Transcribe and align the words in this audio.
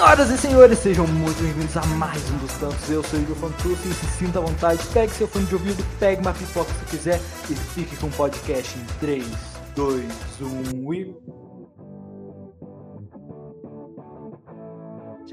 Senhoras 0.00 0.30
e 0.30 0.38
senhores, 0.38 0.78
sejam 0.78 1.06
muito 1.06 1.42
bem-vindos 1.42 1.76
a 1.76 1.84
mais 1.84 2.30
um 2.30 2.38
dos 2.38 2.54
tantos. 2.54 2.90
Eu 2.90 3.02
sou 3.02 3.18
o 3.18 3.22
Igor 3.22 3.36
Fantucci 3.36 3.86
e 3.86 3.92
se 3.92 4.06
sinta 4.06 4.38
à 4.38 4.42
vontade, 4.42 4.82
pegue 4.94 5.12
seu 5.12 5.28
fone 5.28 5.44
de 5.44 5.54
ouvido, 5.54 5.84
pegue 5.98 6.22
uma 6.22 6.32
pipoca 6.32 6.72
se 6.72 6.86
quiser 6.86 7.20
e 7.50 7.54
fique 7.54 7.94
com 7.96 8.06
o 8.06 8.10
podcast 8.10 8.78
em 8.78 8.84
3, 8.98 9.26
2, 9.76 10.04
1 10.74 10.94
e. 10.94 11.14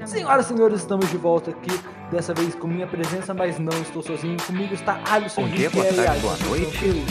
Senhoras 0.06 0.44
e 0.44 0.48
senhores, 0.50 0.80
estamos 0.80 1.08
de 1.08 1.16
volta 1.16 1.50
aqui, 1.50 1.70
dessa 2.10 2.34
vez 2.34 2.54
com 2.54 2.68
minha 2.68 2.86
presença, 2.86 3.32
mas 3.32 3.58
não 3.58 3.72
estou 3.80 4.02
sozinho. 4.02 4.36
Comigo 4.46 4.74
está 4.74 5.00
Alisson 5.10 5.44
Bom 5.44 5.48
dia, 5.48 5.70
boa 5.70 5.86
tarde, 5.86 6.20
boa 6.20 6.34
Alisson, 6.34 6.48
noite. 6.50 6.70
tranquilo? 6.72 7.06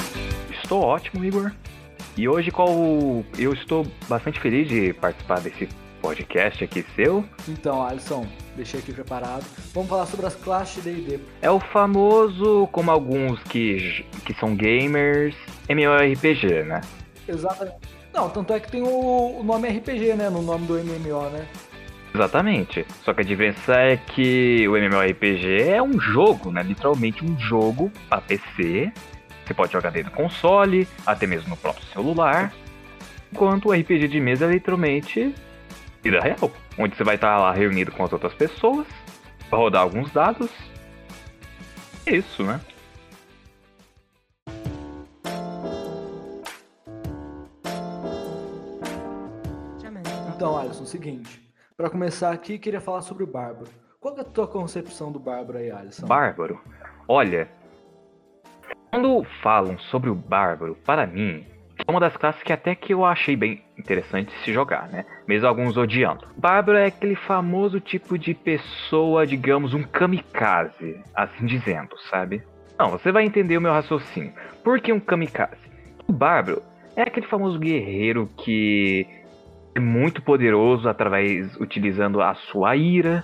Estou 0.62 0.84
ótimo, 0.84 1.26
Igor. 1.26 1.52
E 2.16 2.30
hoje 2.30 2.52
qual 2.52 2.70
eu 3.36 3.52
estou 3.52 3.84
bastante 4.08 4.40
feliz 4.40 4.70
de 4.70 4.94
participar 4.94 5.40
desse 5.40 5.68
podcast 5.98 6.64
aqui 6.64 6.86
seu. 6.96 7.24
Então, 7.48 7.86
Alisson, 7.86 8.26
deixei 8.56 8.80
aqui 8.80 8.94
preparado. 8.94 9.46
Vamos 9.74 9.90
falar 9.90 10.06
sobre 10.06 10.26
as 10.26 10.36
classes 10.36 10.84
de 10.84 10.92
D&D. 10.92 11.20
É 11.42 11.50
o 11.50 11.60
famoso, 11.60 12.68
como 12.72 12.92
alguns 12.92 13.42
que, 13.44 14.06
que 14.26 14.34
são 14.40 14.56
gamers, 14.56 15.36
MMORPG, 15.70 16.64
né? 16.64 16.82
Exatamente. 17.28 17.78
Não, 18.14 18.30
tanto 18.30 18.54
é 18.54 18.60
que 18.60 18.72
tem 18.72 18.82
o, 18.82 19.40
o 19.40 19.44
nome 19.44 19.70
RPG, 19.70 20.16
né, 20.16 20.30
no 20.30 20.42
nome 20.42 20.66
do 20.66 20.74
MMO, 20.74 21.30
né? 21.30 21.48
Exatamente. 22.14 22.86
Só 23.04 23.14
que 23.14 23.22
a 23.22 23.24
diferença 23.24 23.76
é 23.76 23.98
que 23.98 24.68
o 24.68 24.76
MMORPG 24.76 25.70
é 25.70 25.84
um 25.84 26.00
jogo, 26.00 26.52
né? 26.52 26.64
Literalmente 26.64 27.24
um 27.24 27.38
jogo 27.40 27.92
para 28.10 28.22
PC. 28.22 28.92
Você 29.46 29.54
pode 29.54 29.72
jogar 29.72 29.92
dentro 29.92 30.10
do 30.12 30.16
console, 30.16 30.88
até 31.06 31.28
mesmo 31.28 31.50
no 31.50 31.58
próprio 31.58 31.86
celular. 31.88 32.52
Enquanto 33.32 33.70
o 33.70 33.72
RPG 33.72 34.08
de 34.08 34.20
mesa 34.20 34.46
é 34.46 34.50
literalmente 34.50 35.34
vida 36.10 36.22
real. 36.22 36.52
Onde 36.80 36.96
você 36.96 37.04
vai 37.04 37.16
estar 37.16 37.38
lá 37.38 37.52
reunido 37.52 37.92
com 37.92 38.04
as 38.04 38.14
outras 38.14 38.34
pessoas, 38.34 38.88
rodar 39.52 39.82
alguns 39.82 40.12
dados. 40.12 40.50
É 42.06 42.16
isso, 42.16 42.44
né? 42.44 42.62
Então, 50.36 50.58
Alisson, 50.58 50.86
seguinte. 50.86 51.42
Pra 51.76 51.90
começar 51.90 52.32
aqui, 52.32 52.58
queria 52.58 52.80
falar 52.80 53.02
sobre 53.02 53.24
o 53.24 53.28
Bárbaro. 53.28 53.70
Qual 54.00 54.16
é 54.16 54.22
a 54.22 54.24
tua 54.24 54.48
concepção 54.48 55.12
do 55.12 55.20
Bárbaro 55.20 55.58
aí, 55.58 55.72
Alisson? 55.72 56.08
Bárbaro. 56.08 56.62
Olha, 57.08 57.50
quando 58.92 59.24
falam 59.42 59.78
sobre 59.80 60.10
o 60.10 60.16
Bárbaro, 60.16 60.76
para 60.86 61.06
mim, 61.06 61.46
é 61.86 61.92
uma 61.92 62.00
das 62.00 62.16
classes 62.18 62.42
que 62.44 62.52
até 62.52 62.74
que 62.76 62.94
eu 62.94 63.06
achei 63.06 63.36
bem 63.36 63.62
interessante 63.78 64.32
se 64.44 64.52
jogar, 64.52 64.88
né? 64.90 65.06
Mesmo 65.28 65.48
alguns 65.48 65.78
odiando. 65.78 66.28
Bárbaro 66.36 66.78
é 66.78 66.86
aquele 66.88 67.16
famoso 67.16 67.80
tipo 67.80 68.18
de 68.18 68.34
pessoa, 68.34 69.26
digamos, 69.26 69.74
um 69.74 69.84
kamikaze, 69.84 71.00
assim 71.16 71.46
dizendo, 71.46 71.98
sabe? 72.10 72.42
Não, 72.80 72.90
você 72.90 73.12
vai 73.12 73.26
entender 73.26 73.58
o 73.58 73.62
meu 73.62 73.72
raciocínio. 73.72 74.34
Por 74.64 74.80
que 74.80 74.92
um 74.92 75.00
kamikaze? 75.00 75.68
O 76.08 76.14
Bárbaro 76.14 76.62
é 76.96 77.04
aquele 77.04 77.28
famoso 77.28 77.60
guerreiro 77.60 78.30
que 78.38 79.06
é 79.76 79.80
muito 79.80 80.22
poderoso 80.22 80.90
através 80.90 81.56
utilizando 81.58 82.22
a 82.22 82.34
sua 82.34 82.76
ira, 82.76 83.24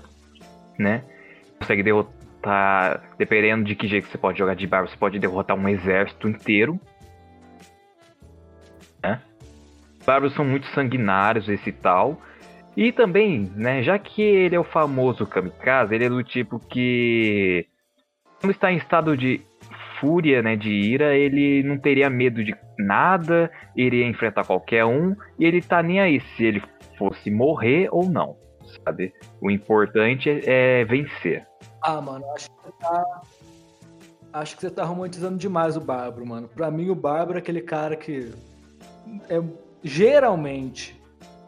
né? 0.78 1.04
Consegue 1.60 1.82
derrotar, 1.82 3.02
dependendo 3.18 3.64
de 3.64 3.76
que 3.76 3.88
jeito 3.88 4.08
você 4.08 4.18
pode 4.18 4.38
jogar 4.38 4.56
de 4.56 4.68
bárbaro, 4.68 4.92
você 4.92 4.98
pode 4.98 5.18
derrotar 5.18 5.58
um 5.58 5.68
exército 5.68 6.28
inteiro. 6.28 6.80
Né? 9.04 9.22
Bárbaros 10.06 10.34
são 10.34 10.46
muito 10.46 10.68
sanguinários, 10.68 11.48
esse 11.50 11.72
tal. 11.72 12.20
E 12.76 12.92
também, 12.92 13.52
né, 13.56 13.84
já 13.84 14.00
que 14.00 14.22
ele 14.22 14.56
é 14.56 14.60
o 14.60 14.64
famoso 14.64 15.28
kamikaze, 15.28 15.94
ele 15.94 16.06
é 16.06 16.10
do 16.10 16.24
tipo 16.24 16.60
que 16.60 17.68
quando 18.42 18.52
está 18.52 18.72
em 18.72 18.78
estado 18.78 19.16
de 19.16 19.42
fúria, 20.00 20.42
né, 20.42 20.56
de 20.56 20.70
ira, 20.70 21.16
ele 21.16 21.64
não 21.64 21.78
teria 21.78 22.10
medo 22.10 22.44
de 22.44 22.56
nada, 22.78 23.50
iria 23.76 24.06
enfrentar 24.08 24.46
qualquer 24.46 24.84
um, 24.84 25.16
e 25.40 25.46
ele 25.46 25.62
tá 25.62 25.82
nem 25.82 26.02
aí 26.02 26.20
se 26.20 26.44
ele 26.44 26.62
fosse 26.98 27.30
morrer 27.30 27.88
ou 27.92 28.10
não, 28.10 28.36
sabe? 28.84 29.14
O 29.40 29.50
importante 29.50 30.30
é, 30.30 30.82
é 30.82 30.86
vencer. 30.86 31.48
Ah, 31.82 32.02
mano, 32.02 32.26
acho 32.34 32.50
que 32.50 32.56
você 32.64 32.72
tá. 32.82 33.22
Acho 34.34 34.56
que 34.56 34.62
você 34.62 34.72
tá 34.72 34.84
romantizando 34.84 35.38
demais 35.38 35.78
o 35.78 35.82
Bárbaro, 35.82 36.26
mano. 36.26 36.48
Pra 36.48 36.72
mim, 36.72 36.90
o 36.90 36.96
Bárbaro 36.96 37.38
é 37.38 37.42
aquele 37.42 37.62
cara 37.62 37.96
que. 37.96 38.32
É, 39.30 39.42
geralmente 39.84 41.02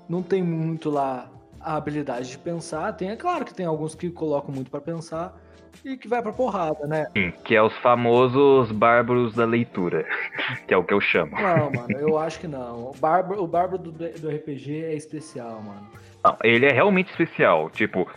não 0.07 0.21
tem 0.21 0.43
muito 0.43 0.89
lá 0.89 1.29
a 1.59 1.75
habilidade 1.75 2.29
de 2.29 2.37
pensar. 2.37 2.93
Tem, 2.93 3.09
é 3.09 3.15
claro 3.15 3.43
que 3.43 3.53
tem 3.53 3.65
alguns 3.65 3.95
que 3.95 4.09
colocam 4.09 4.53
muito 4.53 4.69
pra 4.69 4.79
pensar 4.79 5.35
e 5.83 5.97
que 5.97 6.07
vai 6.07 6.21
pra 6.21 6.31
porrada, 6.31 6.87
né? 6.87 7.07
Sim, 7.15 7.33
que 7.43 7.55
é 7.55 7.61
os 7.61 7.75
famosos 7.77 8.71
bárbaros 8.71 9.33
da 9.35 9.45
leitura, 9.45 10.05
que 10.67 10.73
é 10.73 10.77
o 10.77 10.83
que 10.83 10.93
eu 10.93 11.01
chamo. 11.01 11.31
Não, 11.31 11.71
mano, 11.71 11.99
eu 11.99 12.17
acho 12.17 12.39
que 12.39 12.47
não. 12.47 12.91
O 12.91 12.93
Bárbaro, 12.97 13.43
o 13.43 13.47
Bárbaro 13.47 13.77
do, 13.79 13.91
do 13.91 14.29
RPG 14.29 14.85
é 14.85 14.93
especial, 14.93 15.61
mano. 15.61 15.87
Não, 16.23 16.37
ele 16.43 16.65
é 16.65 16.71
realmente 16.71 17.09
especial, 17.09 17.69
tipo, 17.69 18.07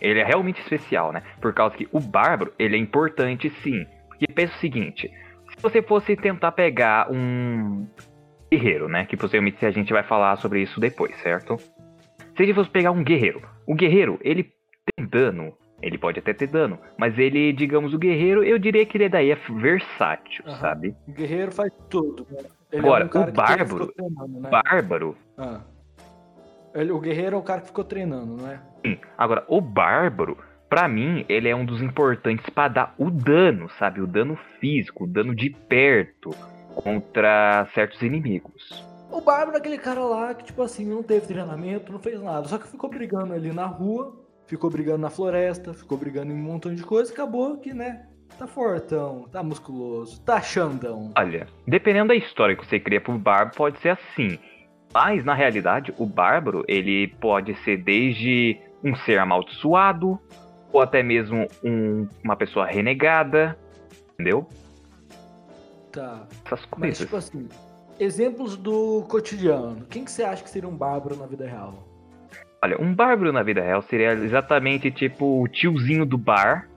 ele 0.00 0.20
é 0.20 0.24
realmente 0.24 0.60
especial, 0.60 1.12
né? 1.12 1.22
Por 1.40 1.52
causa 1.52 1.76
que 1.76 1.88
o 1.92 2.00
bárbaro, 2.00 2.52
ele 2.58 2.76
é 2.76 2.78
importante 2.78 3.50
sim. 3.62 3.86
Porque 4.08 4.26
pensa 4.26 4.54
o 4.54 4.58
seguinte, 4.58 5.10
se 5.50 5.62
você 5.62 5.82
fosse 5.82 6.16
tentar 6.16 6.52
pegar 6.52 7.10
um 7.10 7.86
guerreiro, 8.50 8.88
né? 8.88 9.06
Que 9.06 9.16
possivelmente 9.16 9.64
a 9.64 9.70
gente 9.70 9.92
vai 9.92 10.02
falar 10.02 10.36
sobre 10.36 10.60
isso 10.62 10.80
depois, 10.80 11.14
certo? 11.22 11.56
Se 11.56 12.42
ele 12.42 12.54
fosse 12.54 12.70
pegar 12.70 12.90
um 12.90 13.02
guerreiro, 13.04 13.42
o 13.66 13.74
guerreiro, 13.74 14.18
ele 14.22 14.44
tem 14.96 15.06
dano, 15.06 15.52
ele 15.82 15.98
pode 15.98 16.18
até 16.18 16.32
ter 16.32 16.46
dano, 16.46 16.78
mas 16.98 17.18
ele, 17.18 17.52
digamos, 17.52 17.92
o 17.94 17.98
guerreiro, 17.98 18.42
eu 18.42 18.58
diria 18.58 18.84
que 18.86 18.96
ele 18.96 19.08
daí 19.08 19.30
é 19.30 19.34
versátil, 19.34 20.44
Aham. 20.46 20.56
sabe? 20.60 20.94
O 21.06 21.12
guerreiro 21.12 21.52
faz 21.52 21.72
tudo, 21.88 22.26
né? 22.30 22.38
Ele 22.72 22.82
Agora, 22.86 23.10
é 23.12 23.18
um 23.18 23.22
o 23.22 23.32
Bárbaro- 23.32 23.86
treinando, 23.92 24.40
né? 24.40 24.50
Bárbaro, 24.50 25.16
Ah. 25.36 25.60
Ele- 26.72 26.92
o 26.92 27.00
guerreiro 27.00 27.34
é 27.34 27.38
o 27.38 27.42
cara 27.42 27.60
que 27.62 27.66
ficou 27.66 27.82
treinando, 27.82 28.36
não 28.36 28.48
é? 28.48 28.60
Sim. 28.86 28.96
Agora, 29.18 29.44
o 29.48 29.60
Bárbaro, 29.60 30.38
pra 30.68 30.86
mim, 30.86 31.24
ele 31.28 31.48
é 31.48 31.56
um 31.56 31.64
dos 31.64 31.82
importantes 31.82 32.48
pra 32.48 32.68
dar 32.68 32.94
o 32.96 33.10
dano, 33.10 33.68
sabe? 33.70 34.00
O 34.00 34.06
dano 34.06 34.38
físico, 34.60 35.02
o 35.02 35.06
dano 35.08 35.34
de 35.34 35.50
perto 35.50 36.30
contra 36.82 37.68
certos 37.74 38.00
inimigos. 38.02 38.84
O 39.10 39.20
Bárbaro 39.20 39.56
é 39.56 39.58
aquele 39.58 39.78
cara 39.78 40.00
lá 40.00 40.34
que, 40.34 40.44
tipo 40.44 40.62
assim, 40.62 40.84
não 40.84 41.02
teve 41.02 41.26
treinamento, 41.26 41.92
não 41.92 41.98
fez 41.98 42.22
nada. 42.22 42.46
Só 42.46 42.58
que 42.58 42.68
ficou 42.68 42.88
brigando 42.88 43.34
ali 43.34 43.52
na 43.52 43.66
rua, 43.66 44.16
ficou 44.46 44.70
brigando 44.70 44.98
na 44.98 45.10
floresta, 45.10 45.74
ficou 45.74 45.98
brigando 45.98 46.32
em 46.32 46.34
um 46.36 46.42
montão 46.42 46.74
de 46.74 46.82
coisa 46.82 47.12
acabou 47.12 47.58
que, 47.58 47.74
né? 47.74 48.06
Tá 48.38 48.46
fortão, 48.46 49.28
tá 49.30 49.42
musculoso, 49.42 50.20
tá 50.22 50.40
xandão. 50.40 51.12
Olha, 51.16 51.46
dependendo 51.66 52.08
da 52.08 52.14
história 52.14 52.56
que 52.56 52.64
você 52.64 52.78
cria 52.78 53.00
pro 53.00 53.18
Bárbaro, 53.18 53.56
pode 53.56 53.80
ser 53.80 53.90
assim. 53.90 54.38
Mas, 54.94 55.24
na 55.24 55.34
realidade, 55.34 55.92
o 55.98 56.06
Bárbaro, 56.06 56.64
ele 56.66 57.08
pode 57.20 57.54
ser 57.64 57.76
desde 57.78 58.58
um 58.82 58.94
ser 58.96 59.18
amaldiçoado, 59.18 60.18
ou 60.72 60.80
até 60.80 61.02
mesmo 61.02 61.46
um- 61.62 62.08
uma 62.24 62.36
pessoa 62.36 62.64
renegada, 62.66 63.58
entendeu? 64.14 64.46
Tá. 65.92 66.26
Essas 66.44 66.60
Mas, 66.60 66.80
coisas. 66.80 66.98
tipo 66.98 67.16
assim, 67.16 67.48
exemplos 67.98 68.56
do 68.56 69.02
cotidiano. 69.08 69.84
Quem 69.86 70.04
que 70.04 70.10
você 70.10 70.22
acha 70.22 70.42
que 70.42 70.50
seria 70.50 70.68
um 70.68 70.76
Bárbaro 70.76 71.16
na 71.16 71.26
vida 71.26 71.46
real? 71.46 71.86
Olha, 72.62 72.80
um 72.80 72.94
bárbaro 72.94 73.32
na 73.32 73.42
vida 73.42 73.62
real 73.62 73.80
seria 73.82 74.12
exatamente 74.12 74.90
tipo 74.90 75.42
o 75.42 75.48
tiozinho 75.48 76.04
do 76.04 76.18
bar. 76.18 76.68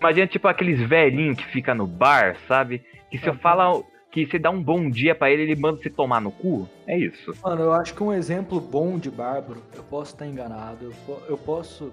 Imagina 0.00 0.26
tipo 0.26 0.48
aqueles 0.48 0.80
velhinhos 0.88 1.36
que 1.36 1.46
fica 1.46 1.72
no 1.72 1.86
bar, 1.86 2.36
sabe? 2.48 2.82
Que 3.08 3.18
se 3.18 3.28
eu 3.28 3.34
falar 3.34 3.80
que 4.10 4.26
você 4.26 4.38
dá 4.38 4.50
um 4.50 4.60
bom 4.60 4.90
dia 4.90 5.14
pra 5.14 5.30
ele, 5.30 5.42
ele 5.42 5.56
manda 5.56 5.80
você 5.80 5.88
tomar 5.88 6.20
no 6.20 6.32
cu. 6.32 6.68
É 6.88 6.98
isso. 6.98 7.32
Mano, 7.42 7.62
eu 7.62 7.72
acho 7.72 7.94
que 7.94 8.02
um 8.02 8.12
exemplo 8.12 8.60
bom 8.60 8.98
de 8.98 9.10
Bárbaro, 9.10 9.62
eu 9.74 9.82
posso 9.84 10.12
estar 10.12 10.26
enganado, 10.26 10.92
eu, 11.08 11.22
eu 11.28 11.38
posso 11.38 11.92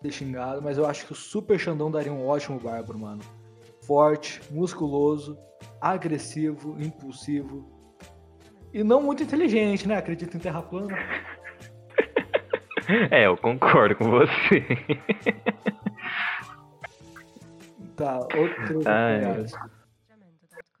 ter 0.00 0.12
xingado, 0.12 0.62
mas 0.62 0.78
eu 0.78 0.86
acho 0.86 1.04
que 1.04 1.12
o 1.12 1.16
Super 1.16 1.58
Xandão 1.58 1.90
daria 1.90 2.12
um 2.12 2.26
ótimo 2.26 2.58
Bárbaro, 2.58 2.98
mano. 2.98 3.20
Forte, 3.82 4.40
musculoso, 4.50 5.38
agressivo, 5.80 6.76
impulsivo. 6.80 7.68
E 8.72 8.84
não 8.84 9.02
muito 9.02 9.22
inteligente, 9.22 9.88
né? 9.88 9.96
Acredito 9.96 10.36
em 10.36 10.40
terra 10.40 10.62
plana. 10.62 10.96
É, 13.12 13.26
eu 13.26 13.36
concordo 13.36 13.94
com 13.94 14.10
você. 14.10 14.64
Tá, 17.94 18.18
outro. 18.18 18.80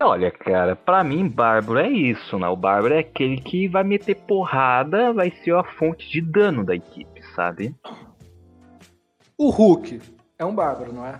Olha, 0.02 0.30
cara, 0.30 0.74
pra 0.74 1.04
mim, 1.04 1.28
bárbaro 1.28 1.78
é 1.78 1.88
isso, 1.88 2.38
né? 2.38 2.48
O 2.48 2.56
bárbaro 2.56 2.94
é 2.94 3.00
aquele 3.00 3.38
que 3.40 3.68
vai 3.68 3.84
meter 3.84 4.16
porrada, 4.16 5.12
vai 5.12 5.30
ser 5.30 5.54
a 5.54 5.62
fonte 5.62 6.10
de 6.10 6.22
dano 6.22 6.64
da 6.64 6.74
equipe, 6.74 7.22
sabe? 7.34 7.76
O 9.36 9.50
Hulk 9.50 10.00
é 10.38 10.44
um 10.44 10.54
Bárbaro, 10.54 10.92
não 10.92 11.06
é? 11.06 11.18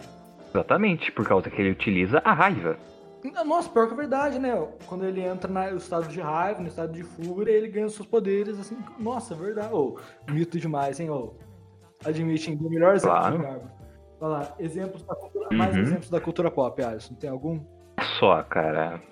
Exatamente, 0.52 1.12
por 1.12 1.26
causa 1.26 1.49
que 1.50 1.61
ele 1.61 1.70
utiliza 1.70 2.20
a 2.25 2.32
raiva. 2.32 2.76
Nossa, 3.44 3.69
pior 3.69 3.87
que 3.87 3.93
é 3.93 3.97
verdade, 3.97 4.38
né? 4.38 4.55
Quando 4.87 5.05
ele 5.05 5.20
entra 5.20 5.50
no 5.70 5.76
estado 5.76 6.08
de 6.08 6.20
raiva, 6.20 6.61
no 6.61 6.69
estado 6.69 6.93
de 6.93 7.02
fúria, 7.02 7.52
ele 7.52 7.69
ganha 7.69 7.88
seus 7.88 8.06
poderes, 8.06 8.58
assim. 8.58 8.79
Nossa, 8.99 9.35
é 9.35 9.37
verdade. 9.37 9.75
Ô, 9.75 9.99
mito 10.31 10.58
demais, 10.58 10.99
hein, 10.99 11.11
ô. 11.11 11.35
Admite, 12.05 12.50
o 12.52 12.70
melhor 12.70 12.94
exemplo 12.94 13.19
Claro. 13.19 13.38
de. 13.38 13.44
Vai 14.19 14.31
lá, 14.31 14.55
exemplos 14.58 15.02
da 15.02 15.14
cultura, 15.14 15.49
Uhum. 15.52 15.58
mais 15.58 15.76
exemplos 15.76 16.11
da 16.11 16.20
cultura 16.20 16.50
pop, 16.50 16.82
Alisson. 16.82 17.14
Tem 17.14 17.29
algum? 17.29 17.61
Só, 18.19 18.43
cara. 18.44 19.03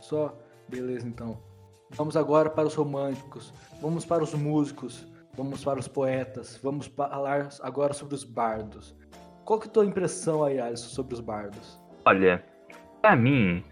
Só? 0.00 0.34
Beleza, 0.68 1.06
então. 1.06 1.38
Vamos 1.90 2.16
agora 2.16 2.48
para 2.48 2.66
os 2.66 2.74
românticos. 2.74 3.52
Vamos 3.82 4.06
para 4.06 4.22
os 4.22 4.32
músicos. 4.34 5.06
Vamos 5.36 5.62
para 5.62 5.78
os 5.78 5.88
poetas. 5.88 6.58
Vamos 6.62 6.86
falar 6.86 7.48
agora 7.60 7.92
sobre 7.92 8.14
os 8.14 8.24
bardos. 8.24 8.96
Qual 9.44 9.58
que 9.58 9.66
é 9.66 9.70
a 9.70 9.72
tua 9.72 9.84
impressão 9.84 10.44
aí, 10.44 10.60
Alisson, 10.60 10.88
sobre 10.88 11.14
os 11.14 11.20
bardos? 11.20 11.80
Olha, 12.04 12.44
pra 13.00 13.16
mim, 13.16 13.62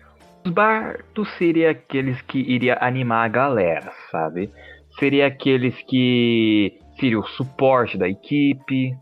os 0.45 0.53
bardos 0.53 1.31
seria 1.37 1.71
aqueles 1.71 2.21
que 2.23 2.39
iria 2.39 2.79
animar 2.81 3.25
a 3.25 3.29
galera, 3.29 3.93
sabe? 4.11 4.53
Seria 4.99 5.27
aqueles 5.27 5.81
que 5.83 6.79
seria 6.99 7.19
o 7.19 7.27
suporte 7.27 7.97
da 7.97 8.09
equipe, 8.09 8.97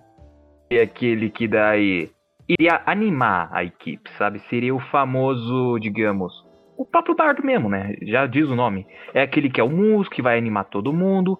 seria 0.69 0.85
aquele 0.85 1.31
que 1.31 1.49
daí 1.49 2.11
iria 2.49 2.83
animar 2.87 3.51
a 3.53 3.65
equipe, 3.65 4.11
sabe? 4.19 4.41
Seria 4.49 4.75
o 4.75 4.81
famoso, 4.81 5.79
digamos, 5.79 6.33
o 6.77 6.85
próprio 6.85 7.15
bardo 7.15 7.45
mesmo, 7.45 7.69
né? 7.69 7.95
Já 8.03 8.27
diz 8.27 8.49
o 8.49 8.55
nome. 8.55 8.87
É 9.13 9.23
aquele 9.23 9.51
que 9.51 9.61
é 9.61 9.65
o 9.65 9.71
músico, 9.71 10.17
que 10.17 10.23
vai 10.23 10.39
animar 10.39 10.65
todo 10.65 10.93
mundo, 10.93 11.39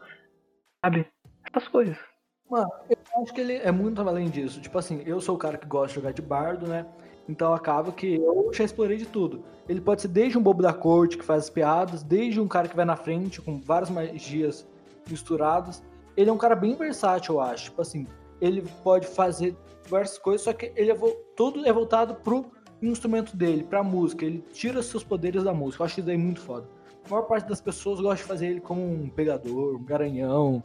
sabe? 0.85 1.07
Essas 1.47 1.69
coisas. 1.69 2.08
Mano, 2.51 2.71
eu 2.89 3.23
acho 3.23 3.35
que 3.35 3.41
ele 3.41 3.55
é 3.55 3.71
muito 3.71 4.01
além 4.01 4.29
disso. 4.29 4.61
Tipo 4.61 4.79
assim, 4.79 5.03
eu 5.05 5.21
sou 5.21 5.35
o 5.35 5.39
cara 5.39 5.59
que 5.59 5.67
gosta 5.67 5.89
de 5.89 5.95
jogar 5.95 6.13
de 6.13 6.23
bardo, 6.23 6.67
né? 6.67 6.87
Então 7.29 7.53
acaba 7.53 7.93
que 7.93 8.15
eu 8.15 8.51
já 8.55 8.65
explorei 8.65 8.97
de 8.97 9.05
tudo. 9.05 9.45
Ele 9.69 9.81
pode 9.81 10.01
ser 10.01 10.09
desde 10.09 10.39
um 10.39 10.43
bobo 10.43 10.63
da 10.63 10.73
corte 10.73 11.19
que 11.19 11.25
faz 11.25 11.45
as 11.45 11.51
piadas, 11.51 12.03
desde 12.03 12.41
um 12.41 12.49
cara 12.49 12.69
que 12.69 12.77
vai 12.77 12.87
na 12.87 12.97
frente 12.97 13.43
com 13.43 13.61
várias 13.61 13.91
magias 13.91 14.67
misturadas. 15.09 15.83
Ele 16.17 16.31
é 16.31 16.33
um 16.33 16.39
cara 16.39 16.57
bem 16.57 16.75
versátil, 16.75 17.35
eu 17.35 17.41
acho. 17.43 17.65
Tipo 17.65 17.83
assim, 17.83 18.07
ele 18.41 18.65
pode 18.83 19.07
fazer 19.07 19.55
várias 19.89 20.17
coisas, 20.17 20.43
só 20.43 20.53
que 20.55 20.73
ele 20.75 20.91
é 20.91 20.97
tudo 21.37 21.67
é 21.67 21.73
voltado 21.73 22.15
pro 22.15 22.47
instrumento 22.81 23.37
dele, 23.37 23.63
pra 23.63 23.83
música. 23.83 24.25
Ele 24.25 24.43
tira 24.53 24.83
seus 24.83 25.05
poderes 25.05 25.45
da 25.45 25.53
música. 25.53 25.83
Eu 25.83 25.87
acho 25.87 26.01
isso 26.01 26.07
daí 26.07 26.17
muito 26.17 26.41
foda. 26.41 26.67
A 27.05 27.11
maior 27.11 27.25
parte 27.25 27.47
das 27.47 27.61
pessoas 27.61 28.01
gosta 28.01 28.17
de 28.17 28.25
fazer 28.25 28.47
ele 28.49 28.61
como 28.61 28.83
um 28.83 29.09
pegador, 29.09 29.77
um 29.77 29.85
garanhão. 29.85 30.63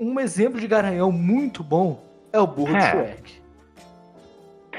Um 0.00 0.18
exemplo 0.18 0.58
de 0.58 0.66
garanhão 0.66 1.12
muito 1.12 1.62
bom 1.62 2.02
é 2.32 2.40
o 2.40 2.46
burro 2.46 2.72
de 2.72 2.78
É. 2.78 2.90
Shrek. 2.90 3.42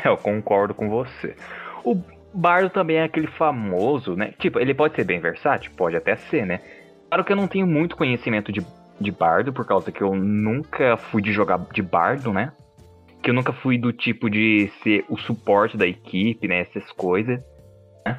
Eu 0.03 0.17
concordo 0.17 0.73
com 0.73 0.89
você. 0.89 1.35
O 1.83 1.95
bardo 2.33 2.71
também 2.71 2.97
é 2.97 3.03
aquele 3.03 3.27
famoso, 3.27 4.15
né? 4.15 4.33
Tipo, 4.39 4.59
ele 4.59 4.73
pode 4.73 4.95
ser 4.95 5.03
bem 5.03 5.19
versátil? 5.19 5.71
Pode 5.77 5.95
até 5.95 6.15
ser, 6.15 6.43
né? 6.47 6.59
Claro 7.07 7.23
que 7.23 7.31
eu 7.31 7.35
não 7.35 7.47
tenho 7.47 7.67
muito 7.67 7.95
conhecimento 7.95 8.51
de, 8.51 8.65
de 8.99 9.11
bardo, 9.11 9.53
por 9.53 9.67
causa 9.67 9.91
que 9.91 10.01
eu 10.01 10.15
nunca 10.15 10.97
fui 10.97 11.21
de 11.21 11.31
jogar 11.31 11.59
de 11.71 11.83
bardo, 11.83 12.33
né? 12.33 12.51
Que 13.21 13.29
eu 13.29 13.33
nunca 13.35 13.53
fui 13.53 13.77
do 13.77 13.93
tipo 13.93 14.27
de 14.27 14.71
ser 14.81 15.05
o 15.07 15.17
suporte 15.17 15.77
da 15.77 15.85
equipe, 15.85 16.47
né? 16.47 16.61
Essas 16.61 16.91
coisas, 16.93 17.39
né? 18.03 18.17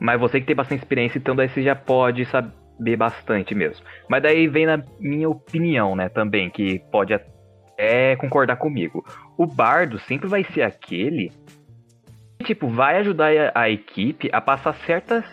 Mas 0.00 0.18
você 0.18 0.40
que 0.40 0.46
tem 0.46 0.56
bastante 0.56 0.80
experiência, 0.80 1.18
então 1.18 1.36
daí 1.36 1.48
você 1.48 1.62
já 1.62 1.76
pode 1.76 2.24
saber 2.24 2.59
bastante 2.96 3.54
mesmo. 3.54 3.84
Mas 4.08 4.22
daí 4.22 4.48
vem 4.48 4.66
na 4.66 4.82
minha 4.98 5.28
opinião, 5.28 5.94
né, 5.94 6.08
também, 6.08 6.50
que 6.50 6.78
pode 6.90 7.12
até 7.12 8.16
concordar 8.16 8.56
comigo 8.56 9.04
o 9.40 9.46
bardo 9.46 9.98
sempre 10.00 10.28
vai 10.28 10.44
ser 10.44 10.60
aquele 10.60 11.32
que, 12.38 12.44
tipo, 12.44 12.68
vai 12.68 12.98
ajudar 12.98 13.30
a, 13.54 13.62
a 13.62 13.70
equipe 13.70 14.28
a 14.30 14.38
passar 14.38 14.74
certas 14.84 15.24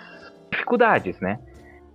dificuldades, 0.49 1.19
né? 1.19 1.39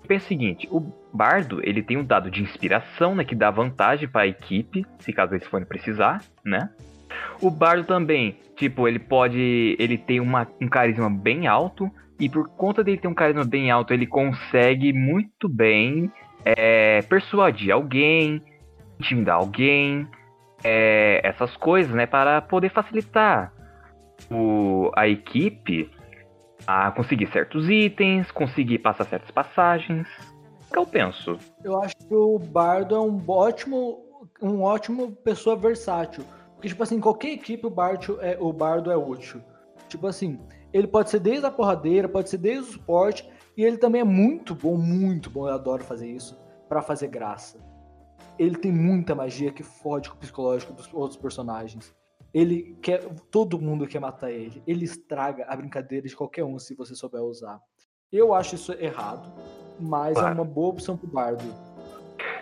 Pensa 0.07 0.27
o 0.27 0.29
seguinte, 0.29 0.69
o 0.71 0.81
bardo, 1.11 1.67
ele 1.67 1.83
tem 1.83 1.97
um 1.97 2.05
dado 2.05 2.31
de 2.31 2.43
inspiração, 2.43 3.15
né, 3.15 3.25
que 3.25 3.35
dá 3.35 3.51
vantagem 3.51 4.07
para 4.07 4.23
a 4.23 4.27
equipe, 4.27 4.85
se 4.99 5.11
caso 5.11 5.35
eles 5.35 5.47
forem 5.47 5.67
precisar, 5.67 6.23
né? 6.45 6.69
O 7.41 7.51
bardo 7.51 7.85
também, 7.85 8.37
tipo, 8.57 8.87
ele 8.87 8.99
pode, 8.99 9.75
ele 9.79 9.97
tem 9.97 10.21
uma, 10.21 10.47
um 10.61 10.69
carisma 10.69 11.09
bem 11.09 11.47
alto 11.47 11.91
e 12.23 12.29
por 12.29 12.49
conta 12.51 12.85
dele 12.85 12.99
ter 12.99 13.09
um 13.09 13.15
carisma 13.15 13.45
bem 13.45 13.69
alto, 13.69 13.93
ele 13.93 14.07
consegue 14.07 14.93
muito 14.93 15.49
bem 15.49 16.09
é, 16.45 17.03
persuadir 17.03 17.73
alguém, 17.73 18.41
intimidar 19.01 19.39
alguém, 19.39 20.07
é, 20.63 21.21
essas 21.25 21.57
coisas, 21.57 21.93
né, 21.93 22.07
para 22.07 22.41
poder 22.41 22.71
facilitar 22.71 23.53
o, 24.31 24.93
a 24.95 25.09
equipe 25.09 25.91
a 26.65 26.93
conseguir 26.93 27.27
certos 27.33 27.69
itens, 27.69 28.31
conseguir 28.31 28.79
passar 28.79 29.05
certas 29.07 29.33
passagens. 29.33 30.07
O 30.69 30.73
que 30.73 30.79
eu 30.79 30.87
penso? 30.87 31.37
Eu 31.65 31.83
acho 31.83 31.97
que 31.97 32.15
o 32.15 32.39
bardo 32.39 32.95
é 32.95 33.01
um 33.01 33.21
ótimo, 33.27 33.99
um 34.41 34.63
ótimo 34.63 35.11
pessoa 35.11 35.57
versátil. 35.57 36.23
Porque, 36.55 36.69
tipo 36.69 36.85
assim, 36.85 36.99
em 36.99 37.01
qualquer 37.01 37.33
equipe 37.33 37.67
o 37.67 37.71
bardo 37.71 38.17
é, 38.21 38.37
o 38.39 38.53
bardo 38.53 38.93
é 38.93 38.97
útil. 38.97 39.43
Tipo 39.89 40.07
assim, 40.07 40.39
ele 40.73 40.87
pode 40.87 41.11
ser 41.11 41.21
desde 41.21 41.47
a 41.47 41.51
porradeira, 41.51 42.09
pode 42.09 42.29
ser 42.29 42.39
desde 42.39 42.71
o 42.71 42.73
suporte, 42.73 43.29
e 43.57 43.65
ele 43.65 43.77
também 43.77 44.01
é 44.01 44.05
muito 44.05 44.55
bom, 44.55 44.77
muito 44.77 45.29
bom, 45.31 45.47
eu 45.49 45.55
adoro 45.55 45.85
fazer 45.85 46.09
isso, 46.11 46.39
pra 46.69 46.81
fazer 46.83 47.09
graça. 47.09 47.59
Ele 48.39 48.57
tem 48.57 48.73
muita 48.73 49.15
magia 49.15 49.53
que 49.53 49.63
fode 49.63 50.09
com 50.09 50.17
o 50.17 50.19
psicológico 50.19 50.73
dos 50.73 50.93
outros 50.93 51.21
personagens. 51.21 51.95
Ele 52.33 52.79
quer. 52.81 53.05
Todo 53.31 53.61
mundo 53.61 53.87
quer 53.87 54.01
matar 54.01 54.31
ele. 54.31 54.63
Ele 54.67 54.87
estraga 54.87 55.45
a 55.47 55.55
brincadeira 55.55 56.09
de 56.09 56.17
qualquer 56.17 56.45
um 56.45 56.59
se 56.59 56.75
você 56.75 56.95
souber 56.95 57.21
usar. 57.21 57.61
Eu 58.11 58.33
acho 58.33 58.55
isso 58.55 58.73
errado, 58.73 59.31
mas 59.79 60.17
é 60.17 60.21
Claro. 60.21 60.35
uma 60.37 60.45
boa 60.45 60.71
opção 60.71 60.97
pro 60.97 61.07
bardo. 61.07 61.45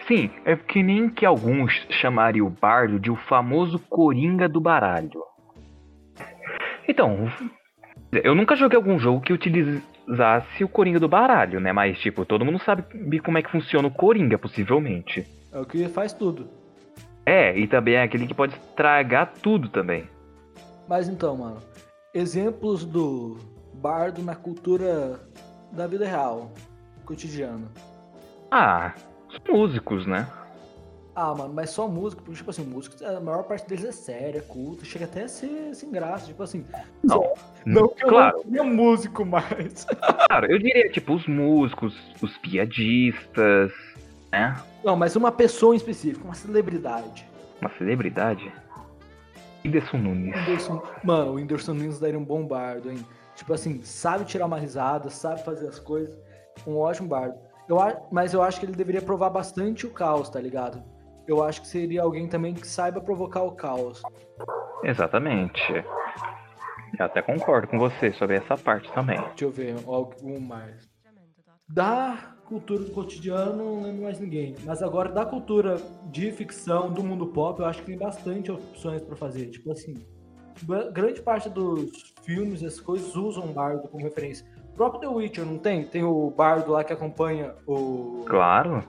Sim, 0.06 0.30
é 0.44 0.54
que 0.56 0.80
nem 0.82 1.10
que 1.10 1.26
alguns 1.26 1.72
chamariam 2.00 2.46
o 2.46 2.50
bardo 2.50 3.00
de 3.00 3.10
o 3.10 3.16
famoso 3.16 3.78
coringa 3.78 4.48
do 4.48 4.60
baralho. 4.60 5.24
Então, 6.88 7.28
eu 8.12 8.34
nunca 8.34 8.56
joguei 8.56 8.76
algum 8.76 8.98
jogo 8.98 9.20
que 9.20 9.32
utilizasse 9.32 10.64
o 10.64 10.68
coringa 10.68 10.98
do 10.98 11.08
baralho, 11.08 11.60
né? 11.60 11.72
Mas, 11.72 11.98
tipo, 11.98 12.24
todo 12.24 12.44
mundo 12.44 12.58
sabe 12.58 12.82
como 13.20 13.38
é 13.38 13.42
que 13.42 13.50
funciona 13.50 13.86
o 13.86 13.90
coringa, 13.90 14.36
possivelmente. 14.36 15.26
É 15.52 15.58
o 15.58 15.64
que 15.64 15.88
faz 15.88 16.12
tudo. 16.12 16.48
É, 17.24 17.56
e 17.56 17.66
também 17.68 17.94
é 17.94 18.02
aquele 18.02 18.26
que 18.26 18.34
pode 18.34 18.54
estragar 18.54 19.32
tudo 19.40 19.68
também. 19.68 20.08
Mas 20.88 21.08
então, 21.08 21.36
mano, 21.36 21.58
exemplos 22.12 22.84
do 22.84 23.38
bardo 23.74 24.22
na 24.22 24.34
cultura 24.34 25.20
da 25.70 25.86
vida 25.86 26.04
real, 26.04 26.50
cotidiana. 27.04 27.68
Ah, 28.50 28.92
os 29.28 29.38
músicos, 29.49 30.06
né? 30.06 30.26
Ah, 31.22 31.34
mano, 31.34 31.52
mas 31.52 31.68
só 31.68 31.86
música, 31.86 32.22
porque, 32.22 32.38
tipo 32.38 32.48
assim, 32.48 32.64
música, 32.64 33.06
a 33.06 33.20
maior 33.20 33.42
parte 33.42 33.68
deles 33.68 33.84
é 33.84 33.92
séria, 33.92 34.40
culta, 34.40 34.86
chega 34.86 35.04
até 35.04 35.24
a 35.24 35.28
ser 35.28 35.74
sem 35.74 35.90
graça, 35.90 36.24
tipo 36.28 36.42
assim. 36.42 36.64
Não. 37.04 37.34
Não 37.66 37.88
que 37.88 38.04
eu 38.04 38.08
claro, 38.08 38.38
não 38.46 38.50
seja 38.50 38.64
músico 38.64 39.26
mais. 39.26 39.84
claro, 40.28 40.50
eu 40.50 40.58
diria, 40.58 40.88
tipo, 40.88 41.12
os 41.12 41.26
músicos, 41.26 41.94
os 42.22 42.38
piadistas, 42.38 43.70
né? 44.32 44.58
Não, 44.82 44.96
mas 44.96 45.14
uma 45.14 45.30
pessoa 45.30 45.74
em 45.74 45.76
específico, 45.76 46.24
uma 46.24 46.32
celebridade. 46.32 47.28
Uma 47.60 47.70
celebridade. 47.76 48.50
Whindersson 49.62 49.98
Nunes. 49.98 50.34
Whindersson- 50.34 50.82
mano, 51.04 51.32
o 51.32 51.34
Whindersson 51.34 51.74
Nunes 51.74 52.00
daria 52.00 52.18
um 52.18 52.24
bom 52.24 52.46
bardo, 52.46 52.90
hein? 52.90 53.04
Tipo 53.36 53.52
assim, 53.52 53.82
sabe 53.82 54.24
tirar 54.24 54.46
uma 54.46 54.58
risada, 54.58 55.10
sabe 55.10 55.44
fazer 55.44 55.68
as 55.68 55.78
coisas. 55.78 56.16
Um 56.66 56.78
ótimo 56.78 57.08
bardo. 57.08 57.34
Eu, 57.68 57.76
mas 58.10 58.32
eu 58.32 58.40
acho 58.42 58.58
que 58.58 58.64
ele 58.64 58.74
deveria 58.74 59.02
provar 59.02 59.28
bastante 59.28 59.86
o 59.86 59.90
caos, 59.90 60.30
tá 60.30 60.40
ligado? 60.40 60.82
Eu 61.30 61.44
acho 61.44 61.60
que 61.60 61.68
seria 61.68 62.02
alguém 62.02 62.26
também 62.26 62.52
que 62.52 62.66
saiba 62.66 63.00
provocar 63.00 63.44
o 63.44 63.52
caos. 63.52 64.02
Exatamente. 64.82 65.62
Eu 66.99 67.06
até 67.06 67.22
concordo 67.22 67.68
com 67.68 67.78
você 67.78 68.12
sobre 68.14 68.34
essa 68.34 68.56
parte 68.56 68.90
também. 68.92 69.16
Deixa 69.28 69.44
eu 69.44 69.50
ver, 69.52 69.76
algum 69.87 70.40
mais. 70.40 70.90
Da 71.68 72.34
cultura 72.46 72.82
do 72.82 72.90
cotidiano, 72.90 73.54
não 73.76 73.82
lembro 73.84 74.02
mais 74.02 74.18
ninguém. 74.18 74.56
Mas 74.64 74.82
agora, 74.82 75.08
da 75.12 75.25
cultura 75.25 75.76
de 76.06 76.32
ficção, 76.32 76.90
do 76.92 77.04
mundo 77.04 77.28
pop, 77.28 77.60
eu 77.60 77.66
acho 77.66 77.78
que 77.82 77.87
tem 77.87 77.96
bastante 77.99 78.50
opções 78.50 79.00
pra 79.00 79.14
fazer. 79.14 79.50
Tipo 79.50 79.70
assim, 79.70 80.04
gra- 80.64 80.90
grande 80.90 81.22
parte 81.22 81.49
dos 81.49 82.12
filmes, 82.25 82.60
essas 82.64 82.80
coisas, 82.80 83.14
usam 83.14 83.44
um 83.44 83.52
bardo 83.52 83.87
como 83.87 84.02
referência. 84.02 84.44
O 84.72 84.75
próprio 84.75 85.00
The 85.00 85.06
Witcher, 85.06 85.44
não 85.46 85.58
tem? 85.58 85.84
Tem 85.84 86.02
o 86.02 86.28
bardo 86.37 86.72
lá 86.72 86.82
que 86.82 86.92
acompanha 86.92 87.54
o... 87.68 88.25
Claro. 88.26 88.82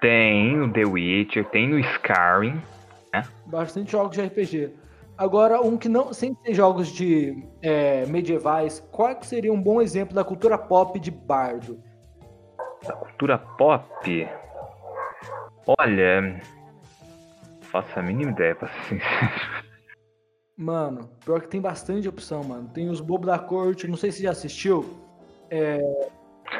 Tem 0.00 0.60
o 0.60 0.72
The 0.72 0.84
Witcher, 0.84 1.44
tem 1.50 1.72
o 1.72 1.78
Skyrim. 1.78 2.60
Bastante 3.46 3.92
jogos 3.92 4.16
de 4.16 4.22
RPG. 4.22 4.70
Agora, 5.16 5.62
um 5.62 5.78
que 5.78 5.88
não, 5.88 6.12
sem 6.12 6.36
ser 6.44 6.52
jogos 6.52 6.88
de 6.88 7.42
é, 7.62 8.04
medievais, 8.06 8.80
qual 8.92 9.16
que 9.16 9.26
seria 9.26 9.52
um 9.52 9.60
bom 9.60 9.80
exemplo 9.80 10.14
da 10.14 10.22
cultura 10.22 10.58
pop 10.58 11.00
de 11.00 11.10
bardo? 11.10 11.82
Da 12.86 12.92
cultura 12.92 13.38
pop. 13.38 14.28
Olha. 15.66 16.20
não 16.20 16.40
Faço 17.62 17.98
a 17.98 18.02
mínima 18.02 18.30
ideia, 18.30 18.54
pra 18.54 18.68
ser 18.68 18.82
sincero. 19.00 19.66
Mano, 20.56 21.10
pior 21.24 21.40
que 21.40 21.48
tem 21.48 21.60
bastante 21.60 22.08
opção, 22.08 22.44
mano. 22.44 22.68
Tem 22.68 22.88
os 22.88 23.00
bobos 23.00 23.26
da 23.26 23.38
corte, 23.38 23.88
não 23.88 23.96
sei 23.96 24.12
se 24.12 24.22
já 24.22 24.30
assistiu. 24.30 24.84
É... 25.50 25.78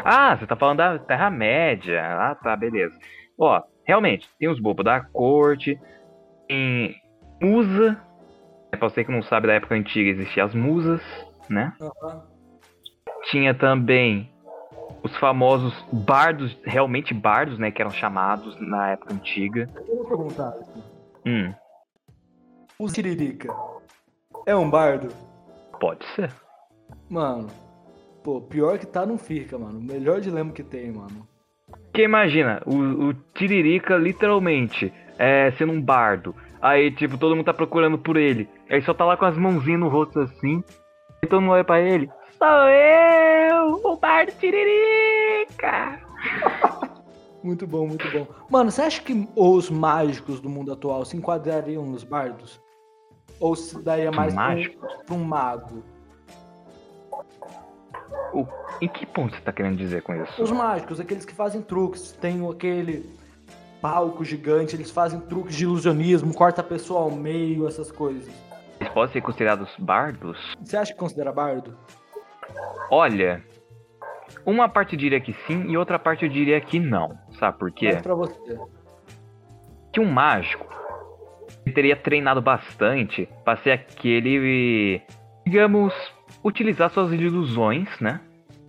Ah, 0.04 0.36
você 0.36 0.46
tá 0.46 0.56
falando 0.56 0.78
da 0.78 0.98
Terra-média. 0.98 2.02
Ah, 2.04 2.34
tá, 2.34 2.56
beleza. 2.56 2.98
Ó, 3.38 3.62
realmente, 3.84 4.28
tem 4.38 4.48
os 4.48 4.60
bobos 4.60 4.84
da 4.84 5.00
corte, 5.00 5.78
tem 6.48 6.94
musa. 7.40 8.00
É 8.72 8.76
pra 8.76 8.88
você 8.88 9.04
que 9.04 9.12
não 9.12 9.22
sabe 9.22 9.46
da 9.46 9.54
época 9.54 9.74
antiga, 9.74 10.10
existiam 10.10 10.46
as 10.46 10.54
musas, 10.54 11.02
né? 11.48 11.72
Uhum. 11.80 12.20
Tinha 13.30 13.54
também 13.54 14.32
os 15.02 15.16
famosos 15.18 15.74
bardos, 15.92 16.56
realmente 16.64 17.14
bardos, 17.14 17.58
né? 17.58 17.70
Que 17.70 17.82
eram 17.82 17.90
chamados 17.90 18.56
na 18.60 18.92
época 18.92 19.14
antiga. 19.14 19.68
Eu 19.88 19.96
vou 19.96 20.04
perguntar. 20.06 20.54
Hum. 21.24 21.52
O 22.78 22.88
Tiririca 22.88 23.54
é 24.46 24.54
um 24.54 24.68
bardo? 24.68 25.08
Pode 25.80 26.04
ser. 26.14 26.32
Mano, 27.08 27.48
pô, 28.22 28.40
pior 28.40 28.78
que 28.78 28.86
tá 28.86 29.06
não 29.06 29.18
fica, 29.18 29.58
mano. 29.58 29.80
Melhor 29.80 30.20
dilema 30.20 30.52
que 30.52 30.62
tem, 30.62 30.92
mano. 30.92 31.26
Porque 31.96 32.04
imagina, 32.04 32.60
o, 32.66 33.08
o 33.08 33.14
Tiririca 33.32 33.96
literalmente 33.96 34.92
é, 35.18 35.50
sendo 35.52 35.72
um 35.72 35.80
bardo. 35.80 36.36
Aí, 36.60 36.90
tipo, 36.90 37.16
todo 37.16 37.34
mundo 37.34 37.46
tá 37.46 37.54
procurando 37.54 37.96
por 37.96 38.18
ele. 38.18 38.46
Aí 38.68 38.82
só 38.82 38.92
tá 38.92 39.02
lá 39.02 39.16
com 39.16 39.24
as 39.24 39.34
mãozinhas 39.34 39.80
no 39.80 39.88
rosto 39.88 40.20
assim. 40.20 40.62
E 41.22 41.26
todo 41.26 41.40
mundo 41.40 41.52
olha 41.52 41.64
pra 41.64 41.80
ele. 41.80 42.10
Sou 42.36 42.68
eu, 42.68 43.80
o 43.82 43.96
bardo 43.96 44.30
Tiririca! 44.32 45.98
muito 47.42 47.66
bom, 47.66 47.86
muito 47.86 48.10
bom. 48.10 48.26
Mano, 48.50 48.70
você 48.70 48.82
acha 48.82 49.00
que 49.00 49.26
os 49.34 49.70
mágicos 49.70 50.38
do 50.38 50.50
mundo 50.50 50.74
atual 50.74 51.02
se 51.02 51.16
enquadrariam 51.16 51.86
nos 51.86 52.04
bardos? 52.04 52.60
Ou 53.40 53.56
se 53.56 53.82
daria 53.82 54.12
mais 54.12 54.34
mágico? 54.34 54.86
pra 55.06 55.14
um 55.14 55.24
mago? 55.24 55.82
O, 58.32 58.46
em 58.80 58.88
que 58.88 59.06
ponto 59.06 59.34
você 59.34 59.40
tá 59.40 59.52
querendo 59.52 59.76
dizer 59.76 60.02
com 60.02 60.14
isso? 60.14 60.42
Os 60.42 60.50
mágicos, 60.50 61.00
aqueles 61.00 61.24
que 61.24 61.32
fazem 61.32 61.62
truques, 61.62 62.12
tem 62.12 62.46
aquele 62.48 63.08
palco 63.80 64.24
gigante, 64.24 64.74
eles 64.74 64.90
fazem 64.90 65.20
truques 65.20 65.54
de 65.54 65.64
ilusionismo, 65.64 66.34
corta 66.34 66.60
a 66.60 66.64
pessoa 66.64 67.02
ao 67.02 67.10
meio, 67.10 67.66
essas 67.66 67.90
coisas. 67.90 68.28
Eles 68.80 68.92
podem 68.92 69.12
ser 69.12 69.20
considerados 69.22 69.74
bardos? 69.78 70.38
Você 70.62 70.76
acha 70.76 70.92
que 70.92 70.98
considera 70.98 71.32
bardo? 71.32 71.76
Olha, 72.90 73.42
uma 74.44 74.68
parte 74.68 74.96
diria 74.96 75.20
que 75.20 75.32
sim 75.46 75.70
e 75.70 75.76
outra 75.76 75.98
parte 75.98 76.24
eu 76.24 76.30
diria 76.30 76.60
que 76.60 76.78
não. 76.78 77.16
Sabe 77.38 77.58
por 77.58 77.70
quê? 77.70 77.90
Mas 77.92 78.02
pra 78.02 78.14
você. 78.14 78.58
Que 79.92 80.00
um 80.00 80.10
mágico 80.10 80.66
teria 81.72 81.96
treinado 81.96 82.40
bastante 82.40 83.28
para 83.44 83.56
ser 83.58 83.72
aquele, 83.72 85.02
digamos, 85.44 85.92
utilizar 86.46 86.90
suas 86.90 87.12
ilusões, 87.12 87.88
né? 88.00 88.20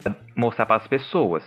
Pra 0.01 0.15
mostrar 0.35 0.65
para 0.65 0.77
as 0.77 0.87
pessoas. 0.87 1.43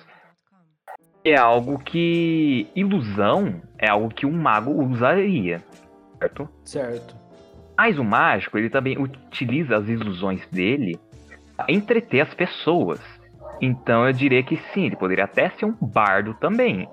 É 1.25 1.37
algo 1.37 1.79
que 1.79 2.69
ilusão 2.75 3.61
é 3.79 3.91
algo 3.91 4.09
que 4.09 4.25
um 4.25 4.33
mago 4.33 4.71
usaria, 4.85 5.63
certo? 6.19 6.49
Certo. 6.65 7.17
Mas 7.77 7.99
o 7.99 8.05
mágico, 8.05 8.57
ele 8.57 8.71
também 8.71 8.97
utiliza 8.97 9.77
as 9.77 9.89
ilusões 9.89 10.47
dele 10.49 10.99
para 11.57 11.67
entreter 11.69 12.21
as 12.21 12.33
pessoas. 12.33 13.01
Então 13.61 14.07
eu 14.07 14.13
diria 14.13 14.43
que 14.43 14.57
sim, 14.73 14.87
ele 14.87 14.97
poderia 14.97 15.25
até 15.25 15.51
ser 15.51 15.67
um 15.67 15.75
bardo 15.81 16.33
também. 16.35 16.89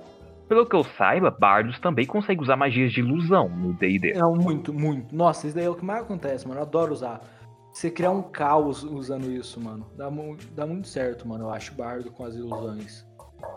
Pelo 0.49 0.65
que 0.65 0.75
eu 0.75 0.83
saiba, 0.83 1.29
bardos 1.29 1.79
também 1.79 2.05
conseguem 2.05 2.41
usar 2.41 2.55
magias 2.55 2.91
de 2.91 3.01
ilusão 3.01 3.49
no 3.49 3.73
D&D. 3.73 4.11
É 4.11 4.21
muito, 4.23 4.73
muito. 4.73 5.13
Nossa, 5.13 5.45
isso 5.45 5.55
daí 5.55 5.65
é 5.65 5.69
o 5.69 5.75
que 5.75 5.83
mais 5.85 6.03
acontece, 6.03 6.47
mano. 6.47 6.59
Eu 6.59 6.63
adoro 6.63 6.93
usar. 6.93 7.21
Você 7.77 7.91
criar 7.91 8.09
um 8.09 8.23
caos 8.23 8.81
usando 8.81 9.29
isso, 9.31 9.61
mano. 9.61 9.85
Dá, 9.95 10.09
mu- 10.09 10.35
dá 10.55 10.65
muito 10.65 10.87
certo, 10.87 11.27
mano. 11.27 11.43
Eu 11.43 11.51
acho 11.51 11.75
bardo 11.75 12.09
com 12.09 12.25
as 12.25 12.33
ilusões. 12.33 13.05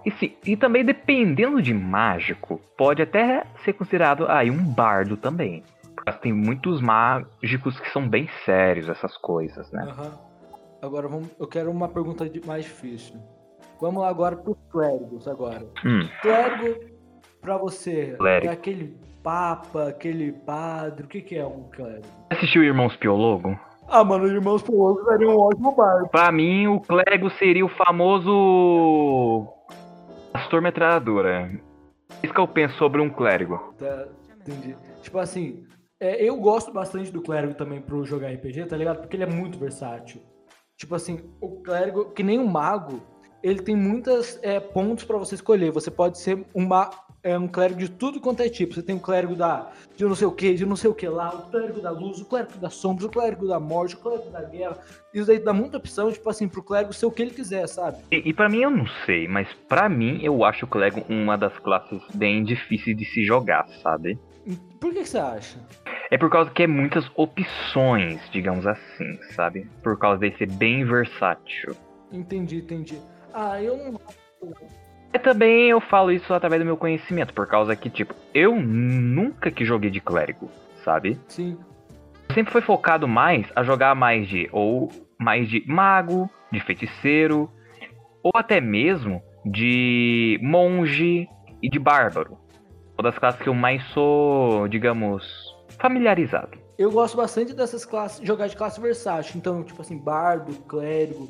E, 0.05 0.11
sim, 0.11 0.37
e 0.45 0.59
também 0.59 0.85
dependendo 0.85 1.63
de 1.63 1.73
mágico, 1.73 2.61
pode 2.77 3.01
até 3.01 3.47
ser 3.65 3.73
considerado 3.73 4.27
aí 4.29 4.51
um 4.51 4.63
bardo 4.63 5.17
também. 5.17 5.63
Mas 6.05 6.19
tem 6.19 6.35
muitos 6.35 6.83
mágicos 6.83 7.81
que 7.81 7.89
são 7.93 8.07
bem 8.07 8.29
sérios 8.45 8.91
essas 8.91 9.17
coisas, 9.17 9.73
né? 9.73 9.85
Aham. 9.89 10.13
Agora 10.83 11.09
vamos, 11.09 11.29
eu 11.41 11.47
quero 11.47 11.71
uma 11.71 11.89
pergunta 11.89 12.29
de- 12.29 12.47
mais 12.47 12.65
difícil. 12.65 13.17
Vamos 13.81 14.03
lá 14.03 14.11
agora 14.11 14.37
pros 14.37 14.59
clérigos 14.71 15.27
agora. 15.27 15.65
Hum, 15.83 16.07
Clérigo, 16.21 16.79
pra 17.41 17.57
você, 17.57 18.17
Clérigo. 18.19 18.53
é 18.53 18.55
aquele 18.55 18.99
papa, 19.23 19.89
aquele 19.89 20.31
padre, 20.33 21.05
o 21.07 21.09
que 21.09 21.23
que 21.23 21.37
é 21.39 21.47
um 21.47 21.71
clérigo? 21.71 22.05
assistiu 22.29 22.63
Irmãos 22.63 22.95
Piologo? 22.97 23.59
Ah, 23.93 24.05
mano, 24.05 24.29
irmãos 24.29 24.63
Piologos 24.63 25.05
seria 25.05 25.29
um 25.29 25.37
ótimo 25.37 25.75
bardo. 25.75 26.09
Pra 26.09 26.31
mim, 26.31 26.69
o 26.69 26.79
clérigo 26.81 27.29
seria 27.31 27.67
o 27.67 27.69
famoso 27.69 29.49
pastor 30.33 30.63
metralhadora. 30.63 31.51
Isso 32.23 32.33
que 32.33 32.39
eu 32.41 32.47
penso 32.47 32.77
sobre 32.79 33.01
um 33.01 33.11
clérigo. 33.11 33.75
Tá, 33.77 34.07
entendi. 34.41 34.77
Tipo 35.03 35.19
assim, 35.19 35.65
é, 35.99 36.23
eu 36.23 36.37
gosto 36.37 36.73
bastante 36.73 37.11
do 37.11 37.21
clérigo 37.21 37.55
também 37.55 37.81
pro 37.81 38.05
jogar 38.05 38.29
RPG, 38.29 38.67
tá 38.67 38.77
ligado? 38.77 39.01
Porque 39.01 39.17
ele 39.17 39.25
é 39.25 39.27
muito 39.27 39.59
versátil. 39.59 40.23
Tipo 40.77 40.95
assim, 40.95 41.29
o 41.41 41.61
clérigo, 41.61 42.13
que 42.13 42.23
nem 42.23 42.39
um 42.39 42.47
mago, 42.47 43.03
ele 43.43 43.61
tem 43.61 43.75
muitos 43.75 44.41
pontos 44.73 45.05
pra 45.05 45.19
você 45.19 45.35
escolher. 45.35 45.73
Você 45.73 45.91
pode 45.91 46.19
ser 46.19 46.47
uma, 46.55 46.91
é, 47.23 47.39
um 47.39 47.49
clérigo 47.49 47.81
de 47.81 47.91
tudo 47.91 48.21
quanto 48.21 48.43
é 48.43 48.49
tipo. 48.49 48.75
Você 48.75 48.83
tem 48.83 48.97
o 48.97 49.01
clérigo 49.01 49.35
da, 49.35 49.71
de 49.97 50.05
não 50.05 50.15
sei 50.15 50.27
o 50.27 50.33
que, 50.33 50.55
de 50.55 50.65
não 50.65 50.77
sei 50.77 50.91
o 50.91 50.95
que 50.95 51.09
lá, 51.09 51.35
o 51.35 51.51
clérigo 51.51 51.81
da 51.81 51.91
luz, 51.91 52.21
o 52.21 52.25
clérigo 52.25 52.59
das 52.59 52.75
sombras, 52.75 53.05
o 53.05 53.11
clérigo 53.11 53.47
da 53.47 53.61
morte, 53.61 53.95
o 53.95 53.99
clérigo 53.99 54.31
da 54.31 54.43
guerra. 54.43 54.79
Isso 55.13 55.27
daí 55.27 55.39
dá 55.39 55.53
muita 55.53 55.77
opção, 55.77 56.11
tipo 56.11 56.29
assim, 56.29 56.49
pro 56.49 56.63
clérigo 56.63 56.93
ser 56.93 57.07
o 57.07 57.11
que 57.11 57.23
ele 57.23 57.33
quiser, 57.33 57.67
sabe? 57.67 57.99
E, 58.11 58.29
e 58.31 58.33
para 58.33 58.49
mim 58.49 58.63
eu 58.63 58.71
não 58.71 58.87
sei, 59.05 59.29
mas 59.29 59.49
pra 59.69 59.89
mim 59.89 60.21
eu 60.23 60.45
acho 60.45 60.65
o 60.65 60.69
clérigo 60.69 61.05
uma 61.09 61.37
das 61.37 61.57
classes 61.59 62.03
bem 62.15 62.45
difíceis 62.45 62.97
de 62.97 63.05
se 63.05 63.25
jogar, 63.25 63.69
sabe? 63.83 64.19
Por 64.81 64.93
que, 64.93 65.01
que 65.01 65.09
você 65.09 65.19
acha? 65.19 65.59
É 66.11 66.17
por 66.17 66.31
causa 66.31 66.51
que 66.51 66.63
é 66.63 66.67
muitas 66.67 67.09
opções, 67.15 68.21
digamos 68.33 68.67
assim, 68.67 69.19
sabe? 69.35 69.69
Por 69.83 69.99
causa 69.99 70.29
de 70.29 70.37
ser 70.39 70.51
bem 70.51 70.85
versátil. 70.85 71.77
Entendi, 72.11 72.57
entendi. 72.57 72.99
Ah, 73.33 73.63
eu 73.63 73.77
não. 73.77 74.01
E 75.13 75.19
também 75.19 75.71
eu 75.71 75.81
falo 75.81 76.13
isso 76.13 76.33
através 76.33 76.63
do 76.63 76.67
meu 76.67 76.77
conhecimento, 76.77 77.35
por 77.35 77.47
causa 77.47 77.75
que, 77.75 77.91
tipo, 77.91 78.15
eu 78.33 78.61
nunca 78.61 79.51
que 79.51 79.65
joguei 79.65 79.91
de 79.91 80.01
clérigo, 80.01 80.49
sabe? 80.85 81.19
Sim. 81.29 81.59
sempre 82.33 82.53
foi 82.53 82.61
focado 82.61 83.09
mais 83.09 83.47
a 83.57 83.65
jogar 83.65 83.95
mais 83.95 84.29
de 84.29 84.49
ou 84.53 84.89
mais 85.19 85.49
de 85.49 85.65
mago, 85.67 86.31
de 86.53 86.61
feiticeiro, 86.61 87.51
ou 88.23 88.33
até 88.35 88.61
mesmo 88.61 89.23
de 89.45 90.39
monge 90.43 91.29
e 91.63 91.69
de 91.69 91.79
bárbaro. 91.79 92.39
Uma 92.97 93.11
das 93.11 93.19
classes 93.19 93.41
que 93.41 93.49
eu 93.49 93.55
mais 93.55 93.83
sou, 93.89 94.69
digamos, 94.69 95.25
familiarizado. 95.79 96.59
Eu 96.79 96.91
gosto 96.91 97.17
bastante 97.17 97.53
dessas 97.53 97.85
classes, 97.85 98.27
jogar 98.27 98.47
de 98.47 98.57
classe 98.57 98.81
versátil. 98.81 99.37
Então, 99.37 99.63
tipo 99.63 99.81
assim, 99.83 99.99
bardo, 99.99 100.55
clérigo, 100.63 101.29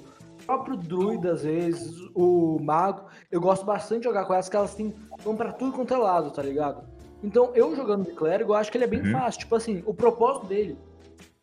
próprio 0.50 0.76
druida, 0.76 1.33
às 1.33 1.42
vezes, 1.45 1.95
o 2.14 2.59
mago. 2.61 3.02
Eu 3.30 3.40
gosto 3.40 3.64
bastante 3.64 4.00
de 4.00 4.04
jogar 4.09 4.25
com 4.25 4.35
elas, 4.35 4.49
que 4.49 4.57
elas 4.57 4.75
têm, 4.75 4.92
vão 5.23 5.37
pra 5.37 5.52
tudo 5.52 5.73
quanto 5.73 5.95
é 5.95 5.97
lado, 5.97 6.30
tá 6.33 6.42
ligado? 6.42 6.83
Então, 7.23 7.52
eu 7.54 7.76
jogando 7.76 8.04
de 8.07 8.12
clérigo, 8.12 8.52
eu 8.52 8.57
acho 8.57 8.71
que 8.71 8.76
ele 8.76 8.85
é 8.85 8.88
bem 8.88 9.02
Uhum. 9.02 9.12
fácil. 9.12 9.40
Tipo 9.40 9.54
assim, 9.54 9.83
o 9.87 9.95
propósito 9.95 10.47
dele 10.47 10.76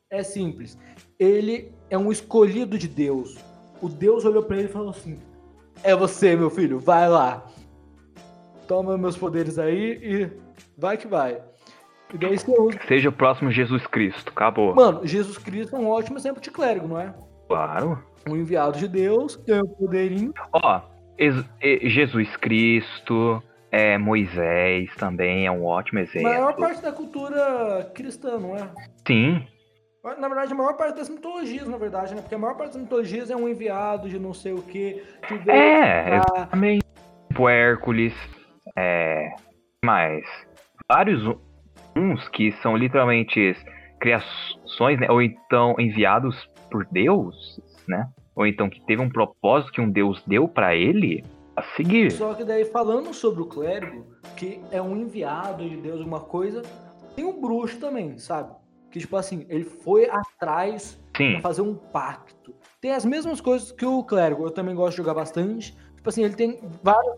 é 0.10 0.24
simples. 0.24 0.78
Ele 1.18 1.72
é 1.90 1.98
um 1.98 2.12
escolhido 2.12 2.78
de 2.78 2.88
Deus. 2.88 3.38
O 3.82 3.88
Deus 3.88 4.26
olhou 4.26 4.44
pra 4.44 4.58
ele 4.58 4.68
e 4.68 4.72
falou 4.72 4.90
assim: 4.90 5.18
É 5.84 5.96
você, 5.96 6.36
meu 6.36 6.50
filho, 6.50 6.80
vai 6.80 7.08
lá. 7.08 7.46
Toma 8.68 8.98
meus 8.98 9.16
poderes 9.18 9.58
aí 9.58 10.00
e 10.04 10.32
vai 10.78 10.98
que 10.98 11.08
vai. 11.08 11.42
E 12.14 12.18
daí 12.18 12.38
você 12.38 12.52
usa. 12.60 12.80
Seja 12.88 13.10
o 13.10 13.12
próximo 13.14 13.52
Jesus 13.52 13.86
Cristo, 13.88 14.32
acabou. 14.36 14.74
Mano, 14.76 15.06
Jesus 15.06 15.38
Cristo 15.38 15.76
é 15.76 15.80
um 15.80 15.88
ótimo 15.88 16.18
exemplo 16.18 16.42
de 16.42 16.50
clérigo, 16.52 16.88
não 16.88 17.00
é? 17.00 17.14
Claro. 17.48 18.04
Um 18.30 18.36
enviado 18.36 18.78
de 18.78 18.88
Deus, 18.88 19.36
tem 19.38 19.60
o 19.60 19.68
poderinho. 19.68 20.34
Ó, 20.52 20.82
Jesus 21.84 22.36
Cristo, 22.38 23.42
é, 23.72 23.98
Moisés 23.98 24.94
também 24.96 25.46
é 25.46 25.52
um 25.52 25.66
ótimo 25.66 26.00
A 26.00 26.04
exemplo. 26.04 26.30
maior 26.30 26.56
parte 26.56 26.82
da 26.82 26.92
cultura 26.92 27.92
cristã, 27.94 28.38
não 28.40 28.56
é? 28.56 28.70
Sim, 29.06 29.46
Na 30.20 30.28
verdade, 30.28 30.54
a 30.54 30.56
maior 30.56 30.78
parte 30.78 30.96
das 30.96 31.10
mitologias, 31.10 31.68
na 31.68 31.78
verdade, 31.78 32.16
né? 32.16 32.22
Porque 32.22 32.36
a 32.36 32.38
maior 32.38 32.56
parte 32.56 32.74
das 32.74 32.82
mitologias 32.82 33.30
é 33.30 33.36
um 33.36 33.50
enviado 33.50 34.08
de 34.08 34.18
não 34.18 34.34
sei 34.34 34.54
o 34.54 34.62
que, 34.62 35.04
que 35.28 35.52
É, 35.52 36.16
exatamente. 36.16 36.86
Tipo 37.28 37.50
Hércules, 37.50 38.14
é. 38.78 39.30
Mas. 39.84 40.24
Vários 40.90 41.22
uns 41.96 42.30
que 42.30 42.54
são 42.62 42.78
literalmente 42.78 43.54
criações, 44.00 45.00
né? 45.00 45.08
Ou 45.10 45.22
então 45.22 45.76
enviados 45.78 46.50
por 46.72 46.86
Deus, 46.92 47.60
né? 47.88 48.08
Ou 48.36 48.46
então 48.46 48.70
que 48.70 48.80
teve 48.86 49.02
um 49.02 49.10
propósito 49.10 49.72
que 49.72 49.82
um 49.82 49.90
Deus 49.90 50.22
deu 50.28 50.48
pra 50.48 50.76
ele 50.76 51.24
a 51.56 51.64
seguir. 51.76 52.12
Só 52.12 52.36
que 52.36 52.44
daí, 52.44 52.66
falando 52.66 53.14
sobre 53.14 53.42
o 53.42 53.46
clérigo, 53.46 54.06
que 54.36 54.62
é 54.72 54.80
um 54.80 54.96
enviado 54.96 55.68
de 55.68 55.78
Deus, 55.78 56.00
alguma 56.00 56.20
coisa, 56.20 56.62
tem 57.16 57.26
um 57.26 57.42
bruxo 57.42 57.80
também, 57.80 58.18
sabe? 58.20 58.54
Que 58.92 59.00
tipo 59.00 59.18
assim, 59.18 59.46
ele 59.50 59.64
foi 59.64 60.08
atrás 60.10 61.02
Sim. 61.16 61.34
pra 61.34 61.42
fazer 61.42 61.64
um 61.64 61.74
pacto. 61.74 62.54
Tem 62.80 62.92
as 62.92 63.04
mesmas 63.04 63.42
coisas 63.42 63.72
que 63.72 63.86
o 63.86 64.04
clérigo, 64.04 64.46
eu 64.46 64.52
também 64.52 64.76
gosto 64.76 64.92
de 64.92 64.98
jogar 64.98 65.16
bastante. 65.16 65.76
Tipo 65.96 66.10
assim, 66.10 66.24
ele 66.24 66.36
tem 66.36 66.60
várias. 66.84 67.16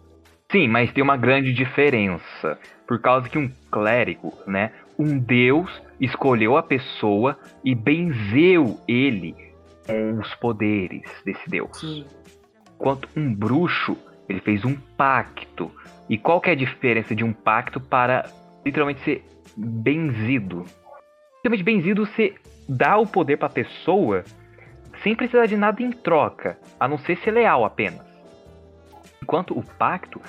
Sim, 0.51 0.67
mas 0.69 0.91
tem 0.93 1.03
uma 1.03 1.17
grande 1.17 1.53
diferença. 1.53 2.57
Por 2.87 2.99
causa 3.01 3.27
que 3.27 3.37
um 3.37 3.51
clérigo, 3.69 4.33
né? 4.47 4.71
Um 4.97 5.19
deus 5.19 5.69
escolheu 5.99 6.55
a 6.55 6.63
pessoa 6.63 7.37
e 7.63 7.75
benzeu 7.75 8.79
ele 8.87 9.48
com 9.89 10.19
os 10.19 10.35
poderes 10.35 11.01
desse 11.25 11.49
deus. 11.49 11.75
Sim. 11.79 12.05
Enquanto 12.75 13.09
um 13.15 13.33
bruxo, 13.33 13.97
ele 14.29 14.39
fez 14.39 14.63
um 14.63 14.75
pacto. 14.95 15.71
E 16.07 16.17
qual 16.17 16.39
que 16.39 16.49
é 16.49 16.53
a 16.53 16.55
diferença 16.55 17.15
de 17.15 17.23
um 17.23 17.33
pacto 17.33 17.79
para 17.79 18.29
literalmente 18.63 19.01
ser 19.01 19.25
benzido? 19.57 20.63
Literalmente 21.37 21.63
benzido, 21.63 22.05
você 22.05 22.35
dá 22.67 22.97
o 22.97 23.07
poder 23.07 23.37
pra 23.37 23.49
pessoa 23.49 24.23
sem 25.01 25.15
precisar 25.15 25.47
de 25.47 25.57
nada 25.57 25.81
em 25.81 25.91
troca, 25.91 26.59
a 26.79 26.87
não 26.87 26.97
ser 26.99 27.17
ser 27.17 27.31
leal 27.31 27.65
apenas. 27.65 28.05
Enquanto 29.23 29.57
o 29.57 29.63
pacto, 29.63 30.21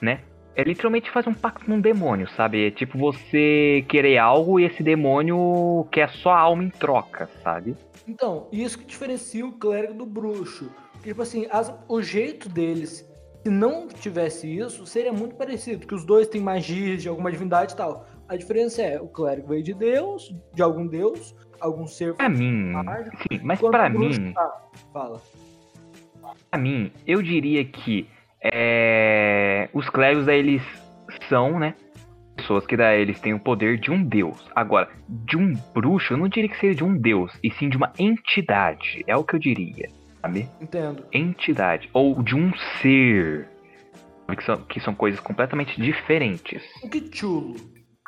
né, 0.00 0.20
é 0.58 0.64
literalmente 0.64 1.08
fazer 1.12 1.28
um 1.30 1.34
pacto 1.34 1.64
com 1.64 1.74
um 1.74 1.80
demônio, 1.80 2.28
sabe? 2.30 2.66
É 2.66 2.70
tipo 2.72 2.98
você 2.98 3.84
querer 3.88 4.18
algo 4.18 4.58
e 4.58 4.64
esse 4.64 4.82
demônio 4.82 5.86
quer 5.92 6.10
só 6.10 6.30
a 6.30 6.40
alma 6.40 6.64
em 6.64 6.68
troca, 6.68 7.30
sabe? 7.44 7.76
Então, 8.08 8.48
isso 8.50 8.76
que 8.80 8.84
diferencia 8.84 9.46
o 9.46 9.52
clérigo 9.52 9.94
do 9.94 10.04
bruxo. 10.04 10.68
Porque, 10.94 11.10
tipo 11.10 11.22
assim, 11.22 11.46
as- 11.48 11.72
o 11.88 12.02
jeito 12.02 12.48
deles, 12.48 13.08
se 13.44 13.48
não 13.48 13.86
tivesse 13.86 14.48
isso, 14.52 14.84
seria 14.84 15.12
muito 15.12 15.36
parecido. 15.36 15.86
Que 15.86 15.94
os 15.94 16.04
dois 16.04 16.26
têm 16.26 16.40
magias 16.40 17.02
de 17.02 17.08
alguma 17.08 17.30
divindade 17.30 17.74
e 17.74 17.76
tal. 17.76 18.04
A 18.28 18.34
diferença 18.36 18.82
é, 18.82 19.00
o 19.00 19.06
clérigo 19.06 19.48
veio 19.48 19.62
de 19.62 19.72
Deus, 19.74 20.34
de 20.52 20.60
algum 20.60 20.88
deus, 20.88 21.36
algum 21.60 21.86
ser 21.86 22.14
Pra 22.14 22.28
mim, 22.28 22.72
mágico. 22.72 23.16
sim, 23.30 23.38
mas 23.44 23.60
pra 23.60 23.88
mim, 23.88 24.34
Ah, 24.36 24.60
fala. 24.92 25.22
Pra 26.50 26.58
mim, 26.58 26.90
eu 27.06 27.22
diria 27.22 27.64
que 27.64 28.08
é, 28.42 29.68
os 29.72 29.88
clérigos 29.90 30.26
daí, 30.26 30.38
eles 30.38 30.62
são, 31.28 31.58
né? 31.58 31.74
Pessoas 32.36 32.66
que 32.66 32.76
daí 32.76 33.00
eles 33.00 33.20
têm 33.20 33.34
o 33.34 33.40
poder 33.40 33.78
de 33.78 33.90
um 33.90 34.02
deus. 34.02 34.48
Agora, 34.54 34.88
de 35.08 35.36
um 35.36 35.52
bruxo, 35.74 36.12
eu 36.12 36.16
não 36.16 36.28
diria 36.28 36.48
que 36.48 36.58
seja 36.58 36.76
de 36.76 36.84
um 36.84 36.96
deus, 36.96 37.32
e 37.42 37.50
sim 37.50 37.68
de 37.68 37.76
uma 37.76 37.92
entidade. 37.98 39.04
É 39.06 39.16
o 39.16 39.24
que 39.24 39.34
eu 39.34 39.40
diria, 39.40 39.88
sabe? 40.22 40.48
Entendo. 40.60 41.04
Entidade. 41.12 41.90
Ou 41.92 42.22
de 42.22 42.36
um 42.36 42.52
ser. 42.80 43.48
Que 44.28 44.44
são, 44.44 44.56
que 44.56 44.80
são 44.80 44.94
coisas 44.94 45.18
completamente 45.20 45.80
diferentes. 45.80 46.62
O 46.82 46.88
Cthulhu, 46.88 47.56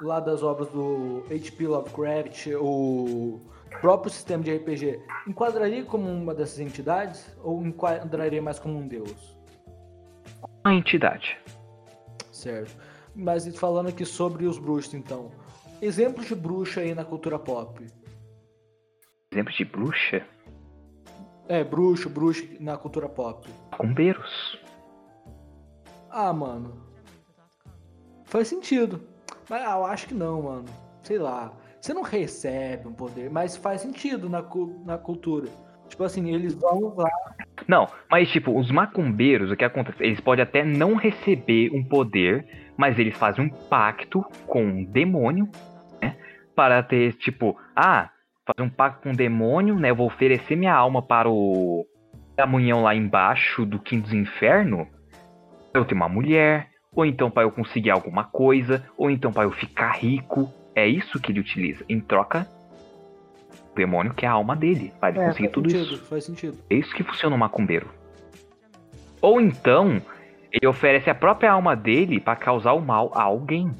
lá 0.03 0.21
das 0.21 0.43
obras 0.43 0.69
do 0.69 1.25
H.P. 1.31 1.67
Lovecraft, 1.67 2.49
o 2.61 3.41
próprio 3.81 4.13
sistema 4.13 4.45
de 4.45 4.55
RPG, 4.55 5.01
enquadraria 5.27 5.83
como 5.83 6.11
uma 6.11 6.35
dessas 6.35 6.61
entidades? 6.61 7.35
Ou 7.43 7.65
enquadraria 7.65 8.43
mais 8.43 8.59
como 8.59 8.79
um 8.79 8.87
deus? 8.87 9.40
Uma 10.65 10.75
entidade. 10.75 11.37
Certo. 12.33 12.77
Mas 13.15 13.47
falando 13.57 13.89
aqui 13.89 14.05
sobre 14.05 14.47
os 14.47 14.59
bruxos, 14.59 14.95
então. 14.95 15.31
Exemplos 15.81 16.27
de 16.27 16.35
bruxo 16.35 16.81
aí 16.81 16.95
na 16.95 17.05
cultura 17.05 17.39
pop. 17.39 17.87
Exemplo 19.33 19.53
de 19.53 19.65
bruxa? 19.65 20.27
É, 21.49 21.65
bruxo, 21.65 22.09
bruxo 22.09 22.47
na 22.61 22.77
cultura 22.77 23.09
pop. 23.09 23.49
Cumbeiros. 23.77 24.59
Ah, 26.11 26.33
mano. 26.33 26.81
Faz 28.25 28.49
sentido. 28.49 29.01
Mas 29.49 29.63
ah, 29.63 29.79
eu 29.79 29.85
acho 29.85 30.09
que 30.09 30.15
não, 30.15 30.43
mano. 30.43 30.69
Sei 31.03 31.19
lá. 31.19 31.53
Você 31.81 31.95
não 31.95 32.03
recebe 32.03 32.87
um 32.87 32.93
poder, 32.93 33.31
mas 33.31 33.57
faz 33.57 33.81
sentido 33.81 34.29
na, 34.29 34.45
na 34.85 34.99
cultura. 34.99 35.49
Tipo 35.89 36.05
assim, 36.05 36.33
eles 36.33 36.55
vão 36.55 36.95
lá. 36.95 37.11
Não, 37.71 37.87
mas 38.11 38.29
tipo, 38.33 38.59
os 38.59 38.69
macumbeiros, 38.69 39.49
o 39.53 39.57
que 39.57 39.65
acontece? 39.65 40.03
Eles 40.03 40.19
podem 40.19 40.43
até 40.43 40.65
não 40.65 40.97
receber 40.97 41.71
um 41.73 41.85
poder, 41.85 42.45
mas 42.77 42.99
eles 42.99 43.17
fazem 43.17 43.45
um 43.45 43.49
pacto 43.49 44.25
com 44.45 44.65
um 44.65 44.83
demônio, 44.83 45.49
né? 46.03 46.17
Para 46.53 46.83
ter, 46.83 47.13
tipo, 47.13 47.57
ah, 47.77 48.11
fazer 48.45 48.67
um 48.67 48.69
pacto 48.69 49.05
com 49.05 49.11
um 49.11 49.15
demônio, 49.15 49.77
né? 49.77 49.91
Eu 49.91 49.95
vou 49.95 50.09
oferecer 50.09 50.57
minha 50.57 50.75
alma 50.75 51.01
para 51.01 51.31
o 51.31 51.87
amanhã 52.37 52.75
lá 52.75 52.93
embaixo 52.93 53.65
do 53.65 53.79
quinto 53.79 54.17
inferno. 54.17 54.89
Eu 55.73 55.85
ter 55.85 55.95
uma 55.95 56.09
mulher, 56.09 56.71
ou 56.93 57.07
então 57.07 57.31
para 57.31 57.45
eu 57.45 57.53
conseguir 57.53 57.91
alguma 57.91 58.25
coisa, 58.25 58.85
ou 58.99 59.09
então 59.13 59.33
para 59.33 59.45
eu 59.45 59.53
ficar 59.53 59.93
rico. 59.93 60.53
É 60.75 60.89
isso 60.89 61.21
que 61.21 61.31
ele 61.31 61.39
utiliza. 61.39 61.85
Em 61.89 62.01
troca, 62.01 62.49
demônio 63.75 64.15
que 64.15 64.25
é 64.27 64.29
a 64.29 64.33
alma 64.33 64.55
dele, 64.57 64.93
para 65.01 65.11
ele 65.11 65.19
É, 65.21 65.27
conseguir 65.27 65.45
faz 65.45 65.53
tudo 65.55 65.71
sentido, 65.71 65.95
isso. 65.95 66.05
faz 66.05 66.25
sentido. 66.25 66.59
É 66.69 66.75
isso 66.75 66.95
que 66.95 67.03
funciona 67.03 67.35
o 67.37 67.39
macumbeiro. 67.39 67.89
Ou 69.21 69.41
então, 69.41 70.01
ele 70.53 70.67
oferece 70.67 71.11
a 71.11 71.15
própria 71.15 71.53
alma 71.53 71.77
dele 71.77 72.21
pra 72.21 72.35
causar 72.37 72.73
o 72.73 72.81
mal 72.81 73.11
a 73.15 73.23
alguém. 73.23 73.71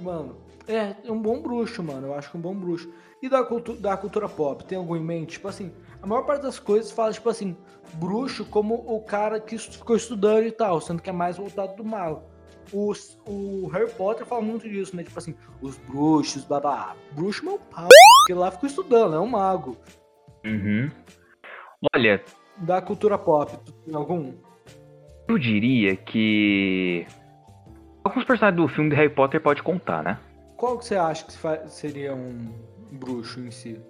Mano, 0.00 0.36
é, 0.66 0.94
é 1.04 1.12
um 1.12 1.20
bom 1.20 1.40
bruxo, 1.40 1.82
mano. 1.82 2.08
Eu 2.08 2.14
acho 2.14 2.30
que 2.30 2.36
é 2.36 2.38
um 2.38 2.42
bom 2.42 2.54
bruxo. 2.54 2.92
E 3.22 3.28
da, 3.28 3.42
cultu 3.42 3.74
da 3.74 3.96
cultura 3.96 4.28
pop, 4.28 4.64
tem 4.64 4.76
algum 4.76 4.96
em 4.96 5.00
mente? 5.02 5.32
Tipo 5.32 5.48
assim, 5.48 5.72
a 6.02 6.06
maior 6.06 6.22
parte 6.22 6.42
das 6.42 6.58
coisas 6.58 6.90
fala, 6.90 7.12
tipo 7.12 7.28
assim, 7.30 7.56
bruxo 7.94 8.44
como 8.44 8.74
o 8.74 9.00
cara 9.00 9.40
que 9.40 9.56
ficou 9.56 9.96
estudando 9.96 10.44
e 10.44 10.52
tal, 10.52 10.80
sendo 10.80 11.00
que 11.00 11.08
é 11.08 11.12
mais 11.12 11.38
voltado 11.38 11.74
do 11.76 11.84
mal. 11.84 12.28
Os, 12.72 13.18
o 13.26 13.68
Harry 13.68 13.90
Potter 13.92 14.26
fala 14.26 14.42
muito 14.42 14.68
disso, 14.68 14.96
né? 14.96 15.02
Tipo 15.02 15.18
assim, 15.18 15.34
os 15.60 15.76
bruxos, 15.76 16.44
blá. 16.44 16.94
Bruxo 17.12 17.44
meu 17.44 17.58
pau, 17.58 17.88
porque 18.20 18.34
lá 18.34 18.50
ficou 18.50 18.68
estudando, 18.68 19.14
é 19.16 19.20
um 19.20 19.26
mago. 19.26 19.76
Uhum. 20.44 20.90
Olha, 21.94 22.22
Da 22.58 22.80
cultura 22.80 23.18
pop, 23.18 23.56
tu 23.64 23.72
tem 23.72 23.94
algum? 23.94 24.32
eu 25.28 25.38
diria 25.38 25.96
que. 25.96 27.06
Alguns 28.04 28.24
personagens 28.24 28.60
do 28.60 28.68
filme 28.68 28.90
de 28.90 28.96
Harry 28.96 29.08
Potter 29.08 29.40
pode 29.40 29.62
contar, 29.62 30.02
né? 30.02 30.18
Qual 30.56 30.78
que 30.78 30.84
você 30.84 30.96
acha 30.96 31.24
que 31.24 31.68
seria 31.70 32.14
um 32.14 32.52
bruxo 32.92 33.40
em 33.40 33.50
si? 33.50 33.80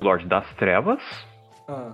Lorde 0.00 0.26
das 0.26 0.46
Trevas. 0.54 1.02
Ah. 1.68 1.92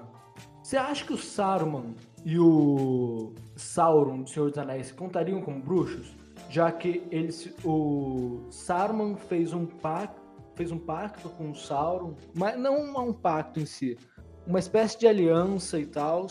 Você 0.62 0.76
acha 0.76 1.04
que 1.04 1.12
o 1.12 1.18
Saruman 1.18 1.94
e 2.24 2.38
o 2.38 3.34
Sauron 3.54 4.22
do 4.22 4.30
Senhor 4.30 4.48
dos 4.48 4.58
Anéis 4.58 4.90
contariam 4.92 5.42
como 5.42 5.60
bruxos? 5.60 6.16
Já 6.54 6.70
que 6.70 7.02
eles, 7.10 7.52
o 7.64 8.46
Saruman 8.48 9.16
fez 9.16 9.52
um 9.52 9.66
pacto, 9.66 10.22
fez 10.54 10.70
um 10.70 10.78
pacto 10.78 11.28
com 11.30 11.50
o 11.50 11.54
Sauron, 11.56 12.14
mas 12.32 12.56
não 12.56 12.96
um 13.08 13.12
pacto 13.12 13.58
em 13.58 13.66
si, 13.66 13.98
uma 14.46 14.60
espécie 14.60 14.96
de 14.96 15.08
aliança 15.08 15.80
e 15.80 15.84
tal. 15.84 16.28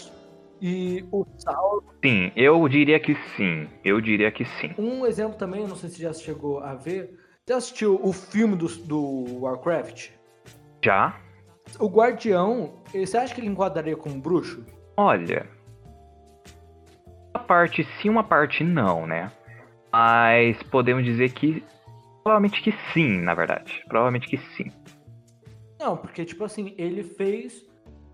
E 0.62 1.05
o 1.12 1.25
Sauron, 1.38 1.81
Sim, 2.01 2.31
eu 2.38 2.65
diria 2.69 3.01
que 3.01 3.17
sim. 3.36 3.67
Eu 3.83 3.99
diria 3.99 4.31
que 4.31 4.45
sim. 4.45 4.73
um 4.77 5.05
exemplo 5.05 5.38
também, 5.38 5.67
não 5.67 5.75
sei 5.75 5.89
se 5.89 6.01
já 6.01 6.13
chegou 6.13 6.62
a 6.62 6.73
ver. 6.73 7.19
Você 7.45 7.51
assistiu 7.51 7.99
o 8.01 8.13
filme 8.13 8.55
do, 8.55 8.69
do 8.69 9.41
Warcraft? 9.41 10.12
Já? 10.81 11.19
O 11.77 11.89
Guardião, 11.89 12.81
eh, 12.93 13.05
você 13.05 13.17
acha 13.17 13.36
que 13.36 13.41
ele 13.41 13.47
enquadraria 13.47 13.97
como 13.97 14.21
bruxo? 14.21 14.65
Olha. 14.95 15.49
Uma 17.36 17.43
parte 17.43 17.86
sim, 18.01 18.07
uma 18.07 18.23
parte 18.23 18.63
não, 18.63 19.05
né? 19.05 19.29
Mas 19.93 20.62
podemos 20.63 21.06
dizer 21.06 21.32
que. 21.32 21.63
Provavelmente 22.23 22.62
que 22.62 22.73
sim, 22.93 23.21
na 23.21 23.34
verdade. 23.34 23.84
Provavelmente 23.88 24.27
que 24.27 24.38
sim. 24.56 24.71
Não, 25.79 25.95
porque, 25.97 26.25
tipo 26.25 26.43
assim, 26.43 26.73
ele 26.77 27.03
fez 27.03 27.65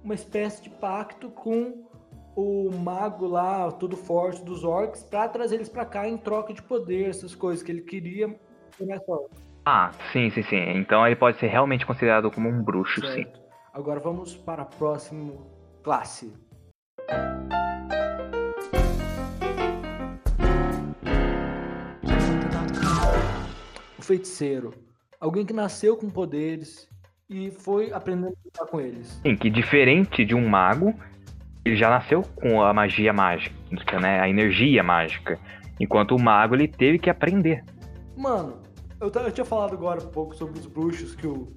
uma 0.03 0.15
espécie 0.15 0.63
de 0.63 0.69
pacto 0.71 1.29
com 1.29 1.87
o 2.35 2.71
mago 2.71 3.27
lá, 3.27 3.71
todo 3.71 3.95
forte 3.95 4.43
dos 4.43 4.63
orcs, 4.63 5.03
pra 5.03 5.27
trazer 5.29 5.55
eles 5.55 5.69
pra 5.69 5.85
cá 5.85 6.07
em 6.07 6.17
troca 6.17 6.53
de 6.53 6.61
poder, 6.61 7.09
essas 7.09 7.35
coisas 7.35 7.61
que 7.63 7.71
ele 7.71 7.81
queria. 7.81 8.35
ser 8.77 8.85
mais 8.85 9.05
forte, 9.05 9.29
Ah, 9.65 9.91
sim, 10.11 10.29
sim, 10.31 10.41
sim. 10.43 10.69
Então 10.77 11.05
ele 11.05 11.15
pode 11.15 11.37
ser 11.37 11.47
realmente 11.47 11.85
considerado 11.85 12.31
como 12.31 12.49
um 12.49 12.63
bruxo, 12.63 13.01
sim. 13.01 13.23
certo? 13.23 13.39
Agora 13.73 13.99
vamos 13.99 14.35
para 14.35 14.63
a 14.63 14.65
próxima 14.65 15.33
classe. 15.83 16.33
Feiticeiro. 24.09 24.73
Alguém 25.21 25.45
que 25.45 25.53
nasceu 25.53 25.95
com 25.95 26.09
poderes 26.09 26.89
e 27.29 27.51
foi 27.51 27.93
aprendendo 27.93 28.29
a 28.33 28.45
lidar 28.45 28.65
com 28.71 28.81
eles. 28.81 29.19
Sim, 29.23 29.35
que 29.35 29.51
diferente 29.51 30.25
de 30.25 30.33
um 30.33 30.47
mago, 30.49 30.95
ele 31.63 31.75
já 31.75 31.89
nasceu 31.91 32.23
com 32.35 32.59
a 32.63 32.73
magia 32.73 33.13
mágica, 33.13 33.99
né? 34.01 34.19
A 34.19 34.27
energia 34.27 34.81
mágica. 34.81 35.37
Enquanto 35.79 36.15
o 36.15 36.19
mago, 36.19 36.55
ele 36.55 36.67
teve 36.67 36.97
que 36.97 37.07
aprender. 37.07 37.63
Mano, 38.17 38.57
eu, 38.99 39.11
eu 39.13 39.31
tinha 39.31 39.45
falado 39.45 39.73
agora 39.73 40.01
um 40.03 40.07
pouco 40.09 40.35
sobre 40.35 40.57
os 40.59 40.65
bruxos, 40.65 41.15
que 41.15 41.27
o- 41.27 41.53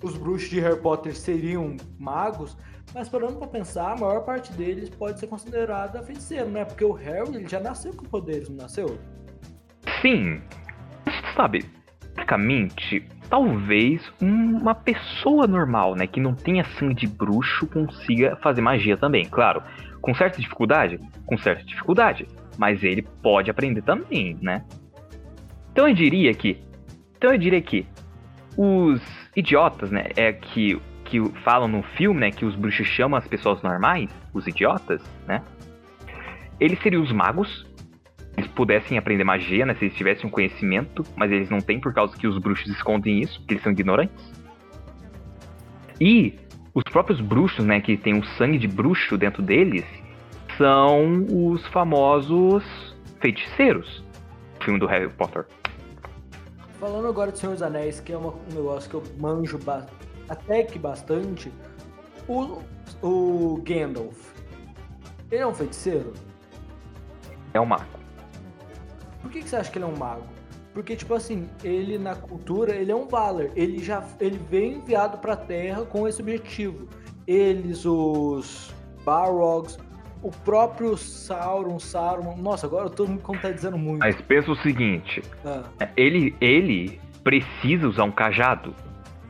os 0.00 0.16
bruxos 0.16 0.48
de 0.48 0.60
Harry 0.60 0.80
Potter 0.80 1.12
seriam 1.16 1.76
magos, 1.98 2.56
mas 2.94 3.08
parando 3.08 3.36
pra 3.36 3.48
pensar, 3.48 3.92
a 3.92 3.96
maior 3.96 4.20
parte 4.20 4.52
deles 4.52 4.88
pode 4.90 5.18
ser 5.18 5.26
considerada 5.26 6.00
feiticeiro, 6.04 6.48
né? 6.48 6.64
Porque 6.64 6.84
o 6.84 6.92
Harry 6.92 7.34
ele 7.34 7.48
já 7.48 7.58
nasceu 7.58 7.92
com 7.92 8.04
poderes, 8.04 8.48
não 8.48 8.58
nasceu? 8.58 8.96
Sim. 10.00 10.40
Sabe, 11.34 11.64
basicamente, 12.26 13.04
talvez 13.30 14.02
uma 14.20 14.74
pessoa 14.74 15.46
normal, 15.46 15.94
né, 15.94 16.06
que 16.06 16.20
não 16.20 16.34
tenha 16.34 16.64
sangue 16.78 16.94
de 16.94 17.06
bruxo 17.06 17.66
consiga 17.68 18.36
fazer 18.42 18.60
magia 18.60 18.96
também. 18.96 19.24
Claro, 19.24 19.62
com 20.02 20.12
certa 20.14 20.40
dificuldade, 20.40 20.98
com 21.24 21.38
certa 21.38 21.64
dificuldade, 21.64 22.26
mas 22.58 22.82
ele 22.82 23.02
pode 23.22 23.50
aprender 23.50 23.82
também, 23.82 24.36
né? 24.42 24.64
Então 25.72 25.88
eu 25.88 25.94
diria 25.94 26.34
que, 26.34 26.58
então 27.16 27.32
eu 27.32 27.38
diria 27.38 27.62
que 27.62 27.86
os 28.56 29.00
idiotas, 29.34 29.90
né, 29.90 30.08
é 30.16 30.32
que 30.32 30.80
que 31.04 31.20
falam 31.44 31.68
no 31.68 31.84
filme, 31.84 32.18
né, 32.18 32.32
que 32.32 32.44
os 32.44 32.56
bruxos 32.56 32.88
chamam 32.88 33.16
as 33.16 33.28
pessoas 33.28 33.62
normais, 33.62 34.10
os 34.34 34.44
idiotas, 34.48 35.00
né? 35.24 35.40
Eles 36.58 36.80
seriam 36.80 37.00
os 37.00 37.12
magos, 37.12 37.64
pudessem 38.56 38.96
aprender 38.96 39.22
magia, 39.22 39.66
né? 39.66 39.74
Se 39.74 39.84
eles 39.84 39.96
tivessem 39.96 40.26
um 40.26 40.30
conhecimento, 40.30 41.04
mas 41.14 41.30
eles 41.30 41.50
não 41.50 41.60
têm 41.60 41.78
por 41.78 41.94
causa 41.94 42.16
que 42.16 42.26
os 42.26 42.38
bruxos 42.38 42.66
escondem 42.68 43.20
isso, 43.20 43.38
porque 43.40 43.54
eles 43.54 43.62
são 43.62 43.70
ignorantes. 43.70 44.32
E 46.00 46.34
os 46.74 46.82
próprios 46.84 47.20
bruxos, 47.20 47.64
né, 47.64 47.80
que 47.80 47.96
tem 47.96 48.14
um 48.14 48.24
sangue 48.24 48.58
de 48.58 48.66
bruxo 48.66 49.16
dentro 49.16 49.42
deles, 49.42 49.84
são 50.56 51.26
os 51.30 51.64
famosos 51.68 52.64
feiticeiros. 53.20 54.02
O 54.58 54.64
filme 54.64 54.80
do 54.80 54.86
Harry 54.86 55.08
Potter. 55.10 55.46
Falando 56.80 57.08
agora 57.08 57.30
de 57.30 57.38
Senhor 57.38 57.52
dos 57.52 57.62
Anéis, 57.62 58.00
que 58.00 58.12
é 58.12 58.16
uma, 58.16 58.32
um 58.32 58.54
negócio 58.54 58.90
que 58.90 58.96
eu 58.96 59.02
manjo 59.18 59.58
até 60.28 60.62
que 60.64 60.78
bastante, 60.78 61.52
o, 62.26 62.58
o 63.02 63.62
Gandalf, 63.62 64.32
ele 65.30 65.42
é 65.42 65.46
um 65.46 65.54
feiticeiro? 65.54 66.12
É 67.54 67.60
um 67.60 67.66
mago. 67.66 67.95
Por 69.26 69.32
que, 69.32 69.42
que 69.42 69.48
você 69.48 69.56
acha 69.56 69.72
que 69.72 69.78
ele 69.78 69.84
é 69.84 69.88
um 69.88 69.96
mago? 69.96 70.24
Porque, 70.72 70.94
tipo 70.94 71.12
assim, 71.14 71.48
ele 71.64 71.98
na 71.98 72.14
cultura, 72.14 72.76
ele 72.76 72.92
é 72.92 72.94
um 72.94 73.08
Valar. 73.08 73.48
Ele 73.56 73.82
já 73.82 74.04
ele 74.20 74.38
vem 74.38 74.74
enviado 74.74 75.18
pra 75.18 75.34
Terra 75.34 75.84
com 75.84 76.06
esse 76.06 76.22
objetivo. 76.22 76.88
Eles, 77.26 77.84
os 77.84 78.72
Balrogs, 79.04 79.78
o 80.22 80.30
próprio 80.30 80.96
Sauron, 80.96 81.80
Saruman. 81.80 82.36
Nossa, 82.36 82.68
agora 82.68 82.88
todo 82.88 83.08
mundo 83.08 83.22
como 83.22 83.40
tá 83.40 83.50
dizendo 83.50 83.76
muito. 83.76 83.98
Mas 83.98 84.14
pensa 84.20 84.52
o 84.52 84.56
seguinte: 84.58 85.22
ah. 85.44 85.64
ele, 85.96 86.36
ele 86.40 87.00
precisa 87.24 87.88
usar 87.88 88.04
um 88.04 88.12
cajado, 88.12 88.72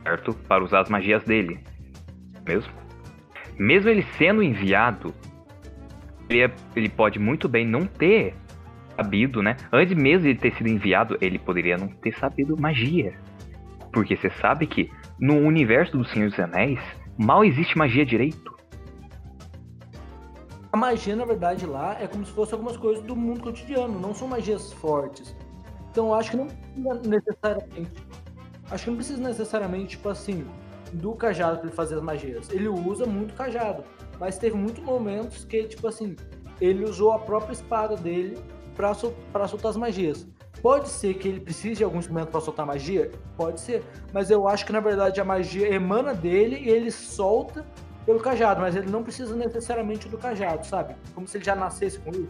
certo? 0.03 0.35
Para 0.47 0.63
usar 0.63 0.81
as 0.81 0.89
magias 0.89 1.23
dele. 1.23 1.59
Mesmo? 2.45 2.71
Mesmo 3.57 3.89
ele 3.89 4.05
sendo 4.19 4.43
enviado, 4.43 5.11
ele, 6.29 6.43
é, 6.43 6.51
ele 6.75 6.87
pode 6.87 7.17
muito 7.17 7.49
bem 7.49 7.65
não 7.65 7.87
ter 7.87 8.35
sabido, 8.97 9.41
né? 9.41 9.55
Antes 9.71 9.95
mesmo 9.95 10.27
de 10.27 10.35
ter 10.35 10.53
sido 10.55 10.67
enviado, 10.67 11.17
ele 11.21 11.39
poderia 11.39 11.77
não 11.77 11.87
ter 11.87 12.13
sabido 12.17 12.59
magia. 12.59 13.13
Porque 13.93 14.17
você 14.17 14.29
sabe 14.41 14.67
que 14.67 14.91
no 15.19 15.35
universo 15.35 15.97
do 15.97 16.05
Senhor 16.05 16.29
dos 16.29 16.39
Anéis, 16.39 16.79
mal 17.17 17.45
existe 17.45 17.77
magia 17.77 18.05
direito. 18.05 18.57
A 20.71 20.77
magia, 20.77 21.15
na 21.15 21.25
verdade, 21.25 21.65
lá 21.65 21.97
é 21.99 22.07
como 22.07 22.25
se 22.25 22.31
fosse 22.31 22.53
algumas 22.53 22.75
coisas 22.75 23.03
do 23.03 23.15
mundo 23.15 23.41
cotidiano, 23.41 23.99
não 23.99 24.13
são 24.13 24.27
magias 24.27 24.73
fortes. 24.73 25.35
Então 25.91 26.13
acho 26.13 26.31
que 26.31 26.37
não 26.37 26.47
precisa 26.47 27.09
necessariamente. 27.09 28.07
Acho 28.69 28.83
que 28.83 28.89
não 28.89 28.97
precisa 28.97 29.21
necessariamente, 29.21 29.87
tipo 29.91 30.09
assim, 30.09 30.45
do 30.93 31.13
cajado 31.13 31.59
para 31.59 31.67
ele 31.67 31.75
fazer 31.75 31.95
as 31.95 32.01
magias. 32.01 32.49
Ele 32.51 32.67
usa 32.67 33.05
muito 33.05 33.33
cajado. 33.33 33.83
Mas 34.19 34.37
teve 34.37 34.55
muitos 34.57 34.83
momentos 34.83 35.45
que, 35.45 35.63
tipo 35.63 35.87
assim, 35.87 36.15
ele 36.59 36.83
usou 36.83 37.13
a 37.13 37.19
própria 37.19 37.53
espada 37.53 37.95
dele 37.95 38.37
para 38.77 38.93
sol 38.93 39.13
soltar 39.47 39.71
as 39.71 39.77
magias. 39.77 40.27
Pode 40.61 40.87
ser 40.89 41.15
que 41.15 41.27
ele 41.27 41.39
precise 41.39 41.75
de 41.75 41.83
algum 41.83 41.99
instrumento 41.99 42.29
para 42.29 42.39
soltar 42.39 42.65
magia? 42.65 43.11
Pode 43.35 43.59
ser. 43.59 43.83
Mas 44.13 44.29
eu 44.29 44.47
acho 44.47 44.65
que 44.65 44.71
na 44.71 44.79
verdade 44.79 45.19
a 45.19 45.25
magia 45.25 45.67
emana 45.73 46.13
dele 46.13 46.57
e 46.57 46.69
ele 46.69 46.91
solta 46.91 47.65
pelo 48.05 48.19
cajado, 48.19 48.61
mas 48.61 48.75
ele 48.75 48.89
não 48.89 49.03
precisa 49.03 49.35
necessariamente 49.35 50.07
do 50.07 50.17
cajado, 50.17 50.65
sabe? 50.65 50.95
Como 51.13 51.27
se 51.27 51.37
ele 51.37 51.43
já 51.43 51.55
nascesse 51.55 51.99
com 51.99 52.11
isso. 52.11 52.29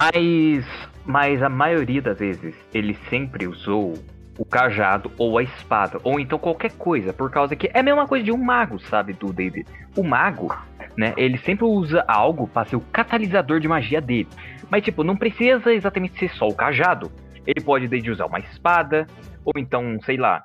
Mas, 0.00 0.64
mas 1.04 1.42
a 1.42 1.48
maioria 1.48 2.02
das 2.02 2.18
vezes 2.18 2.54
ele 2.74 2.96
sempre 3.08 3.46
usou 3.46 3.94
o 4.38 4.44
cajado 4.44 5.10
ou 5.18 5.36
a 5.36 5.42
espada, 5.42 5.98
ou 6.04 6.20
então 6.20 6.38
qualquer 6.38 6.72
coisa, 6.72 7.12
por 7.12 7.30
causa 7.30 7.56
que 7.56 7.68
é 7.74 7.80
a 7.80 7.82
mesma 7.82 8.06
coisa 8.06 8.24
de 8.24 8.30
um 8.30 8.38
mago, 8.38 8.78
sabe, 8.78 9.12
do 9.12 9.32
D&D. 9.32 9.64
O 9.96 10.04
mago, 10.04 10.56
né, 10.96 11.12
ele 11.16 11.36
sempre 11.38 11.64
usa 11.64 12.04
algo 12.06 12.46
para 12.46 12.68
ser 12.68 12.76
o 12.76 12.80
catalisador 12.80 13.58
de 13.58 13.66
magia 13.66 14.00
dele. 14.00 14.28
Mas, 14.70 14.84
tipo, 14.84 15.02
não 15.02 15.16
precisa 15.16 15.72
exatamente 15.72 16.18
ser 16.18 16.30
só 16.30 16.46
o 16.46 16.54
cajado. 16.54 17.10
Ele 17.46 17.64
pode 17.64 17.88
desde 17.88 18.10
usar 18.10 18.26
uma 18.26 18.38
espada, 18.38 19.06
ou 19.44 19.52
então, 19.56 19.98
sei 20.02 20.16
lá, 20.16 20.44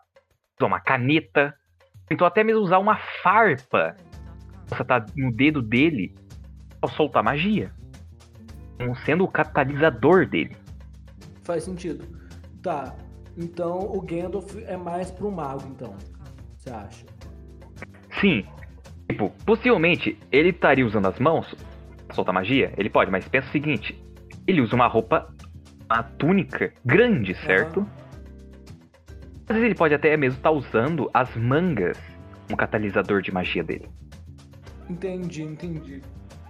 usar 0.58 0.68
uma 0.68 0.80
caneta, 0.80 1.54
então 2.10 2.26
até 2.26 2.44
mesmo 2.44 2.62
usar 2.62 2.80
uma 2.80 2.98
farpa. 3.22 3.96
Você 4.68 4.84
tá 4.84 5.06
no 5.16 5.32
dedo 5.32 5.62
dele 5.62 6.16
para 6.80 6.90
soltar 6.92 7.24
magia. 7.24 7.72
Sendo 9.06 9.24
o 9.24 9.28
catalisador 9.28 10.28
dele. 10.28 10.56
Faz 11.44 11.64
sentido. 11.64 12.06
Tá. 12.62 12.96
Então 13.38 13.80
o 13.80 14.02
Gandalf 14.02 14.56
é 14.66 14.78
mais 14.78 15.12
pro 15.12 15.32
mago, 15.32 15.68
então. 15.70 15.96
Você 16.58 16.70
acha? 16.70 17.06
Sim. 18.20 18.46
Tipo, 19.10 19.30
possivelmente 19.46 20.18
ele 20.32 20.50
estaria 20.50 20.86
usando 20.86 21.08
as 21.08 21.20
mãos 21.20 21.54
pra 22.08 22.16
soltar 22.16 22.34
magia? 22.34 22.74
Ele 22.78 22.90
pode, 22.90 23.12
mas 23.12 23.28
pensa 23.28 23.48
o 23.48 23.52
seguinte: 23.52 24.03
ele 24.48 24.62
usa 24.62 24.76
uma 24.76 24.88
roupa, 24.88 25.34
uma 25.90 26.04
túnica 26.04 26.74
grande, 26.86 27.34
certo? 27.46 27.82
Uhum. 27.82 27.88
Às 29.48 29.56
vezes 29.56 29.64
ele 29.64 29.76
pode 29.76 29.94
até 29.94 30.16
mesmo 30.18 30.38
estar 30.38 30.50
tá 30.50 30.56
usando 30.56 31.10
as 31.14 31.36
mangas 31.36 31.98
como 32.46 32.58
catalisador 32.58 33.22
de 33.22 33.32
magia 33.32 33.64
dele. 33.64 33.90
Entendi, 34.90 35.44
entendi. 35.44 36.02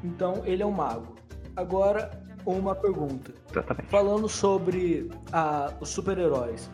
Então 0.04 0.44
ele 0.46 0.64
é 0.64 0.66
um 0.66 0.72
mago. 0.72 1.16
Agora, 1.56 2.12
uma 2.46 2.76
pergunta. 2.76 3.34
Exatamente. 3.52 3.90
Falando 3.90 4.28
sobre 4.28 5.10
a, 5.32 5.72
os 5.80 5.90
super-heróis 5.90 6.70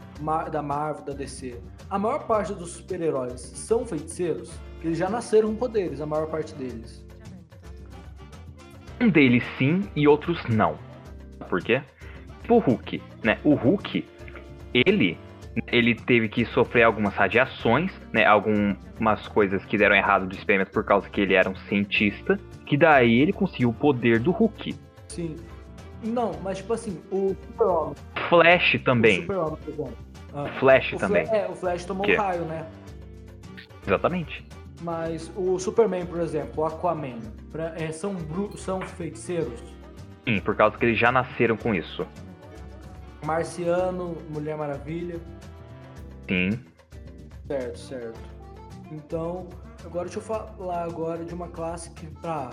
da 0.52 0.62
Marvel, 0.62 1.06
da 1.06 1.14
DC, 1.14 1.60
a 1.90 2.00
maior 2.00 2.26
parte 2.26 2.54
dos 2.54 2.72
super-heróis 2.72 3.42
são 3.42 3.86
feiticeiros? 3.86 4.52
Eles 4.82 4.98
já 4.98 5.10
nasceram 5.10 5.50
com 5.50 5.56
poderes, 5.56 6.02
a 6.02 6.06
maior 6.06 6.28
parte 6.28 6.56
deles. 6.56 7.06
Um 9.02 9.10
deles 9.10 9.44
sim 9.58 9.90
e 9.96 10.08
outros 10.08 10.42
não 10.48 10.89
por 11.50 11.62
quê? 11.62 11.82
Tipo 12.42 12.56
o 12.56 12.60
Hulk, 12.60 13.02
né? 13.24 13.40
O 13.44 13.54
Hulk, 13.56 14.06
ele 14.74 15.18
ele 15.72 15.96
teve 15.96 16.30
que 16.30 16.46
sofrer 16.46 16.84
algumas 16.84 17.14
radiações, 17.16 17.92
né? 18.14 18.26
Algumas 18.26 19.28
coisas 19.28 19.66
que 19.66 19.78
deram 19.78 19.96
errado 19.96 20.28
do 20.28 20.36
experimento 20.36 20.72
por 20.72 20.84
causa 20.84 21.10
que 21.10 21.20
ele 21.20 21.34
era 21.34 21.50
um 21.50 21.56
cientista, 21.56 22.40
que 22.66 22.78
daí 22.78 23.20
ele 23.20 23.34
conseguiu 23.34 23.70
o 23.70 23.74
poder 23.74 24.20
do 24.20 24.32
Hulk. 24.32 24.76
Sim. 25.08 25.36
Não, 26.04 26.32
mas 26.42 26.60
tipo 26.60 26.74
assim, 26.74 27.02
o 27.12 27.36
Super-Homem. 27.48 27.96
Flash 28.30 28.80
também. 28.86 29.20
O 29.20 29.22
Super-Homem, 29.22 29.58
por 29.58 29.74
exemplo. 29.74 29.98
Ah, 30.34 30.46
Flash 30.60 30.96
também. 30.98 31.28
É, 31.28 31.48
o 31.50 31.56
Flash 31.56 31.86
tomou 31.86 32.06
que? 32.06 32.14
um 32.14 32.18
raio, 32.18 32.46
né? 32.46 32.66
Exatamente. 33.86 34.46
Mas 34.82 35.32
o 35.36 35.60
Superman, 35.60 36.06
por 36.06 36.22
exemplo, 36.22 36.64
o 36.64 36.66
Aquaman, 36.66 37.20
pra, 37.52 37.74
é, 37.76 37.92
são, 37.92 38.16
são 38.56 38.80
feiticeiros? 38.82 39.60
Sim, 40.30 40.40
por 40.42 40.56
causa 40.56 40.78
que 40.78 40.86
eles 40.86 41.00
já 41.00 41.12
nasceram 41.12 41.58
com 41.58 41.74
isso. 41.74 42.06
Marciano, 43.26 44.16
Mulher 44.30 44.56
Maravilha. 44.56 45.20
Sim. 46.28 46.60
Certo, 47.48 47.80
certo. 47.80 48.20
Então, 48.92 49.48
agora 49.84 50.06
deixa 50.06 50.20
eu 50.20 50.24
falar 50.24 50.84
agora 50.84 51.26
de 51.26 51.34
uma 51.34 51.48
classe 51.48 51.90
que 51.92 52.06
pra 52.06 52.52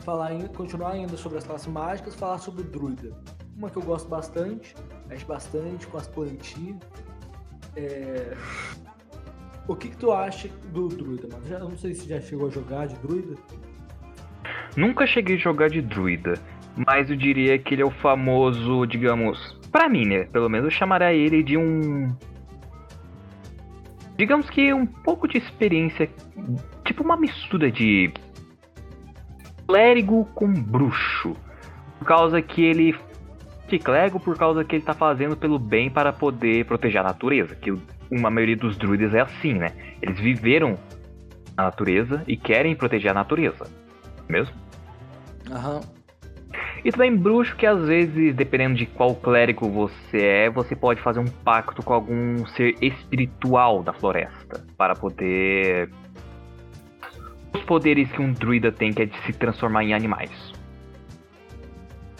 falar 0.00 0.32
continuar 0.56 0.92
ainda 0.92 1.16
sobre 1.16 1.38
as 1.38 1.44
classes 1.44 1.68
mágicas, 1.68 2.16
falar 2.16 2.38
sobre 2.38 2.62
o 2.62 2.64
druida. 2.64 3.16
Uma 3.56 3.70
que 3.70 3.76
eu 3.76 3.82
gosto 3.82 4.08
bastante, 4.08 4.74
mexe 5.06 5.24
bastante 5.24 5.86
com 5.86 5.98
as 5.98 6.08
plantinhas. 6.08 6.78
É... 7.76 8.36
O 9.68 9.76
que, 9.76 9.90
que 9.90 9.96
tu 9.96 10.10
acha 10.10 10.48
do 10.72 10.88
druida, 10.88 11.28
mano? 11.30 11.46
Já, 11.46 11.60
não 11.60 11.76
sei 11.78 11.94
se 11.94 12.08
já 12.08 12.20
chegou 12.20 12.48
a 12.48 12.50
jogar 12.50 12.88
de 12.88 12.96
druida. 12.96 13.36
Nunca 14.76 15.06
cheguei 15.06 15.36
a 15.36 15.38
jogar 15.38 15.70
de 15.70 15.80
druida 15.80 16.34
mas 16.76 17.10
eu 17.10 17.16
diria 17.16 17.58
que 17.58 17.74
ele 17.74 17.82
é 17.82 17.84
o 17.84 17.90
famoso, 17.90 18.86
digamos, 18.86 19.58
para 19.70 19.88
mim, 19.88 20.06
né? 20.06 20.24
Pelo 20.24 20.48
menos 20.48 20.66
eu 20.66 20.70
chamaria 20.70 21.12
ele 21.12 21.42
de 21.42 21.56
um 21.56 22.14
digamos 24.16 24.48
que 24.48 24.72
um 24.72 24.86
pouco 24.86 25.26
de 25.26 25.38
experiência, 25.38 26.08
tipo 26.84 27.02
uma 27.02 27.16
mistura 27.16 27.70
de 27.70 28.12
clérigo 29.66 30.26
com 30.34 30.52
bruxo. 30.52 31.34
Por 31.98 32.06
causa 32.06 32.42
que 32.42 32.62
ele 32.62 32.94
de 33.68 33.78
clérigo 33.78 34.20
por 34.20 34.36
causa 34.36 34.62
que 34.64 34.76
ele 34.76 34.84
tá 34.84 34.92
fazendo 34.92 35.34
pelo 35.34 35.58
bem 35.58 35.90
para 35.90 36.12
poder 36.12 36.66
proteger 36.66 37.00
a 37.00 37.04
natureza, 37.04 37.54
que 37.54 37.72
uma 38.10 38.30
maioria 38.30 38.56
dos 38.56 38.76
druidas 38.76 39.14
é 39.14 39.20
assim, 39.20 39.54
né? 39.54 39.72
Eles 40.02 40.20
viveram 40.20 40.78
a 41.56 41.62
natureza 41.62 42.22
e 42.26 42.36
querem 42.36 42.76
proteger 42.76 43.10
a 43.10 43.14
natureza. 43.14 43.66
Mesmo? 44.28 44.54
Aham. 45.50 45.76
Uhum. 45.76 46.01
E 46.84 46.90
também 46.90 47.16
bruxo 47.16 47.54
que 47.56 47.64
às 47.64 47.86
vezes, 47.86 48.34
dependendo 48.34 48.74
de 48.74 48.86
qual 48.86 49.14
clérigo 49.14 49.68
você 49.68 50.18
é, 50.18 50.50
você 50.50 50.74
pode 50.74 51.00
fazer 51.00 51.20
um 51.20 51.28
pacto 51.44 51.82
com 51.82 51.92
algum 51.92 52.44
ser 52.46 52.74
espiritual 52.82 53.82
da 53.82 53.92
floresta 53.92 54.64
para 54.76 54.94
poder 54.94 55.88
os 57.54 57.62
poderes 57.62 58.10
que 58.10 58.20
um 58.20 58.32
druida 58.32 58.72
tem 58.72 58.92
que 58.92 59.02
é 59.02 59.06
de 59.06 59.16
se 59.24 59.32
transformar 59.32 59.84
em 59.84 59.94
animais. 59.94 60.52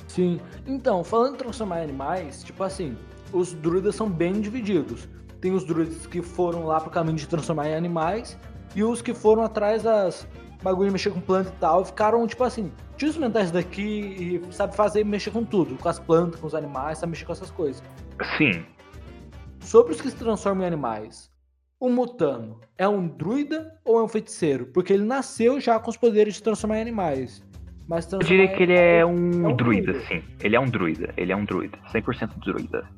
Sim. 0.06 0.38
Então, 0.66 1.02
falando 1.02 1.34
em 1.34 1.38
transformar 1.38 1.80
em 1.80 1.84
animais, 1.84 2.44
tipo 2.44 2.62
assim, 2.62 2.96
os 3.32 3.54
druidas 3.54 3.94
são 3.94 4.08
bem 4.08 4.40
divididos. 4.40 5.08
Tem 5.40 5.52
os 5.52 5.64
druidas 5.64 6.06
que 6.06 6.22
foram 6.22 6.64
lá 6.64 6.80
pro 6.80 6.90
caminho 6.90 7.16
de 7.16 7.26
transformar 7.26 7.68
em 7.68 7.74
animais 7.74 8.38
e 8.76 8.84
os 8.84 9.02
que 9.02 9.14
foram 9.14 9.42
atrás 9.42 9.82
das 9.82 10.28
bagulho 10.62 10.92
mexer 10.92 11.10
com 11.10 11.20
planta 11.20 11.50
e 11.50 11.60
tal, 11.60 11.84
ficaram 11.84 12.26
tipo 12.26 12.44
assim, 12.44 12.72
tira 12.96 13.10
os 13.10 13.16
mentais 13.16 13.50
daqui 13.50 13.82
e 13.82 14.52
sabe 14.52 14.74
fazer 14.76 15.04
mexer 15.04 15.30
com 15.30 15.44
tudo, 15.44 15.76
com 15.76 15.88
as 15.88 15.98
plantas, 15.98 16.40
com 16.40 16.46
os 16.46 16.54
animais, 16.54 16.98
sabe 16.98 17.10
mexer 17.10 17.24
com 17.24 17.32
essas 17.32 17.50
coisas. 17.50 17.82
Sim. 18.36 18.64
Sobre 19.60 19.92
os 19.92 20.00
que 20.00 20.10
se 20.10 20.16
transformam 20.16 20.64
em 20.64 20.66
animais, 20.66 21.30
o 21.78 21.88
Mutano 21.88 22.60
é 22.78 22.86
um 22.86 23.08
druida 23.08 23.76
ou 23.84 23.98
é 23.98 24.02
um 24.04 24.08
feiticeiro? 24.08 24.66
Porque 24.66 24.92
ele 24.92 25.04
nasceu 25.04 25.60
já 25.60 25.78
com 25.80 25.90
os 25.90 25.96
poderes 25.96 26.34
de 26.34 26.42
transformar 26.42 26.78
em 26.78 26.82
animais. 26.82 27.42
Mas 27.88 28.10
Eu 28.12 28.20
diria 28.20 28.48
que 28.54 28.62
ele 28.62 28.78
é 28.78 29.04
um, 29.04 29.46
é 29.46 29.48
um 29.48 29.56
druida, 29.56 29.92
druida, 29.92 30.06
sim. 30.06 30.22
Ele 30.40 30.54
é 30.54 30.60
um 30.60 30.66
druida. 30.66 31.12
Ele 31.16 31.32
é 31.32 31.36
um 31.36 31.44
druida. 31.44 31.76
100% 31.92 32.38
druida. 32.38 32.88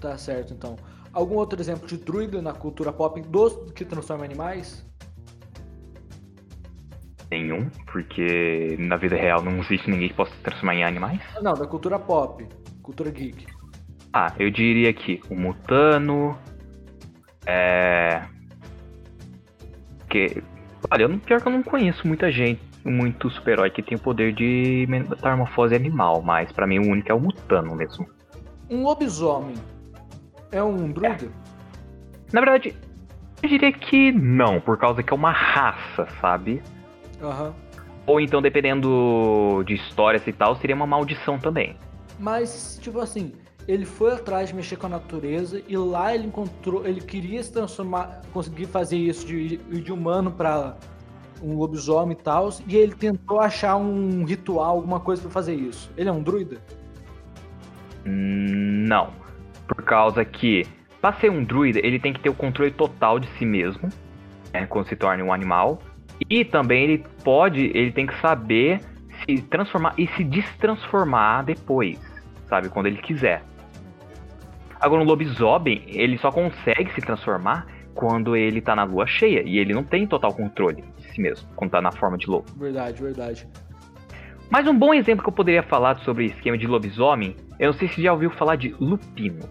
Tá 0.00 0.18
certo, 0.18 0.52
então. 0.52 0.76
Algum 1.12 1.36
outro 1.36 1.60
exemplo 1.60 1.86
de 1.86 1.96
druida 1.96 2.42
na 2.42 2.52
cultura 2.52 2.92
pop 2.92 3.20
dos 3.20 3.72
que 3.72 3.84
transformam 3.84 4.24
em 4.24 4.30
animais? 4.30 4.84
Nenhum, 7.30 7.70
porque 7.92 8.76
na 8.78 8.96
vida 8.96 9.16
real 9.16 9.42
não 9.42 9.58
existe 9.58 9.88
ninguém 9.88 10.08
que 10.08 10.14
possa 10.14 10.32
se 10.32 10.42
transformar 10.42 10.74
em 10.74 10.84
animais. 10.84 11.20
Não, 11.40 11.54
da 11.54 11.66
cultura 11.66 11.98
pop, 11.98 12.46
cultura 12.82 13.10
geek. 13.10 13.46
Ah, 14.12 14.32
eu 14.38 14.50
diria 14.50 14.92
que 14.92 15.20
o 15.30 15.36
Mutano. 15.36 16.36
É. 17.46 18.22
Que. 20.08 20.42
Olha, 20.90 21.04
eu, 21.04 21.18
pior 21.20 21.40
que 21.40 21.46
eu 21.46 21.52
não 21.52 21.62
conheço 21.62 22.06
muita 22.06 22.32
gente, 22.32 22.60
muito 22.84 23.30
super-herói 23.30 23.70
que 23.70 23.82
tem 23.82 23.96
o 23.96 24.00
poder 24.00 24.32
de 24.32 24.86
metamorfose 24.88 25.74
animal, 25.74 26.22
mas 26.22 26.50
para 26.50 26.66
mim 26.66 26.80
o 26.80 26.90
único 26.90 27.12
é 27.12 27.14
o 27.14 27.20
Mutano 27.20 27.76
mesmo. 27.76 28.08
Um 28.68 28.82
lobisomem 28.82 29.54
é 30.50 30.62
um 30.62 30.90
druida? 30.90 31.26
É. 31.26 31.28
Na 32.32 32.40
verdade, 32.40 32.74
eu 33.42 33.48
diria 33.48 33.72
que 33.72 34.12
não, 34.12 34.60
por 34.60 34.78
causa 34.78 35.02
que 35.02 35.12
é 35.12 35.16
uma 35.16 35.32
raça, 35.32 36.06
sabe? 36.20 36.62
Uhum. 37.20 37.52
Ou 38.06 38.20
então, 38.20 38.40
dependendo 38.40 39.62
de 39.66 39.74
histórias 39.74 40.26
e 40.26 40.32
tal, 40.32 40.56
seria 40.56 40.74
uma 40.74 40.86
maldição 40.86 41.38
também. 41.38 41.76
Mas, 42.18 42.78
tipo 42.82 42.98
assim, 43.00 43.32
ele 43.68 43.84
foi 43.84 44.14
atrás 44.14 44.48
de 44.48 44.54
mexer 44.54 44.76
com 44.76 44.86
a 44.86 44.90
natureza 44.90 45.62
e 45.68 45.76
lá 45.76 46.14
ele 46.14 46.26
encontrou, 46.26 46.86
ele 46.86 47.00
queria 47.00 47.42
se 47.42 47.52
transformar, 47.52 48.22
conseguir 48.32 48.66
fazer 48.66 48.96
isso 48.96 49.26
de, 49.26 49.58
de 49.58 49.92
humano 49.92 50.30
para 50.30 50.76
um 51.42 51.56
lobisomem 51.56 52.16
e 52.18 52.22
tal, 52.22 52.50
e 52.66 52.76
ele 52.76 52.94
tentou 52.94 53.40
achar 53.40 53.76
um 53.76 54.24
ritual, 54.24 54.76
alguma 54.76 55.00
coisa 55.00 55.22
para 55.22 55.30
fazer 55.30 55.54
isso. 55.54 55.90
Ele 55.96 56.08
é 56.08 56.12
um 56.12 56.22
druida? 56.22 56.58
Não. 58.04 59.10
Por 59.66 59.82
causa 59.84 60.24
que, 60.24 60.66
para 61.00 61.14
ser 61.18 61.30
um 61.30 61.44
druida, 61.44 61.78
ele 61.82 61.98
tem 61.98 62.12
que 62.12 62.20
ter 62.20 62.28
o 62.28 62.34
controle 62.34 62.70
total 62.70 63.18
de 63.18 63.28
si 63.38 63.46
mesmo, 63.46 63.88
né, 64.52 64.66
quando 64.66 64.88
se 64.88 64.96
torna 64.96 65.22
um 65.24 65.32
animal. 65.32 65.80
E 66.28 66.44
também 66.44 66.84
ele 66.84 67.04
pode, 67.24 67.70
ele 67.74 67.92
tem 67.92 68.06
que 68.06 68.18
saber 68.20 68.80
se 69.24 69.42
transformar 69.42 69.94
e 69.96 70.06
se 70.08 70.24
destransformar 70.24 71.44
depois, 71.44 71.98
sabe? 72.48 72.68
Quando 72.68 72.86
ele 72.86 72.98
quiser. 72.98 73.42
Agora, 74.80 75.02
um 75.02 75.04
lobisomem, 75.04 75.84
ele 75.88 76.16
só 76.18 76.30
consegue 76.32 76.92
se 76.94 77.00
transformar 77.00 77.66
quando 77.94 78.34
ele 78.34 78.60
tá 78.60 78.74
na 78.74 78.84
lua 78.84 79.06
cheia. 79.06 79.42
E 79.42 79.58
ele 79.58 79.74
não 79.74 79.84
tem 79.84 80.06
total 80.06 80.32
controle 80.32 80.82
de 80.96 81.12
si 81.12 81.20
mesmo, 81.20 81.48
quando 81.54 81.70
tá 81.70 81.82
na 81.82 81.92
forma 81.92 82.16
de 82.16 82.26
lobo. 82.28 82.46
Verdade, 82.56 83.02
verdade. 83.02 83.48
Mas 84.48 84.66
um 84.66 84.76
bom 84.76 84.92
exemplo 84.94 85.22
que 85.22 85.28
eu 85.28 85.34
poderia 85.34 85.62
falar 85.62 85.98
sobre 85.98 86.24
esquema 86.26 86.58
de 86.58 86.66
lobisomem, 86.66 87.36
eu 87.58 87.72
não 87.72 87.78
sei 87.78 87.88
se 87.88 88.02
já 88.02 88.12
ouviu 88.12 88.30
falar 88.30 88.56
de 88.56 88.74
lupino. 88.80 89.48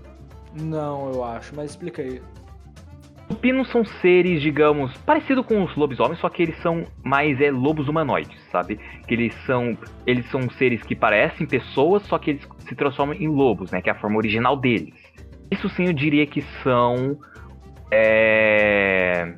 Não, 0.60 1.13
eu 1.13 1.23
acho, 1.23 1.55
mas 1.55 1.71
explica 1.71 2.01
aí. 2.01 2.21
Lupinos 3.29 3.69
são 3.69 3.85
seres, 3.85 4.41
digamos, 4.41 4.97
parecido 4.99 5.43
com 5.43 5.63
os 5.63 5.75
lobisomens, 5.75 6.19
só 6.19 6.29
que 6.29 6.41
eles 6.41 6.57
são 6.61 6.85
mais 7.03 7.39
é, 7.39 7.51
lobos 7.51 7.87
humanoides, 7.87 8.41
sabe? 8.51 8.79
Que 9.07 9.13
eles 9.13 9.35
são, 9.45 9.77
eles 10.05 10.25
são 10.31 10.49
seres 10.49 10.81
que 10.81 10.95
parecem 10.95 11.45
pessoas, 11.45 12.01
só 12.03 12.17
que 12.17 12.31
eles 12.31 12.47
se 12.67 12.75
transformam 12.75 13.15
em 13.15 13.27
lobos, 13.27 13.69
né? 13.71 13.81
Que 13.81 13.89
é 13.89 13.93
a 13.93 13.99
forma 13.99 14.17
original 14.17 14.57
deles. 14.57 14.95
Isso 15.51 15.69
sim 15.69 15.85
eu 15.85 15.93
diria 15.93 16.25
que 16.25 16.41
são. 16.63 17.19
É... 17.91 19.35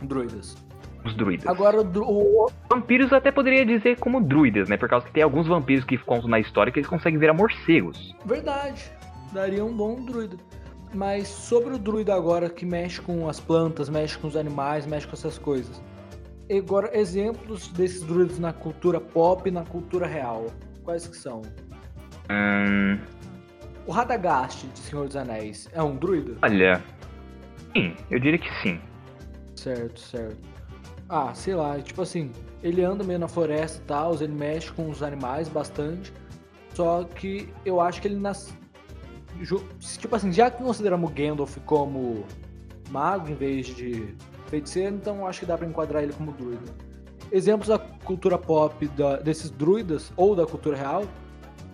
Druidas. 0.00 0.56
Os 1.04 1.14
druidas. 1.14 1.46
Agora, 1.46 1.80
o... 1.80 2.50
Vampiros 2.70 3.12
eu 3.12 3.18
até 3.18 3.30
poderia 3.30 3.64
dizer 3.64 3.98
como 3.98 4.20
druidas, 4.20 4.68
né? 4.68 4.76
Por 4.76 4.88
causa 4.88 5.06
que 5.06 5.12
tem 5.12 5.22
alguns 5.22 5.46
vampiros 5.46 5.84
que 5.84 5.96
contam 5.98 6.28
na 6.28 6.40
história 6.40 6.72
que 6.72 6.78
eles 6.78 6.88
conseguem 6.88 7.18
virar 7.18 7.34
morcegos. 7.34 8.16
Verdade. 8.24 8.90
Daria 9.32 9.64
um 9.64 9.76
bom 9.76 10.04
druida. 10.04 10.36
Mas 10.96 11.28
sobre 11.28 11.74
o 11.74 11.78
druida 11.78 12.14
agora 12.14 12.48
que 12.48 12.64
mexe 12.64 13.02
com 13.02 13.28
as 13.28 13.38
plantas, 13.38 13.90
mexe 13.90 14.16
com 14.16 14.28
os 14.28 14.34
animais, 14.34 14.86
mexe 14.86 15.06
com 15.06 15.12
essas 15.12 15.36
coisas. 15.36 15.82
Agora, 16.50 16.90
exemplos 16.98 17.68
desses 17.68 18.02
druidas 18.02 18.38
na 18.38 18.50
cultura 18.50 18.98
pop 18.98 19.46
e 19.46 19.52
na 19.52 19.62
cultura 19.62 20.06
real. 20.06 20.46
Quais 20.82 21.06
que 21.06 21.16
são? 21.16 21.42
Hum... 22.30 22.98
O 23.86 23.92
Radagast 23.92 24.66
de 24.68 24.78
Senhor 24.78 25.06
dos 25.06 25.16
Anéis 25.16 25.68
é 25.74 25.82
um 25.82 25.96
druida? 25.96 26.34
Olha. 26.42 26.82
Sim, 27.74 27.94
eu 28.10 28.18
diria 28.18 28.38
que 28.38 28.50
sim. 28.62 28.80
Certo, 29.54 30.00
certo. 30.00 30.38
Ah, 31.10 31.34
sei 31.34 31.54
lá, 31.54 31.78
tipo 31.78 32.00
assim, 32.00 32.32
ele 32.62 32.82
anda 32.82 33.04
meio 33.04 33.18
na 33.18 33.28
floresta 33.28 33.82
e 33.82 33.86
tal, 33.86 34.14
ele 34.14 34.32
mexe 34.32 34.72
com 34.72 34.88
os 34.88 35.02
animais 35.02 35.46
bastante. 35.46 36.10
Só 36.72 37.04
que 37.04 37.52
eu 37.66 37.80
acho 37.82 38.00
que 38.00 38.08
ele 38.08 38.16
nas, 38.16 38.52
tipo 39.98 40.14
assim, 40.14 40.32
já 40.32 40.50
que 40.50 40.62
consideramos 40.62 41.10
Gandalf 41.12 41.56
como 41.64 42.24
mago 42.90 43.28
em 43.28 43.34
vez 43.34 43.66
de 43.66 44.14
feiticeiro, 44.46 44.94
então 44.96 45.26
acho 45.26 45.40
que 45.40 45.46
dá 45.46 45.58
para 45.58 45.66
enquadrar 45.66 46.02
ele 46.02 46.12
como 46.12 46.32
druida. 46.32 46.72
Exemplos 47.32 47.68
da 47.68 47.78
cultura 47.78 48.38
pop 48.38 48.86
da, 48.88 49.16
desses 49.16 49.50
druidas 49.50 50.12
ou 50.16 50.36
da 50.36 50.46
cultura 50.46 50.76
real, 50.76 51.04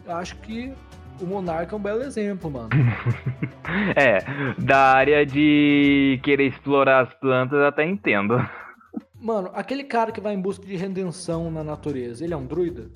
acho 0.06 0.36
que 0.36 0.72
o 1.20 1.26
Monarca 1.26 1.74
é 1.74 1.78
um 1.78 1.82
belo 1.82 2.02
exemplo, 2.02 2.50
mano. 2.50 2.70
é, 3.96 4.18
da 4.58 4.92
área 4.92 5.26
de 5.26 6.18
querer 6.22 6.46
explorar 6.46 7.02
as 7.02 7.14
plantas 7.14 7.60
até 7.60 7.84
entendo. 7.84 8.36
Mano, 9.20 9.50
aquele 9.54 9.84
cara 9.84 10.10
que 10.10 10.20
vai 10.20 10.34
em 10.34 10.40
busca 10.40 10.64
de 10.66 10.74
redenção 10.74 11.50
na 11.50 11.62
natureza, 11.62 12.24
ele 12.24 12.34
é 12.34 12.36
um 12.36 12.46
druida? 12.46 12.90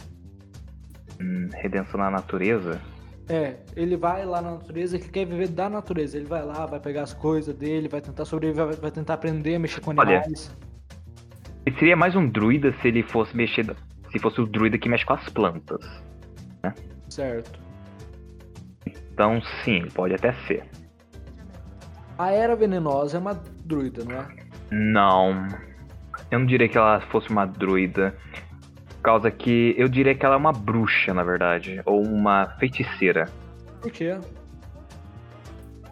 Hum, 1.21 1.49
redenção 1.53 2.01
na 2.01 2.11
natureza? 2.11 2.81
É, 3.29 3.57
ele 3.75 3.97
vai 3.97 4.25
lá 4.25 4.41
na 4.41 4.53
natureza, 4.53 4.97
ele 4.97 5.09
quer 5.09 5.27
viver 5.27 5.49
da 5.49 5.69
natureza. 5.69 6.17
Ele 6.17 6.27
vai 6.27 6.45
lá, 6.45 6.65
vai 6.67 6.79
pegar 6.79 7.03
as 7.03 7.13
coisas 7.13 7.55
dele, 7.55 7.89
vai 7.89 8.01
tentar 8.01 8.25
sobreviver, 8.25 8.67
vai, 8.67 8.77
vai 8.77 8.91
tentar 8.91 9.15
aprender 9.15 9.57
a 9.57 9.59
mexer 9.59 9.81
com 9.81 9.91
animais. 9.91 10.51
Olha, 10.51 10.67
ele 11.67 11.79
seria 11.79 11.97
mais 11.97 12.15
um 12.15 12.29
druida 12.29 12.73
se 12.81 12.89
ele 12.89 13.03
fosse 13.03 13.37
mexer. 13.37 13.67
Se 14.13 14.19
fosse 14.21 14.41
o 14.41 14.47
druida 14.47 14.79
que 14.79 14.89
mexe 14.89 15.05
com 15.05 15.15
as 15.15 15.29
plantas. 15.29 15.85
Né? 16.63 16.73
Certo. 17.09 17.59
Então 18.87 19.41
sim, 19.65 19.89
pode 19.93 20.15
até 20.15 20.33
ser. 20.47 20.65
A 22.17 22.31
Era 22.31 22.55
Venenosa 22.55 23.17
é 23.17 23.21
uma 23.21 23.35
druida, 23.65 24.05
não 24.05 24.17
é? 24.17 24.29
Não. 24.71 25.49
Eu 26.31 26.39
não 26.39 26.47
diria 26.47 26.69
que 26.69 26.79
ela 26.79 27.01
fosse 27.11 27.29
uma 27.31 27.45
druida 27.45 28.17
causa 29.07 29.31
que 29.31 29.73
eu 29.79 29.89
diria 29.89 30.17
que 30.17 30.27
ela 30.27 30.35
é 30.35 30.39
uma 30.39 30.53
bruxa, 30.53 31.15
na 31.15 31.23
verdade, 31.23 31.81
ou 31.85 32.03
uma 32.03 32.47
feiticeira. 32.59 33.29
Por 33.81 33.93
quê? 33.93 34.19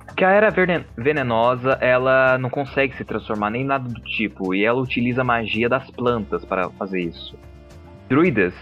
Porque 0.04 0.24
a 0.24 0.30
era 0.30 0.52
venenosa, 0.96 1.78
ela 1.80 2.36
não 2.38 2.50
consegue 2.50 2.96
se 2.96 3.04
transformar 3.04 3.50
nem 3.50 3.64
nada 3.64 3.88
do 3.88 4.00
tipo, 4.00 4.52
e 4.52 4.64
ela 4.64 4.80
utiliza 4.80 5.20
a 5.20 5.24
magia 5.24 5.68
das 5.68 5.88
plantas 5.92 6.44
para 6.44 6.68
fazer 6.70 7.02
isso. 7.02 7.38
Druidas, 8.08 8.54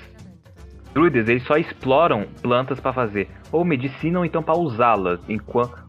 druidas, 0.92 1.28
eles 1.28 1.42
só 1.44 1.56
exploram 1.56 2.26
plantas 2.40 2.78
para 2.80 2.92
fazer 2.92 3.28
ou 3.50 3.64
medicina 3.64 4.18
ou 4.18 4.24
então 4.24 4.42
para 4.42 4.56
usá-las, 4.56 5.20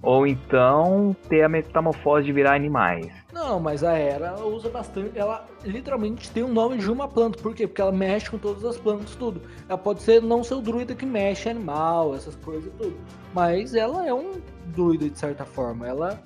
ou 0.01 0.27
então 0.27 1.15
ter 1.29 1.43
a 1.43 1.49
metamorfose 1.49 2.25
de 2.25 2.33
virar 2.33 2.55
animais. 2.55 3.07
Não, 3.31 3.59
mas 3.59 3.83
a 3.83 3.93
Era 3.93 4.35
usa 4.45 4.69
bastante. 4.69 5.17
Ela 5.17 5.47
literalmente 5.63 6.29
tem 6.29 6.43
o 6.43 6.47
nome 6.47 6.77
de 6.77 6.91
uma 6.91 7.07
planta. 7.07 7.41
Por 7.41 7.55
quê? 7.55 7.65
Porque 7.65 7.81
ela 7.81 7.91
mexe 7.91 8.29
com 8.29 8.37
todas 8.37 8.63
as 8.65 8.77
plantas, 8.77 9.15
tudo. 9.15 9.41
Ela 9.67 9.77
pode 9.77 10.01
ser 10.01 10.21
não 10.21 10.43
ser 10.43 10.55
o 10.55 10.61
druida 10.61 10.93
que 10.93 11.05
mexe 11.05 11.49
animal, 11.49 12.13
essas 12.13 12.35
coisas 12.35 12.71
tudo. 12.77 12.97
Mas 13.33 13.73
ela 13.73 14.05
é 14.05 14.13
um 14.13 14.33
druida 14.67 15.09
de 15.09 15.17
certa 15.17 15.45
forma. 15.45 15.87
Ela, 15.87 16.21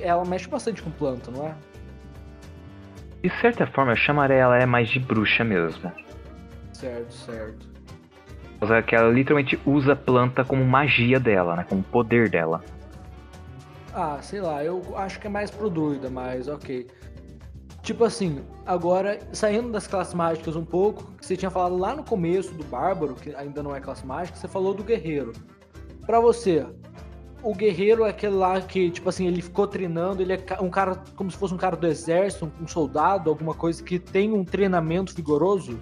ela 0.00 0.24
mexe 0.24 0.48
bastante 0.48 0.82
com 0.82 0.90
planta, 0.90 1.30
não 1.30 1.46
é? 1.46 1.54
De 3.22 3.30
certa 3.40 3.66
forma, 3.66 3.92
eu 3.92 3.96
chamaria 3.96 4.36
ela 4.36 4.56
é 4.58 4.66
mais 4.66 4.88
de 4.88 5.00
bruxa 5.00 5.42
mesmo. 5.42 5.90
Certo, 6.72 7.12
certo. 7.12 7.77
Que 8.86 8.94
ela 8.94 9.10
literalmente 9.10 9.58
usa 9.64 9.92
a 9.92 9.96
planta 9.96 10.44
como 10.44 10.64
magia 10.64 11.20
dela, 11.20 11.56
né? 11.56 11.66
Como 11.68 11.82
poder 11.82 12.28
dela. 12.28 12.62
Ah, 13.94 14.18
sei 14.20 14.40
lá, 14.40 14.64
eu 14.64 14.82
acho 14.96 15.18
que 15.20 15.26
é 15.26 15.30
mais 15.30 15.50
pro 15.50 15.70
druida, 15.70 16.10
mas 16.10 16.48
ok. 16.48 16.86
Tipo 17.82 18.04
assim, 18.04 18.40
agora, 18.66 19.18
saindo 19.32 19.70
das 19.70 19.86
classes 19.86 20.12
mágicas 20.12 20.54
um 20.56 20.64
pouco, 20.64 21.10
que 21.18 21.24
você 21.24 21.36
tinha 21.36 21.50
falado 21.50 21.76
lá 21.76 21.94
no 21.94 22.04
começo 22.04 22.52
do 22.54 22.64
Bárbaro, 22.64 23.14
que 23.14 23.34
ainda 23.34 23.62
não 23.62 23.74
é 23.74 23.80
classe 23.80 24.04
mágica, 24.04 24.36
você 24.36 24.46
falou 24.46 24.74
do 24.74 24.84
Guerreiro. 24.84 25.32
Para 26.04 26.20
você, 26.20 26.66
o 27.42 27.54
Guerreiro 27.54 28.04
é 28.04 28.10
aquele 28.10 28.34
lá 28.34 28.60
que, 28.60 28.90
tipo 28.90 29.08
assim, 29.08 29.26
ele 29.26 29.40
ficou 29.40 29.66
treinando, 29.66 30.20
ele 30.20 30.32
é 30.32 30.38
um 30.60 30.68
cara 30.68 31.02
como 31.16 31.30
se 31.30 31.36
fosse 31.36 31.54
um 31.54 31.56
cara 31.56 31.76
do 31.76 31.86
exército, 31.86 32.52
um 32.60 32.66
soldado, 32.66 33.30
alguma 33.30 33.54
coisa 33.54 33.82
que 33.82 33.98
tem 33.98 34.32
um 34.32 34.44
treinamento 34.44 35.14
vigoroso? 35.14 35.78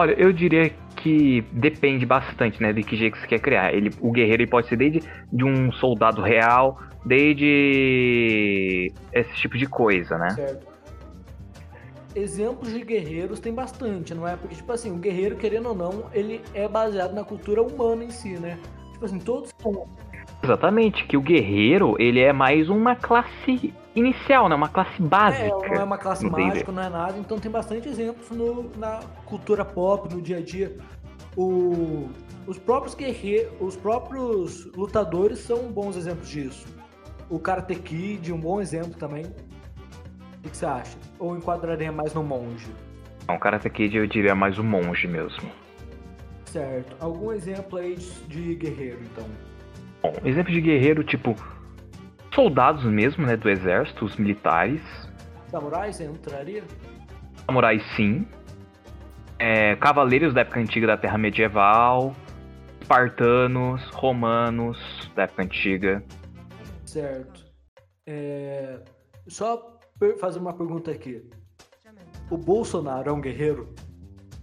Olha, 0.00 0.12
eu 0.12 0.32
diria 0.32 0.72
que 0.96 1.42
depende 1.52 2.06
bastante, 2.06 2.62
né, 2.62 2.72
de 2.72 2.82
que 2.82 2.96
jeito 2.96 3.18
você 3.18 3.26
quer 3.26 3.38
criar. 3.38 3.74
Ele, 3.74 3.90
o 4.00 4.10
guerreiro 4.10 4.44
ele 4.44 4.50
pode 4.50 4.66
ser 4.66 4.76
desde 4.76 5.02
de 5.30 5.44
um 5.44 5.70
soldado 5.72 6.22
real, 6.22 6.80
desde 7.04 8.90
esse 9.12 9.34
tipo 9.34 9.58
de 9.58 9.66
coisa, 9.66 10.16
né? 10.16 10.30
Certo. 10.30 10.66
Exemplos 12.16 12.72
de 12.72 12.82
guerreiros 12.82 13.40
tem 13.40 13.52
bastante, 13.52 14.14
não 14.14 14.26
é? 14.26 14.36
Porque, 14.36 14.54
tipo 14.54 14.72
assim, 14.72 14.90
o 14.90 14.96
guerreiro, 14.96 15.36
querendo 15.36 15.68
ou 15.68 15.74
não, 15.74 16.04
ele 16.14 16.40
é 16.54 16.66
baseado 16.66 17.12
na 17.12 17.22
cultura 17.22 17.62
humana 17.62 18.02
em 18.02 18.10
si, 18.10 18.38
né? 18.38 18.58
Tipo 18.92 19.04
assim, 19.04 19.18
todos 19.18 19.50
são 19.60 19.86
Exatamente, 20.42 21.04
que 21.04 21.16
o 21.16 21.20
guerreiro, 21.20 21.96
ele 21.98 22.20
é 22.20 22.32
mais 22.32 22.68
uma 22.68 22.96
classe 22.96 23.74
inicial, 23.94 24.48
né? 24.48 24.54
Uma 24.54 24.68
classe 24.68 25.00
básica. 25.02 25.44
É, 25.44 25.68
não 25.68 25.80
é 25.80 25.84
uma 25.84 25.98
classe 25.98 26.28
mágica, 26.28 26.72
não 26.72 26.82
é 26.82 26.88
nada. 26.88 27.18
Então 27.18 27.38
tem 27.38 27.50
bastante 27.50 27.88
exemplos 27.88 28.30
no, 28.30 28.70
na 28.76 29.00
cultura 29.26 29.64
pop, 29.64 30.12
no 30.14 30.20
dia 30.22 30.38
a 30.38 30.40
dia. 30.40 30.76
O, 31.36 32.08
os 32.46 32.58
próprios 32.58 32.94
guerreiros, 32.94 33.52
os 33.60 33.76
próprios 33.76 34.64
lutadores 34.74 35.40
são 35.40 35.70
bons 35.70 35.96
exemplos 35.96 36.28
disso. 36.28 36.66
O 37.28 37.38
Karate 37.38 37.74
Kid, 37.76 38.32
um 38.32 38.40
bom 38.40 38.60
exemplo 38.60 38.94
também. 38.94 39.24
O 39.24 40.42
que, 40.42 40.56
você 40.56 40.66
acha? 40.66 40.96
Ou 41.18 41.36
enquadraria 41.36 41.92
mais 41.92 42.14
no 42.14 42.24
monge? 42.24 42.66
Não, 43.28 43.36
o 43.36 43.38
Karate 43.38 43.68
Kid 43.68 43.96
eu 43.96 44.06
diria 44.06 44.34
mais 44.34 44.58
o 44.58 44.64
monge 44.64 45.06
mesmo. 45.06 45.50
Certo. 46.46 46.96
Algum 46.98 47.30
exemplo 47.30 47.78
aí 47.78 47.94
de 47.94 48.54
guerreiro, 48.56 49.00
então? 49.02 49.26
Bom, 50.02 50.12
exemplo 50.24 50.52
de 50.52 50.60
guerreiro, 50.60 51.04
tipo, 51.04 51.34
soldados 52.34 52.84
mesmo, 52.84 53.26
né, 53.26 53.36
do 53.36 53.48
exército, 53.48 54.04
os 54.04 54.16
militares. 54.16 54.80
Samurais, 55.48 56.00
entraria? 56.00 56.64
Samurais, 57.46 57.82
sim. 57.96 58.26
É, 59.38 59.76
cavaleiros 59.76 60.32
da 60.32 60.42
época 60.42 60.60
antiga 60.60 60.86
da 60.86 60.96
Terra 60.96 61.18
Medieval. 61.18 62.14
Espartanos, 62.80 63.88
romanos 63.90 64.78
da 65.14 65.24
época 65.24 65.42
antiga. 65.42 66.02
Certo. 66.84 67.44
É, 68.06 68.80
só 69.28 69.78
fazer 70.18 70.38
uma 70.38 70.52
pergunta 70.52 70.90
aqui. 70.90 71.22
O 72.30 72.36
Bolsonaro 72.36 73.10
é 73.10 73.12
um 73.12 73.20
guerreiro? 73.20 73.74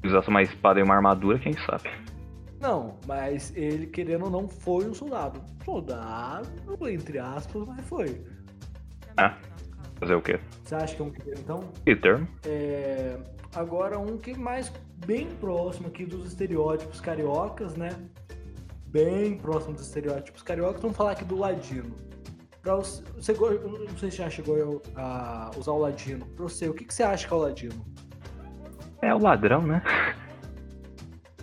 Usasse 0.04 0.30
uma 0.30 0.42
espada 0.42 0.80
e 0.80 0.84
uma 0.84 0.96
armadura, 0.96 1.40
quem 1.40 1.54
sabe? 1.54 1.90
Não, 2.68 2.96
mas 3.08 3.56
ele, 3.56 3.88
querendo 3.88 4.26
ou 4.26 4.30
não, 4.30 4.50
foi 4.50 4.86
um 4.90 4.94
soldado. 4.94 5.42
Soldado, 5.64 6.50
entre 6.90 7.18
aspas, 7.18 7.66
mas 7.66 7.88
foi. 7.88 8.22
Ah, 9.16 9.38
fazer 9.98 10.16
o 10.16 10.22
quê? 10.22 10.38
Você 10.66 10.76
acha 10.76 10.94
que 10.94 11.02
é 11.02 11.06
um 11.06 11.10
guerreiro, 11.10 11.40
então? 11.40 11.64
Que 11.86 11.96
termo? 11.96 12.28
É, 12.46 13.18
agora, 13.56 13.98
um 13.98 14.18
que 14.18 14.38
mais 14.38 14.70
bem 15.06 15.28
próximo 15.40 15.88
aqui 15.88 16.06
dos 16.06 16.28
estereótipos 16.28 17.00
cariocas, 17.00 17.78
né? 17.78 17.88
Bem 18.88 19.38
próximo 19.38 19.74
dos 19.74 19.84
estereótipos 19.84 20.44
cariocas. 20.44 20.82
Vamos 20.82 20.98
falar 20.98 21.12
aqui 21.12 21.24
do 21.24 21.38
Ladino. 21.38 21.96
Pra 22.62 22.76
você, 22.76 23.02
você 23.16 23.32
não 23.32 23.98
sei 23.98 24.12
se 24.12 24.18
já 24.18 24.30
chegou 24.30 24.82
a 24.94 25.52
usar 25.58 25.72
o 25.72 25.80
Ladino. 25.80 26.26
Pra 26.26 26.44
você, 26.44 26.68
o 26.68 26.74
que, 26.74 26.84
que 26.84 26.94
você 26.94 27.04
acha 27.04 27.26
que 27.26 27.34
é 27.34 27.38
o 27.38 27.40
Ladino? 27.40 27.86
É 29.02 29.16
o 29.16 29.20
ladrão, 29.20 29.62
né? 29.62 29.82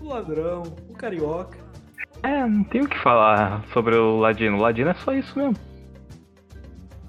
O 0.05 0.09
ladrão, 0.09 0.63
o 0.89 0.93
carioca. 0.93 1.59
É, 2.23 2.47
não 2.47 2.65
tem 2.65 2.83
o 2.83 2.89
que 2.89 2.99
falar 3.01 3.65
sobre 3.73 3.97
o 3.97 4.17
Ladino. 4.17 4.57
O 4.57 4.61
Ladino 4.61 4.91
é 4.91 4.95
só 4.95 5.13
isso 5.13 5.37
mesmo. 5.39 5.57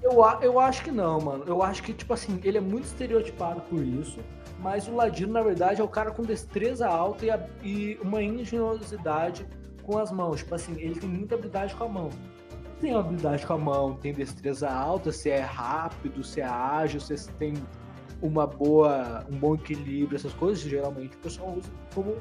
Eu, 0.02 0.22
eu 0.40 0.60
acho 0.60 0.84
que 0.84 0.90
não, 0.90 1.20
mano. 1.20 1.44
Eu 1.46 1.62
acho 1.62 1.82
que, 1.82 1.92
tipo 1.92 2.12
assim, 2.12 2.40
ele 2.44 2.58
é 2.58 2.60
muito 2.60 2.84
estereotipado 2.84 3.60
por 3.62 3.82
isso. 3.82 4.20
Mas 4.60 4.88
o 4.88 4.94
Ladino, 4.94 5.32
na 5.32 5.42
verdade, 5.42 5.80
é 5.80 5.84
o 5.84 5.88
cara 5.88 6.10
com 6.10 6.22
destreza 6.22 6.88
alta 6.88 7.24
e, 7.24 7.30
a, 7.30 7.46
e 7.62 7.98
uma 8.02 8.22
engenhosidade 8.22 9.46
com 9.82 9.98
as 9.98 10.10
mãos. 10.10 10.40
Tipo 10.40 10.54
assim, 10.54 10.72
ele 10.78 10.98
tem 10.98 11.08
muita 11.08 11.34
habilidade 11.34 11.74
com 11.74 11.84
a 11.84 11.88
mão. 11.88 12.10
Tem 12.80 12.94
habilidade 12.94 13.46
com 13.46 13.54
a 13.54 13.58
mão, 13.58 13.94
tem 13.94 14.12
destreza 14.12 14.68
alta, 14.68 15.10
se 15.10 15.30
é 15.30 15.40
rápido, 15.40 16.22
se 16.22 16.40
é 16.40 16.44
ágil, 16.44 17.00
se 17.00 17.30
tem 17.32 17.54
uma 18.20 18.46
boa, 18.46 19.24
um 19.30 19.36
bom 19.38 19.54
equilíbrio, 19.54 20.16
essas 20.16 20.34
coisas, 20.34 20.62
geralmente 20.62 21.16
o 21.16 21.20
pessoal 21.20 21.54
usa 21.56 21.70
como 21.94 22.16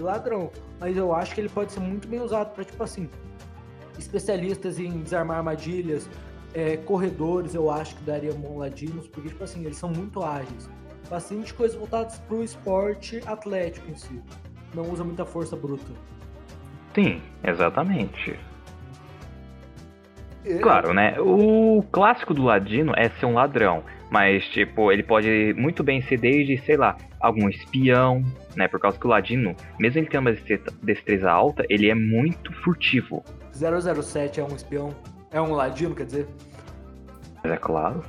ladrão. 0.00 0.50
Mas 0.80 0.96
eu 0.96 1.14
acho 1.14 1.34
que 1.34 1.40
ele 1.40 1.48
pode 1.48 1.72
ser 1.72 1.80
muito 1.80 2.08
bem 2.08 2.20
usado 2.20 2.54
para, 2.54 2.64
tipo 2.64 2.82
assim, 2.82 3.08
especialistas 3.98 4.78
em 4.78 5.00
desarmar 5.00 5.38
armadilhas, 5.38 6.08
é, 6.54 6.76
corredores, 6.76 7.54
eu 7.54 7.70
acho 7.70 7.96
que 7.96 8.02
daria 8.04 8.32
bom 8.32 8.58
ladinos, 8.58 9.06
porque, 9.08 9.28
tipo 9.28 9.44
assim, 9.44 9.64
eles 9.64 9.76
são 9.76 9.90
muito 9.90 10.22
ágeis. 10.22 10.68
Bastante 11.10 11.52
coisas 11.54 11.76
voltadas 11.76 12.18
para 12.18 12.36
o 12.36 12.42
esporte 12.42 13.20
atlético 13.26 13.90
em 13.90 13.96
si. 13.96 14.22
Não 14.74 14.84
usa 14.90 15.02
muita 15.02 15.24
força 15.24 15.56
bruta. 15.56 15.92
Sim, 16.94 17.20
exatamente. 17.42 18.38
Claro, 20.62 20.94
né? 20.94 21.14
O 21.20 21.82
clássico 21.90 22.32
do 22.32 22.42
ladino 22.42 22.92
é 22.96 23.08
ser 23.10 23.26
um 23.26 23.34
ladrão. 23.34 23.82
Mas, 24.10 24.44
tipo, 24.48 24.90
ele 24.90 25.02
pode 25.02 25.54
muito 25.56 25.82
bem 25.82 26.00
ser 26.00 26.18
desde, 26.18 26.56
sei 26.58 26.76
lá, 26.76 26.96
algum 27.20 27.48
espião, 27.48 28.22
né? 28.56 28.68
Por 28.68 28.80
causa 28.80 28.98
que 28.98 29.06
o 29.06 29.10
Ladino, 29.10 29.54
mesmo 29.78 30.00
ele 30.00 30.08
tendo 30.08 30.28
uma 30.28 30.36
destreza 30.82 31.30
alta, 31.30 31.64
ele 31.68 31.90
é 31.90 31.94
muito 31.94 32.52
furtivo. 32.62 33.22
007 33.52 34.40
é 34.40 34.44
um 34.44 34.54
espião? 34.54 34.94
É 35.30 35.40
um 35.40 35.52
Ladino, 35.52 35.94
quer 35.94 36.06
dizer? 36.06 36.28
Mas 37.42 37.52
é 37.52 37.56
claro. 37.56 38.02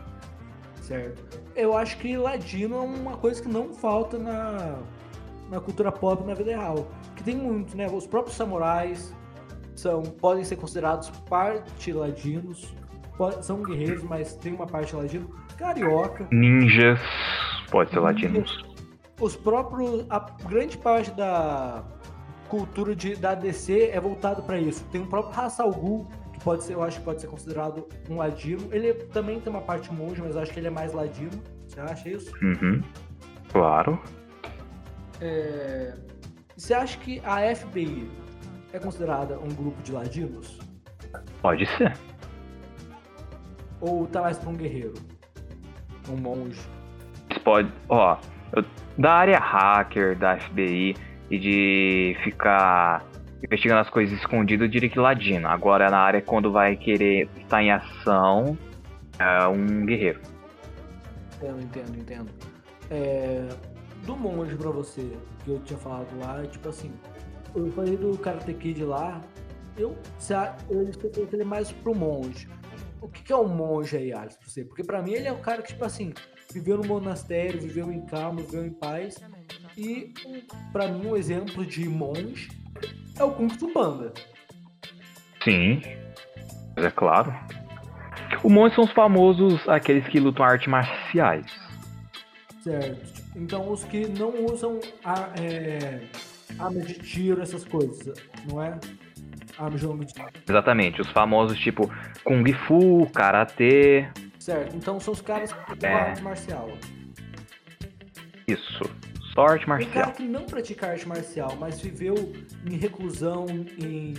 Certo. 0.82 1.39
Eu 1.56 1.76
acho 1.76 1.98
que 1.98 2.17
Ladino 2.17 2.76
é 2.76 2.80
uma 2.80 3.17
coisa 3.17 3.41
que 3.41 3.50
não 3.50 3.74
falta 3.74 4.17
na, 4.17 4.80
na 5.50 5.60
cultura 5.60 5.91
pop 5.91 6.26
na 6.26 6.34
vida 6.34 6.52
real. 6.52 6.89
Que 7.15 7.24
tem 7.24 7.36
muito, 7.36 7.76
né? 7.76 7.88
Os 7.88 8.08
próprios 8.08 8.38
samurais 8.38 9.13
são, 9.76 10.02
podem 10.02 10.43
ser 10.43 10.56
considerados 10.56 11.10
parte 11.30 11.91
ladinos. 11.91 12.74
São 13.41 13.62
guerreiros, 13.62 14.02
mas 14.04 14.36
tem 14.36 14.54
uma 14.54 14.65
parte 14.65 14.95
ladino 14.95 15.30
carioca. 15.58 16.26
Ninjas, 16.32 17.00
pode 17.69 17.89
ser 17.89 18.00
latinos. 18.00 18.68
Os 19.19 19.36
próprios. 19.36 20.05
A 20.10 20.19
grande 20.47 20.77
parte 20.77 21.12
da 21.12 21.84
cultura 22.47 22.95
de, 22.95 23.15
da 23.15 23.36
DC 23.36 23.89
é 23.91 23.99
voltado 23.99 24.41
para 24.43 24.60
isso. 24.60 24.84
Tem 24.86 25.01
o 25.01 25.05
próprio 25.05 25.34
Ra's 25.34 25.58
Ghul, 25.58 26.08
que 26.34 26.43
pode 26.43 26.63
ser, 26.63 26.73
eu 26.73 26.84
acho 26.84 26.99
que 26.99 27.05
pode 27.05 27.21
ser 27.21 27.27
considerado 27.27 27.88
um 28.10 28.17
ladino. 28.17 28.67
Ele 28.71 28.93
também 28.93 29.39
tem 29.39 29.51
uma 29.51 29.62
parte 29.62 29.93
monge, 29.93 30.21
mas 30.21 30.36
eu 30.36 30.41
acho 30.41 30.51
que 30.51 30.60
ele 30.60 30.67
é 30.67 30.71
mais 30.71 30.93
ladino. 30.93 31.41
Você 31.67 31.79
acha 31.79 32.10
isso? 32.10 32.34
Uhum. 32.41 32.82
Claro. 33.51 34.01
É... 35.21 35.95
Você 36.58 36.73
acha 36.73 36.97
que 36.97 37.21
a 37.23 37.55
FBI 37.55 38.10
é 38.73 38.79
considerada 38.79 39.39
um 39.39 39.49
grupo 39.49 39.82
de 39.84 39.91
ladinos? 39.91 40.60
Pode 41.41 41.65
ser. 41.77 41.95
Ou 43.79 44.08
tá 44.08 44.21
mais 44.21 44.38
pra 44.38 44.49
um 44.49 44.55
guerreiro? 44.55 44.93
um 46.10 46.17
monge. 46.17 46.60
Pode, 47.43 47.71
ó, 47.88 48.17
da 48.99 49.13
área 49.13 49.39
hacker 49.39 50.17
da 50.17 50.38
FBI 50.38 50.93
e 51.31 51.39
de 51.39 52.17
ficar 52.21 53.03
investigando 53.41 53.79
as 53.79 53.89
coisas 53.89 54.19
escondidas, 54.19 54.65
eu 54.65 54.69
diria 54.69 54.89
que 54.89 54.99
ladino. 54.99 55.47
Agora, 55.47 55.89
na 55.89 55.99
área 55.99 56.21
quando 56.21 56.51
vai 56.51 56.75
querer 56.75 57.29
estar 57.38 57.63
em 57.63 57.71
ação, 57.71 58.57
é 59.17 59.47
um 59.47 59.85
guerreiro. 59.85 60.19
Eu 61.41 61.57
entendo, 61.57 61.97
entendo. 61.97 62.29
É, 62.91 63.47
do 64.05 64.17
monge 64.17 64.55
pra 64.57 64.69
você, 64.69 65.17
que 65.45 65.51
eu 65.51 65.59
tinha 65.59 65.80
falado 65.80 66.07
lá, 66.19 66.43
é 66.43 66.47
tipo 66.47 66.67
assim, 66.67 66.91
eu 67.55 67.71
falei 67.71 67.95
do 67.95 68.17
Karate 68.17 68.53
Kid 68.53 68.84
lá, 68.84 69.21
eu, 69.78 69.97
eu, 70.69 70.82
eu 70.82 71.30
ele 71.32 71.45
mais 71.45 71.71
pro 71.71 71.95
monge 71.95 72.49
o 73.01 73.07
que, 73.07 73.32
é 73.32 73.36
um 73.36 73.47
monge 73.47 73.95
aí, 73.95 74.11
Alex, 74.11 74.36
pra 74.36 74.49
você? 74.49 74.63
Porque 74.63 74.84
para 74.84 75.01
mim 75.01 75.13
ele 75.13 75.28
é 75.28 75.32
um 75.32 75.39
cara 75.39 75.61
que, 75.61 75.69
tipo 75.69 75.86
assim, 75.86 76.13
viveu 76.54 76.78
no 76.78 76.88
monastério, 76.88 77.60
viveu 77.60 77.91
em 77.91 78.06
calma, 78.06 78.41
viveu 78.41 78.66
em 78.66 78.72
paz. 78.72 79.18
E 79.78 80.14
para 80.72 80.88
mim 80.88 81.08
um 81.08 81.16
exemplo 81.16 81.66
de 81.66 81.88
monge 81.88 82.50
é 83.18 83.24
o 83.24 83.32
Kung 83.32 83.50
Fu 83.50 83.72
Panda. 83.72 84.14
Sim, 85.43 85.82
é 86.76 86.89
claro. 86.91 87.34
Os 88.43 88.52
monges 88.52 88.76
são 88.76 88.84
os 88.84 88.91
famosos, 88.91 89.68
aqueles 89.68 90.08
que 90.08 90.20
lutam 90.20 90.45
artes 90.45 90.68
marciais. 90.68 91.45
Certo. 92.62 93.20
Então 93.36 93.72
os 93.72 93.84
que 93.84 94.08
não 94.08 94.45
usam 94.45 94.80
a, 95.04 95.30
é, 95.41 96.02
arma 96.58 96.82
de 96.82 96.95
tiro, 96.95 97.41
essas 97.41 97.64
coisas, 97.64 98.22
não 98.50 98.62
é? 98.62 98.78
Arma 99.58 99.78
de 99.78 99.86
longo 99.86 100.06
tiro. 100.06 100.28
Exatamente, 100.47 101.02
os 101.02 101.10
famosos 101.12 101.58
tipo 101.58 101.89
Kung 102.24 102.52
Fu, 102.68 103.10
Karatê. 103.14 104.10
Certo, 104.50 104.76
então 104.76 105.00
são 105.00 105.14
os 105.14 105.22
caras 105.22 105.52
que 105.54 105.60
praticam 105.66 105.89
É. 105.89 105.93
arte 105.93 106.22
marcial. 106.24 106.70
Isso. 108.47 108.84
Só 109.36 109.45
arte 109.45 109.64
Um 109.64 109.68
cara 109.68 109.86
marcial. 109.86 110.12
que 110.14 110.24
não 110.24 110.45
pratica 110.47 110.88
arte 110.88 111.08
marcial, 111.08 111.56
mas 111.60 111.80
viveu 111.80 112.16
em 112.66 112.76
reclusão, 112.78 113.45
em, 113.78 114.16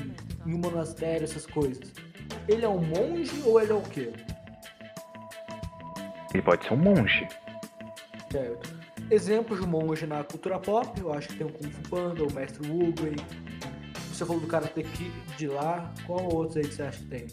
em 0.47 0.55
um 0.55 0.59
monastério, 0.59 1.25
essas 1.25 1.47
coisas. 1.47 1.93
Ele 2.47 2.65
é 2.65 2.69
um 2.69 2.79
monge 2.81 3.43
ou 3.45 3.61
ele 3.61 3.73
é 3.73 3.75
o 3.75 3.83
quê? 3.83 4.13
Ele 6.33 6.43
pode 6.45 6.65
ser 6.65 6.75
um 6.75 6.77
monge. 6.77 7.27
Certo. 8.31 8.79
Exemplos 9.11 9.61
de 9.61 9.67
monge 9.67 10.07
na 10.07 10.23
cultura 10.23 10.61
pop, 10.61 11.01
eu 11.01 11.13
acho 11.13 11.27
que 11.29 11.39
tem 11.39 11.47
o 11.49 11.51
Kung 11.53 11.69
Fu 11.73 11.83
Panda, 11.91 12.23
o 12.23 12.33
Mestre 12.33 12.71
Wugway. 12.71 13.17
Você 14.13 14.25
falou 14.25 14.41
do 14.41 14.47
Karate 14.47 14.85
Kid 14.85 15.11
de 15.37 15.49
lá, 15.49 15.93
qual 16.07 16.33
outros 16.33 16.57
aí 16.59 16.63
que 16.63 16.75
você 16.75 16.83
acha 16.85 16.99
que 16.99 17.07
tem? 17.07 17.27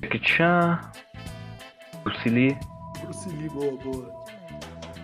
Jackie 0.00 0.26
Chan, 0.26 0.80
Bruce 2.04 2.28
Lee. 2.28 2.56
Bruce 3.02 3.28
Lee, 3.28 3.48
boa, 3.48 3.76
boa. 3.76 4.24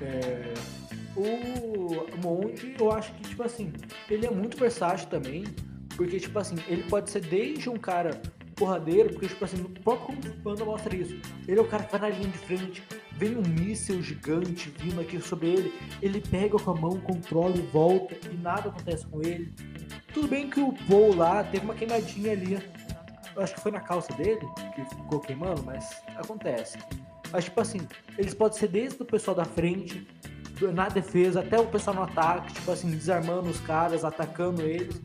É, 0.01 0.55
o 1.17 2.17
monge, 2.23 2.75
eu 2.79 2.91
acho 2.91 3.13
que, 3.13 3.23
tipo 3.31 3.43
assim, 3.43 3.73
ele 4.11 4.27
é 4.27 4.31
muito 4.31 4.57
versátil 4.57 5.09
também, 5.09 5.45
porque, 5.97 6.19
tipo 6.19 6.39
assim, 6.39 6.57
ele 6.69 6.83
pode 6.85 7.11
ser 7.11 7.21
desde 7.21 7.71
um 7.71 7.77
cara 7.77 8.21
porradeiro, 8.57 9.11
porque, 9.11 9.29
tipo 9.29 9.45
assim, 9.45 9.57
no 9.59 9.69
próprio 9.69 10.17
Panda 10.43 10.65
mostra 10.65 10.95
isso. 10.95 11.17
Ele 11.47 11.59
é 11.59 11.63
o 11.63 11.67
cara 11.67 11.85
que 11.85 11.97
vai 11.97 12.11
na 12.11 12.17
linha 12.17 12.29
de 12.29 12.39
frente, 12.39 12.83
vem 13.13 13.37
um 13.37 13.43
míssil 13.43 14.03
gigante 14.03 14.73
vindo 14.79 15.01
aqui 15.01 15.21
sobre 15.21 15.49
ele, 15.49 15.73
ele 16.03 16.21
pega 16.21 16.59
com 16.59 16.71
a 16.71 16.75
mão, 16.75 17.01
controla 17.01 17.57
e 17.57 17.63
volta, 17.63 18.17
e 18.31 18.37
nada 18.37 18.69
acontece 18.69 19.07
com 19.07 19.23
ele. 19.23 19.53
Tudo 20.13 20.29
bem 20.29 20.49
que 20.49 20.61
o 20.61 20.73
voo 20.89 21.15
lá 21.15 21.43
teve 21.45 21.65
uma 21.65 21.75
queimadinha 21.75 22.33
ali. 22.33 22.59
Eu 23.37 23.43
acho 23.43 23.55
que 23.55 23.61
foi 23.61 23.73
na 23.73 23.81
calça 23.81 24.13
dele, 24.15 24.47
que 24.75 24.85
ficou 24.85 25.21
queimando, 25.21 25.63
mas 25.65 26.03
acontece. 26.17 26.79
Mas, 27.33 27.45
tipo 27.45 27.61
assim, 27.61 27.81
eles 28.17 28.33
podem 28.35 28.57
ser 28.59 28.69
desde 28.69 29.03
o 29.03 29.05
pessoal 29.05 29.35
da 29.37 29.45
frente, 29.45 30.07
na 30.73 30.89
defesa, 30.89 31.41
até 31.41 31.59
o 31.59 31.67
pessoal 31.67 31.97
no 31.97 32.03
ataque, 32.05 32.53
tipo 32.53 32.71
assim, 32.71 32.91
desarmando 32.91 33.51
os 33.51 33.59
caras, 33.61 34.05
atacando 34.05 34.63
eles. 34.63 35.03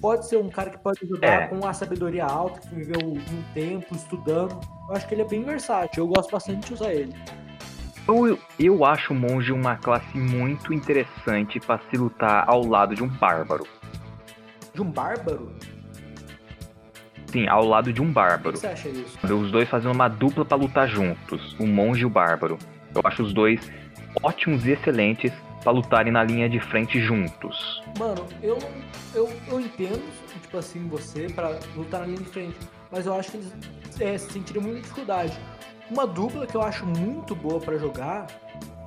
Pode 0.00 0.26
ser 0.28 0.36
um 0.36 0.50
cara 0.50 0.68
que 0.68 0.78
pode 0.78 0.98
ajudar 1.04 1.26
É. 1.42 1.46
com 1.46 1.66
a 1.66 1.72
sabedoria 1.72 2.26
alta, 2.26 2.60
que 2.60 2.74
viveu 2.74 2.98
um 3.08 3.42
tempo 3.54 3.94
estudando. 3.94 4.58
Eu 4.88 4.96
acho 4.96 5.06
que 5.08 5.14
ele 5.14 5.22
é 5.22 5.26
bem 5.28 5.42
versátil, 5.44 6.02
eu 6.04 6.08
gosto 6.08 6.30
bastante 6.30 6.66
de 6.66 6.74
usar 6.74 6.92
ele. 6.92 7.14
Eu, 8.06 8.36
eu 8.58 8.84
acho 8.84 9.12
o 9.12 9.16
monge 9.16 9.52
uma 9.52 9.76
classe 9.76 10.18
muito 10.18 10.74
interessante 10.74 11.60
para 11.60 11.80
se 11.88 11.96
lutar 11.96 12.44
ao 12.48 12.66
lado 12.66 12.96
de 12.96 13.02
um 13.02 13.08
bárbaro. 13.08 13.64
De 14.74 14.82
um 14.82 14.90
bárbaro? 14.90 15.52
Sim, 17.32 17.48
ao 17.48 17.64
lado 17.64 17.92
de 17.92 18.00
um 18.02 18.04
O 18.04 18.08
que 18.08 18.12
bárbaro. 18.14 18.56
você 18.56 18.66
acha 18.66 18.88
isso? 18.90 19.18
Os 19.26 19.50
dois 19.50 19.68
fazendo 19.68 19.92
uma 19.94 20.06
dupla 20.08 20.44
para 20.44 20.56
lutar 20.56 20.86
juntos, 20.86 21.56
o 21.58 21.66
monge 21.66 22.02
e 22.02 22.04
o 22.04 22.10
bárbaro. 22.10 22.58
Eu 22.94 23.00
acho 23.04 23.22
os 23.22 23.32
dois 23.32 23.70
ótimos 24.22 24.66
e 24.66 24.72
excelentes 24.72 25.32
para 25.64 25.72
lutarem 25.72 26.12
na 26.12 26.22
linha 26.22 26.48
de 26.48 26.60
frente 26.60 27.00
juntos. 27.00 27.82
Mano, 27.98 28.26
eu, 28.42 28.58
eu, 29.14 29.30
eu 29.48 29.60
entendo, 29.60 30.02
tipo 30.42 30.58
assim, 30.58 30.86
você 30.88 31.26
pra 31.28 31.58
lutar 31.74 32.00
na 32.00 32.06
linha 32.06 32.18
de 32.18 32.24
frente, 32.28 32.56
mas 32.90 33.06
eu 33.06 33.14
acho 33.14 33.30
que 33.30 33.36
eles 33.38 33.52
é, 34.00 34.18
sentiriam 34.18 34.62
muita 34.62 34.80
dificuldade. 34.80 35.38
Uma 35.90 36.06
dupla 36.06 36.46
que 36.46 36.54
eu 36.54 36.62
acho 36.62 36.84
muito 36.84 37.34
boa 37.34 37.60
pra 37.60 37.78
jogar 37.78 38.26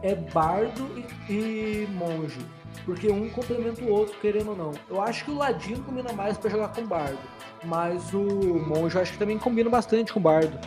é 0.03 0.13
Bardo 0.13 1.03
e, 1.27 1.33
e 1.33 1.87
Monge, 1.93 2.39
porque 2.83 3.09
um 3.09 3.29
complementa 3.29 3.83
o 3.83 3.89
outro, 3.89 4.17
querendo 4.19 4.51
ou 4.51 4.55
não. 4.55 4.71
Eu 4.89 5.01
acho 5.01 5.25
que 5.25 5.31
o 5.31 5.37
Ladino 5.37 5.83
combina 5.83 6.11
mais 6.13 6.37
pra 6.37 6.49
jogar 6.49 6.69
com 6.69 6.85
Bardo, 6.85 7.19
mas 7.63 8.13
o 8.13 8.19
Monge 8.19 8.95
eu 8.95 9.01
acho 9.01 9.13
que 9.13 9.19
também 9.19 9.37
combina 9.37 9.69
bastante 9.69 10.11
com 10.11 10.19
Bardo. 10.19 10.59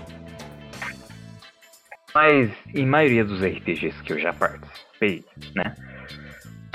Mas 2.15 2.51
em 2.75 2.87
maioria 2.87 3.25
dos 3.25 3.43
RPGs 3.43 4.03
que 4.03 4.13
eu 4.13 4.19
já 4.19 4.33
participei, 4.33 5.25
né? 5.55 5.75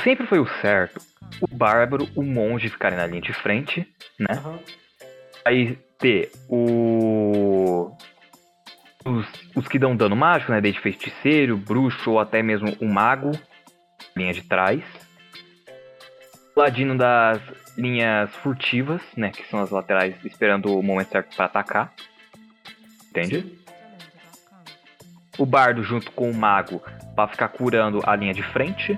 Sempre 0.04 0.28
foi 0.28 0.40
o 0.40 0.48
certo 0.62 1.02
o 1.42 1.48
bárbaro, 1.48 2.08
o 2.16 2.24
monge 2.24 2.70
ficarem 2.70 2.98
na 2.98 3.06
linha 3.06 3.22
de 3.22 3.34
frente, 3.34 3.88
né? 4.20 4.36
Aham. 4.38 4.60
Aí 5.46 5.78
ter 6.00 6.32
o. 6.48 7.96
Os, 9.06 9.28
os 9.54 9.68
que 9.68 9.78
dão 9.78 9.96
dano 9.96 10.16
mágico, 10.16 10.52
né? 10.52 10.62
Desde 10.62 10.80
feiticeiro, 10.80 11.58
bruxo 11.58 12.12
ou 12.12 12.20
até 12.20 12.42
mesmo 12.42 12.76
o 12.80 12.86
mago, 12.86 13.32
linha 14.16 14.34
de 14.34 14.44
trás. 14.44 14.82
Ladino 16.56 16.98
das 16.98 17.42
linhas 17.78 18.30
furtivas, 18.38 19.02
né? 19.18 19.32
Que 19.32 19.48
são 19.50 19.62
as 19.62 19.72
laterais 19.72 20.16
esperando 20.24 20.78
o 20.78 20.84
momento 20.84 21.10
certo 21.10 21.36
para 21.36 21.46
atacar. 21.46 21.94
Entende? 23.10 23.64
o 25.38 25.46
bardo 25.46 25.84
junto 25.84 26.12
com 26.12 26.30
o 26.30 26.34
mago 26.34 26.82
pra 27.16 27.28
ficar 27.28 27.50
curando 27.50 28.02
a 28.06 28.16
linha 28.16 28.34
de 28.34 28.44
frente 28.44 28.98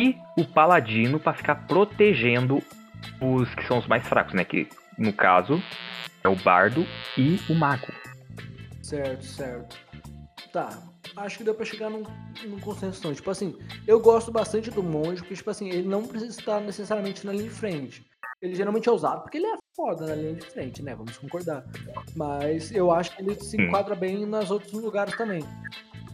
e 0.00 0.16
o 0.36 0.44
paladino 0.44 1.20
pra 1.20 1.34
ficar 1.34 1.66
protegendo 1.66 2.62
os 3.20 3.54
que 3.54 3.66
são 3.66 3.78
os 3.78 3.86
mais 3.86 4.06
fracos, 4.06 4.34
né? 4.34 4.44
Que 4.44 4.68
no 4.98 5.12
caso 5.12 5.62
é 6.22 6.28
o 6.28 6.36
bardo 6.36 6.86
e 7.16 7.40
o 7.48 7.54
mago. 7.54 7.92
Certo, 8.82 9.24
certo. 9.24 9.76
Tá. 10.52 10.70
Acho 11.16 11.38
que 11.38 11.44
deu 11.44 11.54
pra 11.54 11.64
chegar 11.64 11.90
num, 11.90 12.02
num 12.44 12.58
consenso. 12.60 13.06
Não. 13.06 13.14
Tipo 13.14 13.30
assim, 13.30 13.56
eu 13.86 14.00
gosto 14.00 14.32
bastante 14.32 14.70
do 14.70 14.82
monge, 14.82 15.20
porque, 15.20 15.34
tipo 15.34 15.50
assim, 15.50 15.68
ele 15.68 15.88
não 15.88 16.04
precisa 16.04 16.38
estar 16.38 16.60
necessariamente 16.60 17.24
na 17.24 17.32
linha 17.32 17.44
de 17.44 17.50
frente. 17.50 18.04
Ele 18.42 18.54
geralmente 18.54 18.88
é 18.88 18.92
usado 18.92 19.22
porque 19.22 19.38
ele 19.38 19.46
é 19.46 19.56
foda 19.74 20.06
na 20.06 20.14
linha 20.14 20.34
de 20.34 20.44
frente, 20.46 20.82
né? 20.82 20.94
Vamos 20.94 21.16
concordar. 21.16 21.64
Mas 22.14 22.70
eu 22.72 22.90
acho 22.90 23.14
que 23.14 23.22
ele 23.22 23.34
se 23.36 23.50
Sim. 23.50 23.62
enquadra 23.62 23.94
bem 23.94 24.26
nos 24.26 24.50
outros 24.50 24.72
lugares 24.72 25.16
também. 25.16 25.42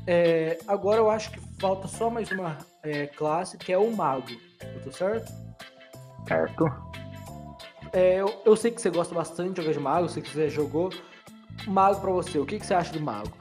É, 0.07 0.59
agora 0.67 0.99
eu 0.99 1.11
acho 1.11 1.31
que 1.31 1.41
falta 1.61 1.89
só 1.89 2.09
mais 2.09 2.31
uma 2.31 2.59
é, 2.83 3.07
classe, 3.07 3.59
que 3.59 3.73
é 3.73 3.79
o 3.79 3.91
mago. 3.95 4.29
Eu 4.63 4.83
tô 4.83 4.93
certo? 4.93 5.31
Certo? 6.29 6.71
É, 7.93 8.17
eu, 8.21 8.43
eu 8.45 8.57
sei 8.57 8.71
que 8.71 8.81
você 8.81 8.91
gosta 8.91 9.15
bastante 9.15 9.55
de 9.55 9.63
jogar 9.63 9.73
de 9.73 9.81
mago, 9.81 10.05
eu 10.05 10.09
sei 10.09 10.23
que 10.23 10.31
você 10.31 10.49
jogou. 10.49 10.91
Mago 11.67 12.01
pra 12.01 12.11
você, 12.11 12.39
o 12.39 12.47
que, 12.47 12.59
que 12.59 12.67
você 12.67 12.75
acha 12.75 12.93
do 12.93 13.01
mago? 13.01 13.40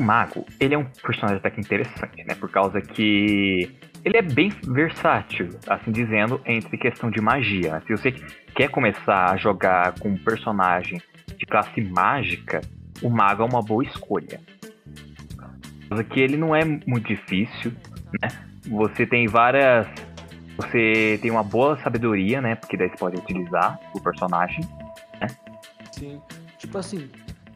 O 0.00 0.02
mago, 0.02 0.46
ele 0.58 0.74
é 0.74 0.78
um 0.78 0.84
personagem 0.84 1.36
até 1.36 1.50
que 1.50 1.60
interessante, 1.60 2.24
né? 2.24 2.34
Por 2.34 2.50
causa 2.50 2.80
que 2.80 3.70
ele 4.02 4.16
é 4.16 4.22
bem 4.22 4.48
versátil, 4.48 5.50
assim 5.68 5.92
dizendo, 5.92 6.40
entre 6.46 6.78
questão 6.78 7.10
de 7.10 7.20
magia. 7.20 7.72
né? 7.72 7.82
Se 7.86 7.92
você 7.94 8.12
quer 8.54 8.70
começar 8.70 9.30
a 9.30 9.36
jogar 9.36 9.92
com 9.98 10.08
um 10.08 10.16
personagem 10.16 11.02
de 11.36 11.44
classe 11.44 11.82
mágica, 11.82 12.62
o 13.02 13.10
mago 13.10 13.42
é 13.42 13.44
uma 13.44 13.60
boa 13.60 13.84
escolha. 13.84 14.40
Por 15.36 15.88
causa 15.90 16.04
que 16.04 16.18
ele 16.18 16.38
não 16.38 16.56
é 16.56 16.64
muito 16.64 17.06
difícil, 17.06 17.70
né? 18.22 18.28
Você 18.68 19.04
tem 19.04 19.26
várias. 19.26 19.86
Você 20.56 21.18
tem 21.20 21.30
uma 21.30 21.44
boa 21.44 21.78
sabedoria, 21.82 22.40
né? 22.40 22.54
Porque 22.54 22.74
daí 22.74 22.88
você 22.88 22.96
pode 22.96 23.18
utilizar 23.18 23.78
o 23.94 24.00
personagem. 24.00 24.60
Sim. 25.92 26.22
Tipo 26.56 26.78
assim, 26.78 27.10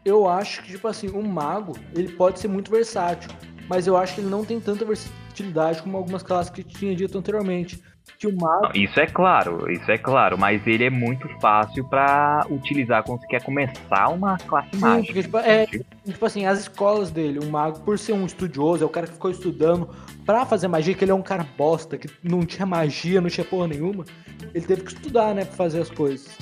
eu 0.05 0.27
acho 0.29 0.61
que, 0.63 0.71
tipo 0.71 0.87
assim, 0.87 1.09
um 1.09 1.23
mago, 1.23 1.75
ele 1.93 2.09
pode 2.13 2.39
ser 2.39 2.47
muito 2.47 2.69
versátil, 2.71 3.29
mas 3.67 3.87
eu 3.87 3.97
acho 3.97 4.13
que 4.15 4.21
ele 4.21 4.29
não 4.29 4.45
tem 4.45 4.59
tanta 4.59 4.85
versatilidade 4.85 5.81
como 5.81 5.97
algumas 5.97 6.21
classes 6.23 6.51
que 6.51 6.63
tinha 6.63 6.95
dito 6.95 7.17
anteriormente. 7.17 7.81
Que 8.19 8.27
o 8.27 8.35
mago. 8.35 8.65
Não, 8.67 8.71
Isso 8.75 8.99
é 8.99 9.07
claro, 9.07 9.69
isso 9.69 9.89
é 9.91 9.97
claro, 9.97 10.37
mas 10.37 10.65
ele 10.67 10.83
é 10.85 10.89
muito 10.91 11.27
fácil 11.41 11.83
pra 11.89 12.45
utilizar 12.51 13.03
quando 13.03 13.19
você 13.21 13.27
quer 13.27 13.41
começar 13.43 14.09
uma 14.09 14.37
classe 14.37 14.69
Sim, 14.73 14.77
mágica. 14.79 15.05
porque, 15.07 15.23
tipo, 15.23 15.37
é, 15.39 15.65
tipo 15.65 16.25
assim, 16.25 16.45
as 16.45 16.59
escolas 16.59 17.09
dele, 17.09 17.39
o 17.39 17.49
mago, 17.49 17.79
por 17.79 17.97
ser 17.97 18.13
um 18.13 18.23
estudioso, 18.25 18.83
é 18.83 18.85
o 18.85 18.89
cara 18.89 19.07
que 19.07 19.13
ficou 19.13 19.31
estudando 19.31 19.89
pra 20.23 20.45
fazer 20.45 20.67
magia, 20.67 20.93
que 20.93 21.03
ele 21.03 21.11
é 21.11 21.15
um 21.15 21.21
cara 21.23 21.45
bosta, 21.57 21.97
que 21.97 22.07
não 22.23 22.45
tinha 22.45 22.65
magia, 22.65 23.19
não 23.19 23.29
tinha 23.29 23.43
porra 23.43 23.67
nenhuma, 23.69 24.05
ele 24.53 24.65
teve 24.65 24.83
que 24.83 24.93
estudar, 24.93 25.33
né, 25.33 25.43
pra 25.43 25.55
fazer 25.55 25.81
as 25.81 25.89
coisas. 25.89 26.37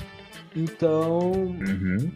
Então, 0.54 1.30
Uhum. 1.32 2.12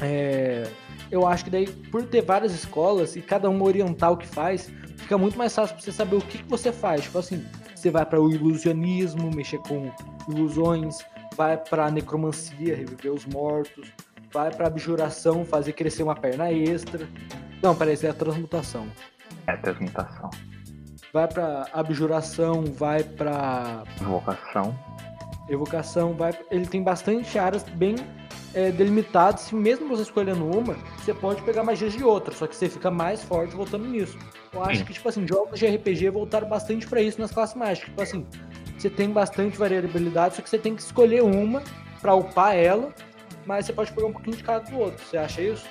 É, 0.00 0.66
eu 1.10 1.26
acho 1.26 1.44
que 1.44 1.50
daí, 1.50 1.66
por 1.66 2.04
ter 2.04 2.22
várias 2.22 2.52
escolas 2.52 3.16
e 3.16 3.22
cada 3.22 3.48
uma 3.48 3.64
orientar 3.64 4.12
o 4.12 4.16
que 4.16 4.26
faz, 4.26 4.70
fica 4.96 5.16
muito 5.16 5.36
mais 5.38 5.54
fácil 5.54 5.74
pra 5.76 5.84
você 5.84 5.92
saber 5.92 6.16
o 6.16 6.20
que, 6.20 6.38
que 6.38 6.48
você 6.48 6.72
faz. 6.72 7.02
Tipo 7.02 7.18
assim, 7.18 7.44
você 7.74 7.90
vai 7.90 8.04
para 8.04 8.20
o 8.20 8.30
ilusionismo, 8.30 9.30
mexer 9.34 9.58
com 9.58 9.90
ilusões, 10.28 10.98
vai 11.36 11.56
pra 11.56 11.90
necromancia, 11.90 12.74
reviver 12.74 13.12
os 13.12 13.24
mortos, 13.26 13.88
vai 14.32 14.50
pra 14.50 14.66
abjuração, 14.66 15.44
fazer 15.44 15.72
crescer 15.72 16.02
uma 16.02 16.14
perna 16.16 16.50
extra. 16.52 17.08
Não, 17.62 17.74
peraí, 17.74 17.94
isso 17.94 18.06
é 18.06 18.10
a 18.10 18.14
transmutação. 18.14 18.86
É 19.46 19.52
a 19.52 19.56
transmutação. 19.56 20.30
Vai 21.12 21.28
pra 21.28 21.66
abjuração, 21.72 22.64
vai 22.64 23.02
pra 23.02 23.84
Invocação. 24.00 24.76
evocação, 25.48 26.12
vai. 26.14 26.32
Ele 26.50 26.66
tem 26.66 26.82
bastante 26.82 27.38
áreas 27.38 27.62
bem 27.62 27.94
é, 28.56 28.70
delimitadas. 28.72 29.42
Se 29.42 29.54
mesmo 29.54 29.86
você 29.86 30.02
escolhendo 30.02 30.44
uma, 30.48 30.74
você 30.96 31.12
pode 31.12 31.42
pegar 31.42 31.62
magias 31.62 31.92
de 31.92 32.02
outra, 32.02 32.34
só 32.34 32.46
que 32.46 32.56
você 32.56 32.68
fica 32.68 32.90
mais 32.90 33.22
forte 33.22 33.54
voltando 33.54 33.86
nisso. 33.86 34.18
Eu 34.52 34.64
acho 34.64 34.84
que, 34.84 34.94
tipo 34.94 35.06
assim, 35.06 35.28
jogos 35.28 35.58
de 35.58 35.66
RPG 35.66 36.08
voltaram 36.08 36.48
bastante 36.48 36.86
para 36.86 37.02
isso 37.02 37.20
nas 37.20 37.30
classes 37.30 37.54
mágicas. 37.54 37.90
Tipo 37.90 38.02
assim, 38.02 38.26
você 38.78 38.88
tem 38.88 39.10
bastante 39.10 39.58
variabilidade, 39.58 40.36
só 40.36 40.42
que 40.42 40.48
você 40.48 40.58
tem 40.58 40.74
que 40.74 40.80
escolher 40.80 41.22
uma 41.22 41.62
para 42.00 42.14
upar 42.14 42.56
ela, 42.56 42.94
mas 43.44 43.66
você 43.66 43.74
pode 43.74 43.92
pegar 43.92 44.06
um 44.06 44.12
pouquinho 44.12 44.36
de 44.36 44.42
cada 44.42 44.60
do 44.70 44.78
outro. 44.78 45.04
Você 45.04 45.18
acha 45.18 45.42
isso? 45.42 45.68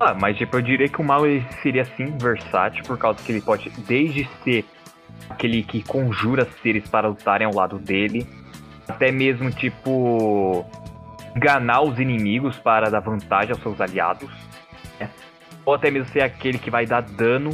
Ah, 0.00 0.14
mas 0.14 0.36
tipo, 0.36 0.56
eu 0.56 0.62
diria 0.62 0.88
que 0.88 1.00
o 1.00 1.04
mal 1.04 1.22
seria 1.62 1.82
assim 1.82 2.16
versátil, 2.18 2.82
por 2.84 2.98
causa 2.98 3.22
que 3.22 3.30
ele 3.30 3.40
pode, 3.40 3.70
desde 3.86 4.28
ser 4.42 4.64
aquele 5.28 5.62
que 5.62 5.82
conjura 5.84 6.48
seres 6.62 6.88
para 6.88 7.06
lutarem 7.06 7.46
ao 7.46 7.54
lado 7.54 7.78
dele, 7.78 8.26
até 8.88 9.12
mesmo 9.12 9.50
tipo 9.50 10.66
enganar 11.36 11.82
os 11.82 11.98
inimigos 11.98 12.56
para 12.58 12.90
dar 12.90 13.00
vantagem 13.00 13.52
aos 13.52 13.62
seus 13.62 13.80
aliados, 13.80 14.30
né? 14.98 15.10
ou 15.64 15.74
até 15.74 15.90
mesmo 15.90 16.12
ser 16.12 16.22
aquele 16.22 16.58
que 16.58 16.70
vai 16.70 16.86
dar 16.86 17.02
dano 17.02 17.50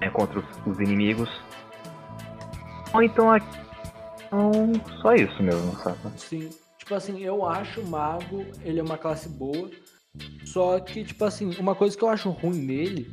né, 0.00 0.10
contra 0.10 0.38
os, 0.38 0.66
os, 0.66 0.78
inimigos. 0.78 1.30
Ou 2.92 3.02
então, 3.02 3.36
então 3.36 4.72
só 5.00 5.14
isso 5.14 5.42
mesmo, 5.42 5.76
sabe? 5.76 5.98
Sim, 6.16 6.50
tipo 6.78 6.94
assim, 6.94 7.20
eu 7.20 7.46
acho 7.46 7.80
o 7.80 7.88
mago 7.88 8.46
ele 8.62 8.80
é 8.80 8.82
uma 8.82 8.98
classe 8.98 9.28
boa, 9.28 9.70
só 10.44 10.78
que 10.80 11.04
tipo 11.04 11.24
assim, 11.24 11.54
uma 11.58 11.74
coisa 11.74 11.96
que 11.96 12.02
eu 12.02 12.08
acho 12.08 12.30
ruim 12.30 12.58
nele 12.58 13.10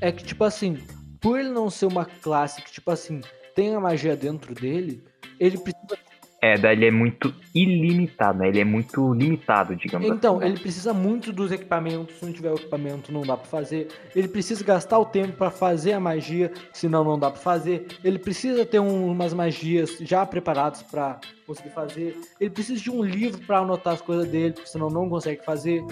é 0.00 0.12
que 0.12 0.24
tipo 0.24 0.44
assim, 0.44 0.78
por 1.20 1.38
ele 1.38 1.48
não 1.48 1.70
ser 1.70 1.86
uma 1.86 2.04
classe 2.04 2.62
que 2.62 2.70
tipo 2.70 2.90
assim 2.90 3.20
tem 3.54 3.74
a 3.74 3.80
magia 3.80 4.14
dentro 4.14 4.54
dele, 4.54 5.02
ele 5.40 5.56
precisa 5.58 5.96
é, 6.40 6.56
daí 6.58 6.76
ele 6.76 6.86
é 6.86 6.90
muito 6.90 7.34
ilimitado, 7.54 8.38
né? 8.38 8.48
Ele 8.48 8.60
é 8.60 8.64
muito 8.64 9.14
limitado, 9.14 9.74
digamos 9.74 10.06
então, 10.06 10.36
assim. 10.36 10.46
ele 10.46 10.60
precisa 10.60 10.92
muito 10.92 11.32
dos 11.32 11.50
equipamentos. 11.50 12.16
Se 12.16 12.24
não 12.24 12.32
tiver 12.32 12.52
o 12.52 12.56
equipamento, 12.56 13.10
não 13.10 13.22
dá 13.22 13.36
para 13.36 13.46
fazer. 13.46 13.88
Ele 14.14 14.28
precisa 14.28 14.62
gastar 14.62 14.98
o 14.98 15.06
tempo 15.06 15.32
para 15.32 15.50
fazer 15.50 15.94
a 15.94 16.00
magia, 16.00 16.52
senão 16.72 17.02
não 17.02 17.18
dá 17.18 17.30
para 17.30 17.40
fazer. 17.40 17.86
Ele 18.04 18.18
precisa 18.18 18.66
ter 18.66 18.78
um, 18.78 19.10
umas 19.10 19.32
magias 19.32 19.96
já 20.00 20.26
preparadas 20.26 20.82
para 20.82 21.18
conseguir 21.46 21.70
fazer. 21.70 22.16
Ele 22.38 22.50
precisa 22.50 22.82
de 22.82 22.90
um 22.90 23.02
livro 23.02 23.40
para 23.46 23.58
anotar 23.58 23.94
as 23.94 24.02
coisas 24.02 24.28
dele, 24.28 24.54
senão 24.66 24.90
não 24.90 25.08
consegue 25.08 25.42
fazer. 25.42 25.82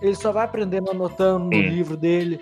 Ele 0.00 0.14
só 0.14 0.32
vai 0.32 0.44
aprendendo 0.44 0.90
anotando 0.90 1.44
no 1.44 1.52
Sim. 1.52 1.68
livro 1.68 1.96
dele. 1.96 2.40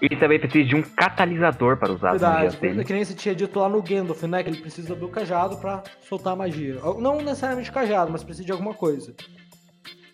Ele 0.00 0.16
também 0.16 0.38
precisa 0.38 0.68
de 0.68 0.76
um 0.76 0.82
catalisador 0.82 1.76
para 1.76 1.92
usar 1.92 2.10
Verdade, 2.12 2.32
as 2.32 2.34
magias 2.34 2.54
dele. 2.56 2.84
Que 2.84 2.92
nem 2.92 3.04
você 3.04 3.14
tinha 3.14 3.34
dito 3.34 3.58
lá 3.58 3.68
no 3.68 3.82
Gandalf, 3.82 4.22
né? 4.24 4.42
Que 4.42 4.50
ele 4.50 4.60
precisa 4.60 4.94
do 4.94 5.08
cajado 5.08 5.56
para 5.56 5.82
soltar 6.08 6.34
a 6.34 6.36
magia. 6.36 6.80
Não 6.98 7.16
necessariamente 7.16 7.72
cajado, 7.72 8.12
mas 8.12 8.22
precisa 8.22 8.46
de 8.46 8.52
alguma 8.52 8.74
coisa. 8.74 9.14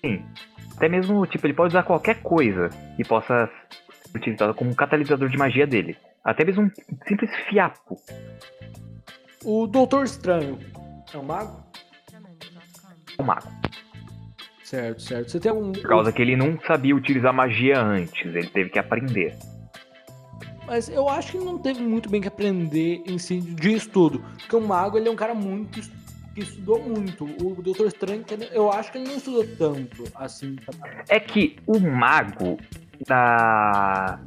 Sim. 0.00 0.24
Até 0.76 0.88
mesmo, 0.88 1.26
tipo, 1.26 1.46
ele 1.46 1.54
pode 1.54 1.72
usar 1.72 1.82
qualquer 1.82 2.22
coisa 2.22 2.70
que 2.96 3.04
possa 3.04 3.50
ser 3.90 4.16
utilizada 4.16 4.54
como 4.54 4.70
um 4.70 4.74
catalisador 4.74 5.28
de 5.28 5.36
magia 5.36 5.66
dele. 5.66 5.96
Até 6.24 6.44
mesmo 6.44 6.62
um 6.62 6.70
simples 7.06 7.30
fiapo. 7.48 7.96
O 9.44 9.66
Doutor 9.66 10.04
Estranho 10.04 10.58
é 11.12 11.18
um 11.18 11.22
mago? 11.22 11.64
É 13.18 13.22
um 13.22 13.24
mago. 13.24 13.57
Certo, 14.68 15.00
certo. 15.00 15.30
Você 15.30 15.40
tem 15.40 15.50
um. 15.50 15.72
Por 15.72 15.88
causa 15.88 16.12
que 16.12 16.20
ele 16.20 16.36
não 16.36 16.60
sabia 16.66 16.94
utilizar 16.94 17.32
magia 17.32 17.80
antes, 17.80 18.22
ele 18.22 18.48
teve 18.48 18.68
que 18.68 18.78
aprender. 18.78 19.34
Mas 20.66 20.90
eu 20.90 21.08
acho 21.08 21.32
que 21.32 21.38
não 21.38 21.58
teve 21.58 21.80
muito 21.80 22.10
bem 22.10 22.20
que 22.20 22.28
aprender 22.28 23.02
em 23.06 23.18
si 23.18 23.40
de 23.40 23.72
estudo. 23.72 24.22
Porque 24.36 24.54
o 24.54 24.60
mago 24.60 24.98
ele 24.98 25.08
é 25.08 25.10
um 25.10 25.16
cara 25.16 25.34
muito 25.34 25.80
que 26.34 26.40
estudou 26.42 26.82
muito. 26.82 27.24
O 27.24 27.62
Doutor 27.62 27.86
Estranho, 27.86 28.22
eu 28.52 28.70
acho 28.70 28.92
que 28.92 28.98
ele 28.98 29.08
não 29.08 29.16
estudou 29.16 29.46
tanto 29.56 30.04
assim. 30.14 30.56
É 31.08 31.18
que 31.18 31.56
o 31.66 31.80
mago 31.80 32.58
da, 33.06 34.20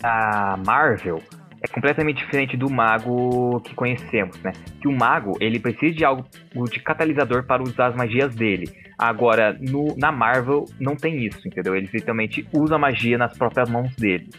da 0.00 0.58
Marvel 0.66 1.22
é 1.62 1.68
completamente 1.68 2.16
diferente 2.16 2.56
do 2.56 2.68
mago 2.68 3.60
que 3.60 3.76
conhecemos, 3.76 4.42
né? 4.42 4.50
Que 4.80 4.88
o 4.88 4.92
mago, 4.92 5.38
ele 5.40 5.60
precisa 5.60 5.94
de 5.94 6.04
algo 6.04 6.24
de 6.68 6.80
catalisador 6.80 7.44
para 7.44 7.62
usar 7.62 7.86
as 7.86 7.94
magias 7.94 8.34
dele. 8.34 8.83
Agora, 8.98 9.56
no, 9.60 9.96
na 9.96 10.12
Marvel, 10.12 10.64
não 10.78 10.96
tem 10.96 11.24
isso, 11.24 11.46
entendeu? 11.46 11.74
Ele 11.74 11.88
literalmente 11.92 12.46
usa 12.52 12.76
a 12.76 12.78
magia 12.78 13.18
nas 13.18 13.36
próprias 13.36 13.68
mãos 13.68 13.94
dele. 13.96 14.30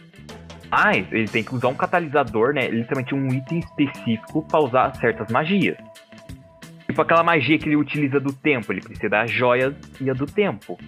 Mas 0.70 1.10
ele 1.12 1.28
tem 1.28 1.44
que 1.44 1.54
usar 1.54 1.68
um 1.68 1.74
catalisador, 1.74 2.52
né? 2.52 2.68
Literalmente 2.68 3.14
um 3.14 3.28
item 3.28 3.60
específico 3.60 4.42
para 4.42 4.60
usar 4.60 4.96
certas 4.96 5.30
magias. 5.30 5.76
Tipo 6.86 7.02
aquela 7.02 7.22
magia 7.22 7.58
que 7.58 7.68
ele 7.68 7.76
utiliza 7.76 8.18
do 8.18 8.32
tempo, 8.32 8.72
ele 8.72 8.80
precisa 8.80 9.08
da 9.08 9.26
joia 9.26 9.70
do 9.70 10.26
tempo. 10.26 10.78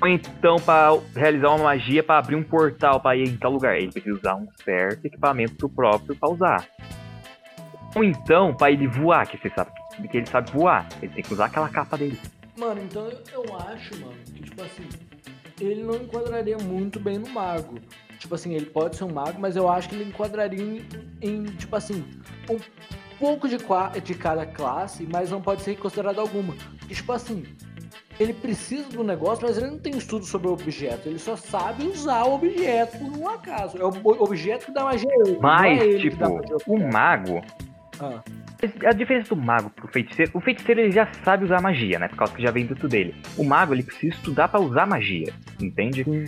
Ou 0.00 0.08
então, 0.08 0.56
para 0.56 0.98
realizar 1.14 1.48
uma 1.50 1.64
magia 1.64 2.02
para 2.02 2.18
abrir 2.18 2.34
um 2.34 2.42
portal 2.42 3.00
para 3.00 3.16
ir 3.16 3.28
em 3.28 3.36
tal 3.36 3.52
lugar, 3.52 3.76
ele 3.76 3.92
precisa 3.92 4.16
usar 4.16 4.34
um 4.36 4.48
certo 4.64 5.04
equipamento 5.04 5.68
próprio 5.68 6.16
para 6.16 6.30
usar. 6.30 6.66
Ou 7.94 8.02
então, 8.02 8.54
para 8.54 8.70
ele 8.70 8.86
voar, 8.86 9.26
que 9.26 9.36
você 9.36 9.50
sabe 9.50 9.70
que 10.08 10.16
ele 10.16 10.26
sabe 10.26 10.50
voar, 10.52 10.88
ele 11.02 11.12
tem 11.12 11.22
que 11.22 11.32
usar 11.32 11.46
aquela 11.46 11.68
capa 11.68 11.98
dele. 11.98 12.18
Mano, 12.60 12.82
então 12.82 13.10
eu 13.32 13.56
acho, 13.56 13.98
mano, 13.98 14.18
que 14.34 14.42
tipo 14.42 14.62
assim, 14.62 14.86
ele 15.58 15.82
não 15.82 15.94
enquadraria 15.94 16.58
muito 16.58 17.00
bem 17.00 17.18
no 17.18 17.30
mago. 17.30 17.78
Tipo 18.18 18.34
assim, 18.34 18.52
ele 18.54 18.66
pode 18.66 18.96
ser 18.96 19.04
um 19.04 19.12
mago, 19.14 19.40
mas 19.40 19.56
eu 19.56 19.66
acho 19.66 19.88
que 19.88 19.94
ele 19.94 20.04
enquadraria 20.04 20.62
em, 20.62 20.86
em 21.22 21.44
tipo 21.44 21.74
assim, 21.74 22.04
um 22.50 22.58
pouco 23.18 23.48
de, 23.48 23.56
de 24.04 24.14
cada 24.14 24.44
classe, 24.44 25.08
mas 25.10 25.30
não 25.30 25.40
pode 25.40 25.62
ser 25.62 25.74
considerado 25.78 26.20
alguma. 26.20 26.54
E, 26.86 26.94
tipo 26.94 27.10
assim, 27.12 27.44
ele 28.18 28.34
precisa 28.34 28.90
do 28.90 29.02
negócio, 29.02 29.46
mas 29.46 29.56
ele 29.56 29.68
não 29.70 29.78
tem 29.78 29.96
estudo 29.96 30.26
sobre 30.26 30.48
o 30.48 30.52
objeto. 30.52 31.08
Ele 31.08 31.18
só 31.18 31.36
sabe 31.36 31.86
usar 31.86 32.24
o 32.24 32.34
objeto 32.34 32.98
por 32.98 33.18
um 33.18 33.26
acaso. 33.26 33.78
É 33.78 33.84
o 33.84 34.22
objeto 34.22 34.66
que 34.66 34.72
dá 34.72 34.84
magia 34.84 35.08
ele. 35.24 35.38
Mas, 35.40 35.80
é 35.80 35.98
tipo, 35.98 36.24
o 36.66 36.92
mago. 36.92 37.40
Ah. 37.98 38.20
A 38.84 38.92
diferença 38.92 39.34
do 39.34 39.40
mago 39.40 39.70
pro 39.70 39.88
feiticeiro, 39.88 40.32
o 40.34 40.40
feiticeiro 40.40 40.80
ele 40.80 40.90
já 40.90 41.06
sabe 41.24 41.44
usar 41.44 41.60
magia, 41.62 41.98
né? 41.98 42.08
Por 42.08 42.16
causa 42.16 42.34
que 42.34 42.42
já 42.42 42.50
vem 42.50 42.66
dentro 42.66 42.88
dele. 42.88 43.14
O 43.36 43.44
mago 43.44 43.74
ele 43.74 43.82
precisa 43.82 44.14
estudar 44.14 44.48
para 44.48 44.60
usar 44.60 44.86
magia, 44.86 45.32
entende? 45.60 46.04
Sim. 46.04 46.24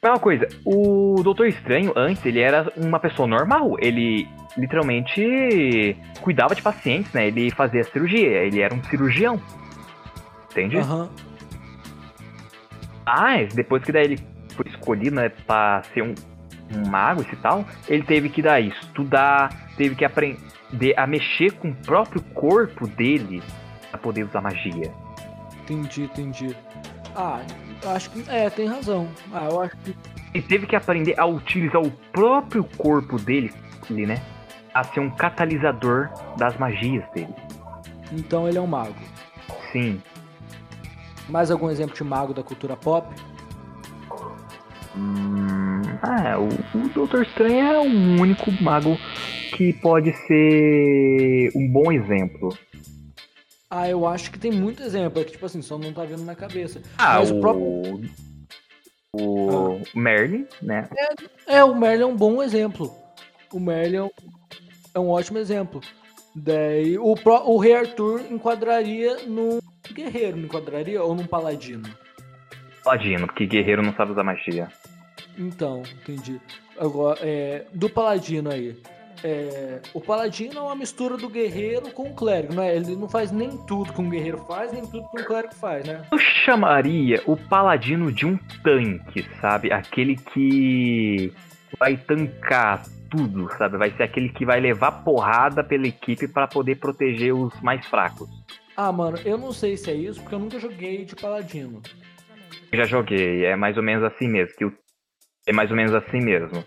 Uma 0.00 0.18
coisa, 0.18 0.46
o 0.64 1.20
Doutor 1.24 1.48
Estranho 1.48 1.92
antes 1.96 2.24
ele 2.24 2.38
era 2.38 2.72
uma 2.76 3.00
pessoa 3.00 3.26
normal. 3.26 3.76
Ele 3.80 4.28
literalmente 4.56 5.96
cuidava 6.20 6.54
de 6.54 6.62
pacientes, 6.62 7.12
né? 7.12 7.26
Ele 7.26 7.50
fazia 7.50 7.82
cirurgia, 7.82 8.44
ele 8.44 8.60
era 8.60 8.72
um 8.72 8.82
cirurgião 8.84 9.40
entende? 10.58 10.76
Uhum. 10.78 11.08
Mas 13.06 13.54
depois 13.54 13.82
que 13.82 13.92
daí 13.92 14.04
ele 14.04 14.18
foi 14.54 14.66
escolhido, 14.68 15.16
né, 15.16 15.28
pra 15.28 15.82
ser 15.94 16.02
um, 16.02 16.14
um 16.74 16.88
mago 16.88 17.22
e 17.22 17.36
tal, 17.36 17.64
ele 17.88 18.02
teve 18.02 18.28
que 18.28 18.42
daí 18.42 18.68
estudar, 18.68 19.50
teve 19.76 19.94
que 19.94 20.04
aprender 20.04 20.38
a 20.96 21.06
mexer 21.06 21.52
com 21.52 21.70
o 21.70 21.74
próprio 21.74 22.22
corpo 22.34 22.86
dele 22.86 23.42
para 23.90 23.98
poder 23.98 24.24
usar 24.24 24.40
magia. 24.40 24.92
Entendi, 25.62 26.02
entendi. 26.02 26.56
Ah, 27.14 27.40
acho 27.86 28.10
que 28.10 28.24
é, 28.30 28.48
tem 28.50 28.66
razão. 28.66 29.08
Ah, 29.32 29.48
eu 29.50 29.60
acho 29.62 29.76
que 29.78 29.96
ele 30.34 30.46
teve 30.46 30.66
que 30.66 30.76
aprender 30.76 31.18
a 31.18 31.26
utilizar 31.26 31.80
o 31.80 31.90
próprio 32.12 32.64
corpo 32.64 33.18
dele, 33.18 33.52
né, 33.90 34.22
a 34.74 34.84
ser 34.84 35.00
um 35.00 35.10
catalisador 35.10 36.10
das 36.36 36.56
magias 36.58 37.04
dele. 37.12 37.34
Então 38.12 38.48
ele 38.48 38.58
é 38.58 38.60
um 38.60 38.66
mago. 38.66 38.94
Sim. 39.72 40.02
Mais 41.28 41.50
algum 41.50 41.70
exemplo 41.70 41.94
de 41.94 42.04
mago 42.04 42.32
da 42.32 42.42
cultura 42.42 42.76
pop? 42.76 43.06
Hum, 44.96 45.47
ah, 46.02 46.38
o, 46.38 46.78
o 46.78 46.88
Doutor 46.90 47.22
Estranho 47.22 47.66
é 47.66 47.78
o 47.78 48.20
único 48.20 48.50
mago 48.62 48.96
que 49.56 49.72
pode 49.72 50.12
ser 50.26 51.50
um 51.54 51.70
bom 51.70 51.90
exemplo. 51.92 52.56
Ah, 53.70 53.88
eu 53.88 54.06
acho 54.06 54.30
que 54.30 54.38
tem 54.38 54.50
muito 54.50 54.82
exemplo, 54.82 55.20
é 55.20 55.24
que 55.24 55.32
tipo 55.32 55.44
assim, 55.44 55.60
só 55.60 55.78
não 55.78 55.92
tá 55.92 56.04
vendo 56.04 56.24
na 56.24 56.34
cabeça. 56.34 56.80
Ah, 56.96 57.18
Mas 57.18 57.30
o, 57.30 57.36
o 57.36 57.40
próprio. 57.40 58.10
O 59.12 59.50
ah. 59.50 59.98
Merlin, 59.98 60.46
né? 60.62 60.88
É, 61.46 61.56
é, 61.56 61.64
o 61.64 61.74
Merlin 61.74 62.02
é 62.02 62.06
um 62.06 62.16
bom 62.16 62.42
exemplo. 62.42 62.90
O 63.52 63.60
Merlin 63.60 63.96
é 63.96 64.02
um, 64.02 64.10
é 64.94 64.98
um 64.98 65.08
ótimo 65.08 65.38
exemplo. 65.38 65.80
Daí, 66.34 66.96
o, 66.98 67.14
o 67.24 67.58
Rei 67.58 67.74
Arthur 67.74 68.22
enquadraria 68.30 69.18
num 69.26 69.58
guerreiro, 69.92 70.36
não 70.36 70.44
enquadraria? 70.44 71.02
Ou 71.02 71.14
num 71.14 71.26
paladino? 71.26 71.88
Paladino, 72.84 73.26
porque 73.26 73.46
guerreiro 73.46 73.82
não 73.82 73.94
sabe 73.94 74.12
usar 74.12 74.22
magia. 74.22 74.68
Então, 75.38 75.82
entendi. 76.02 76.40
Agora, 76.78 77.18
é, 77.22 77.64
do 77.72 77.88
paladino 77.88 78.50
aí. 78.50 78.76
É, 79.22 79.80
o 79.92 80.00
paladino 80.00 80.58
é 80.58 80.60
uma 80.60 80.76
mistura 80.76 81.16
do 81.16 81.28
guerreiro 81.28 81.90
com 81.90 82.04
o 82.04 82.14
clérigo, 82.14 82.54
né? 82.54 82.76
Ele 82.76 82.94
não 82.94 83.08
faz 83.08 83.32
nem 83.32 83.56
tudo 83.66 83.92
que 83.92 84.00
um 84.00 84.08
guerreiro 84.08 84.38
faz, 84.46 84.72
nem 84.72 84.82
tudo 84.86 85.08
que 85.10 85.20
um 85.20 85.24
clérigo 85.24 85.54
faz, 85.54 85.84
né? 85.84 86.02
Eu 86.12 86.18
chamaria 86.18 87.20
o 87.26 87.36
paladino 87.36 88.12
de 88.12 88.24
um 88.24 88.38
tanque, 88.62 89.26
sabe? 89.40 89.72
Aquele 89.72 90.16
que 90.16 91.32
vai 91.78 91.96
tancar 91.96 92.84
tudo, 93.10 93.48
sabe? 93.56 93.76
Vai 93.76 93.90
ser 93.90 94.04
aquele 94.04 94.28
que 94.28 94.44
vai 94.44 94.60
levar 94.60 94.92
porrada 95.02 95.64
pela 95.64 95.86
equipe 95.86 96.28
para 96.28 96.46
poder 96.46 96.76
proteger 96.76 97.34
os 97.34 97.58
mais 97.60 97.84
fracos. 97.86 98.28
Ah, 98.76 98.92
mano, 98.92 99.18
eu 99.24 99.36
não 99.36 99.52
sei 99.52 99.76
se 99.76 99.90
é 99.90 99.94
isso, 99.94 100.20
porque 100.20 100.34
eu 100.34 100.38
nunca 100.38 100.60
joguei 100.60 101.04
de 101.04 101.16
paladino. 101.16 101.82
Eu 102.70 102.78
já 102.78 102.84
joguei, 102.84 103.44
é 103.44 103.56
mais 103.56 103.76
ou 103.76 103.82
menos 103.82 104.04
assim 104.04 104.28
mesmo. 104.28 104.54
Que 104.56 104.64
o... 104.64 104.72
É 105.48 105.52
mais 105.52 105.70
ou 105.70 105.76
menos 105.76 105.94
assim 105.94 106.20
mesmo. 106.20 106.62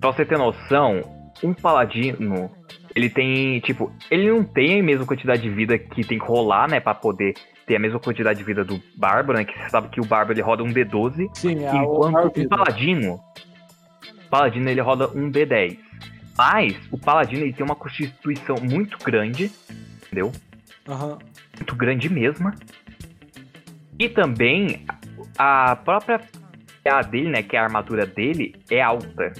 Pra 0.00 0.12
você 0.12 0.24
ter 0.24 0.38
noção, 0.38 1.02
um 1.42 1.52
paladino, 1.52 2.48
ele 2.94 3.10
tem, 3.10 3.58
tipo, 3.58 3.92
ele 4.08 4.30
não 4.30 4.44
tem 4.44 4.78
a 4.78 4.82
mesma 4.84 5.04
quantidade 5.04 5.42
de 5.42 5.50
vida 5.50 5.76
que 5.76 6.04
tem 6.04 6.16
que 6.16 6.24
rolar, 6.24 6.70
né, 6.70 6.78
pra 6.78 6.94
poder 6.94 7.34
ter 7.66 7.74
a 7.74 7.80
mesma 7.80 7.98
quantidade 7.98 8.38
de 8.38 8.44
vida 8.44 8.64
do 8.64 8.80
Bárbaro, 8.96 9.36
né, 9.36 9.44
que 9.44 9.52
você 9.52 9.68
sabe 9.68 9.88
que 9.88 10.00
o 10.00 10.04
Bárbaro 10.04 10.34
ele 10.34 10.42
roda 10.42 10.62
um 10.62 10.72
D12, 10.72 11.28
Sim, 11.34 11.64
é 11.64 11.76
enquanto 11.76 12.40
o 12.40 12.48
Paladino, 12.48 13.20
o 14.26 14.30
Paladino 14.30 14.70
ele 14.70 14.80
roda 14.80 15.08
um 15.08 15.28
D10. 15.28 15.78
Mas 16.38 16.76
o 16.92 16.96
Paladino 16.96 17.42
ele 17.42 17.52
tem 17.52 17.66
uma 17.66 17.74
constituição 17.74 18.56
muito 18.62 18.96
grande, 19.04 19.50
entendeu? 20.06 20.30
Aham. 20.88 21.18
Muito 21.56 21.74
grande 21.74 22.08
mesmo. 22.08 22.52
E 23.98 24.08
também 24.08 24.86
a 25.36 25.76
própria 25.76 26.20
a 26.88 27.02
dele, 27.02 27.28
né, 27.28 27.42
que 27.42 27.56
é 27.56 27.58
a 27.58 27.64
armadura 27.64 28.06
dele, 28.06 28.54
é 28.70 28.80
alta. 28.80 29.32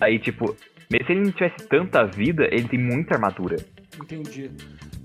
Aí, 0.00 0.18
tipo, 0.18 0.54
mesmo 0.90 1.06
se 1.06 1.12
ele 1.12 1.20
não 1.22 1.32
tivesse 1.32 1.68
tanta 1.68 2.04
vida, 2.04 2.48
ele 2.52 2.68
tem 2.68 2.78
muita 2.78 3.14
armadura. 3.14 3.56
Entendi. 4.00 4.50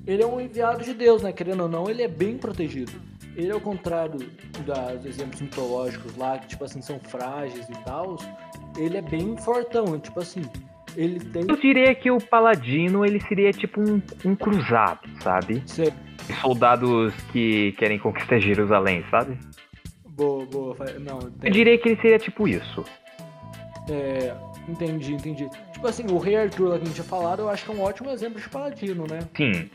Ele 0.05 0.21
é 0.21 0.25
um 0.25 0.39
enviado 0.39 0.83
de 0.83 0.93
Deus, 0.93 1.23
né? 1.23 1.31
Querendo 1.31 1.63
ou 1.63 1.69
não, 1.69 1.89
ele 1.89 2.03
é 2.03 2.07
bem 2.07 2.37
protegido. 2.37 2.91
Ele, 3.35 3.51
ao 3.51 3.59
contrário 3.59 4.19
dos 4.19 5.05
exemplos 5.05 5.41
mitológicos 5.41 6.15
lá, 6.15 6.37
que, 6.37 6.47
tipo 6.47 6.63
assim, 6.63 6.81
são 6.81 6.99
frágeis 6.99 7.67
e 7.67 7.83
tal, 7.83 8.17
ele 8.77 8.97
é 8.97 9.01
bem 9.01 9.35
fortão. 9.37 9.99
Tipo 9.99 10.21
assim, 10.21 10.41
ele 10.95 11.19
tem. 11.19 11.45
Eu 11.47 11.57
diria 11.57 11.93
que 11.93 12.09
o 12.09 12.17
Paladino, 12.17 13.05
ele 13.05 13.19
seria 13.21 13.51
tipo 13.51 13.81
um, 13.81 14.01
um 14.23 14.35
cruzado, 14.35 15.07
sabe? 15.21 15.61
Sei. 15.65 15.91
Soldados 16.41 17.13
que 17.31 17.73
querem 17.73 17.99
conquistar 17.99 18.39
Jerusalém, 18.39 19.03
sabe? 19.11 19.37
Boa, 20.15 20.45
boa. 20.45 20.75
Não, 20.99 21.19
Eu 21.43 21.51
diria 21.51 21.77
que 21.77 21.89
ele 21.89 22.01
seria 22.01 22.17
tipo 22.17 22.47
isso. 22.47 22.83
É, 23.89 24.33
entendi, 24.67 25.13
entendi. 25.13 25.49
Tipo 25.73 25.87
assim, 25.87 26.05
o 26.09 26.17
Rei 26.17 26.37
Arthur 26.37 26.69
lá 26.69 26.77
que 26.77 26.83
a 26.83 26.85
gente 26.85 26.95
tinha 26.95 27.05
falado, 27.05 27.41
eu 27.41 27.49
acho 27.49 27.65
que 27.65 27.71
é 27.71 27.73
um 27.73 27.81
ótimo 27.81 28.09
exemplo 28.09 28.39
de 28.39 28.49
paladino, 28.49 29.05
né? 29.09 29.19
Sim. 29.35 29.69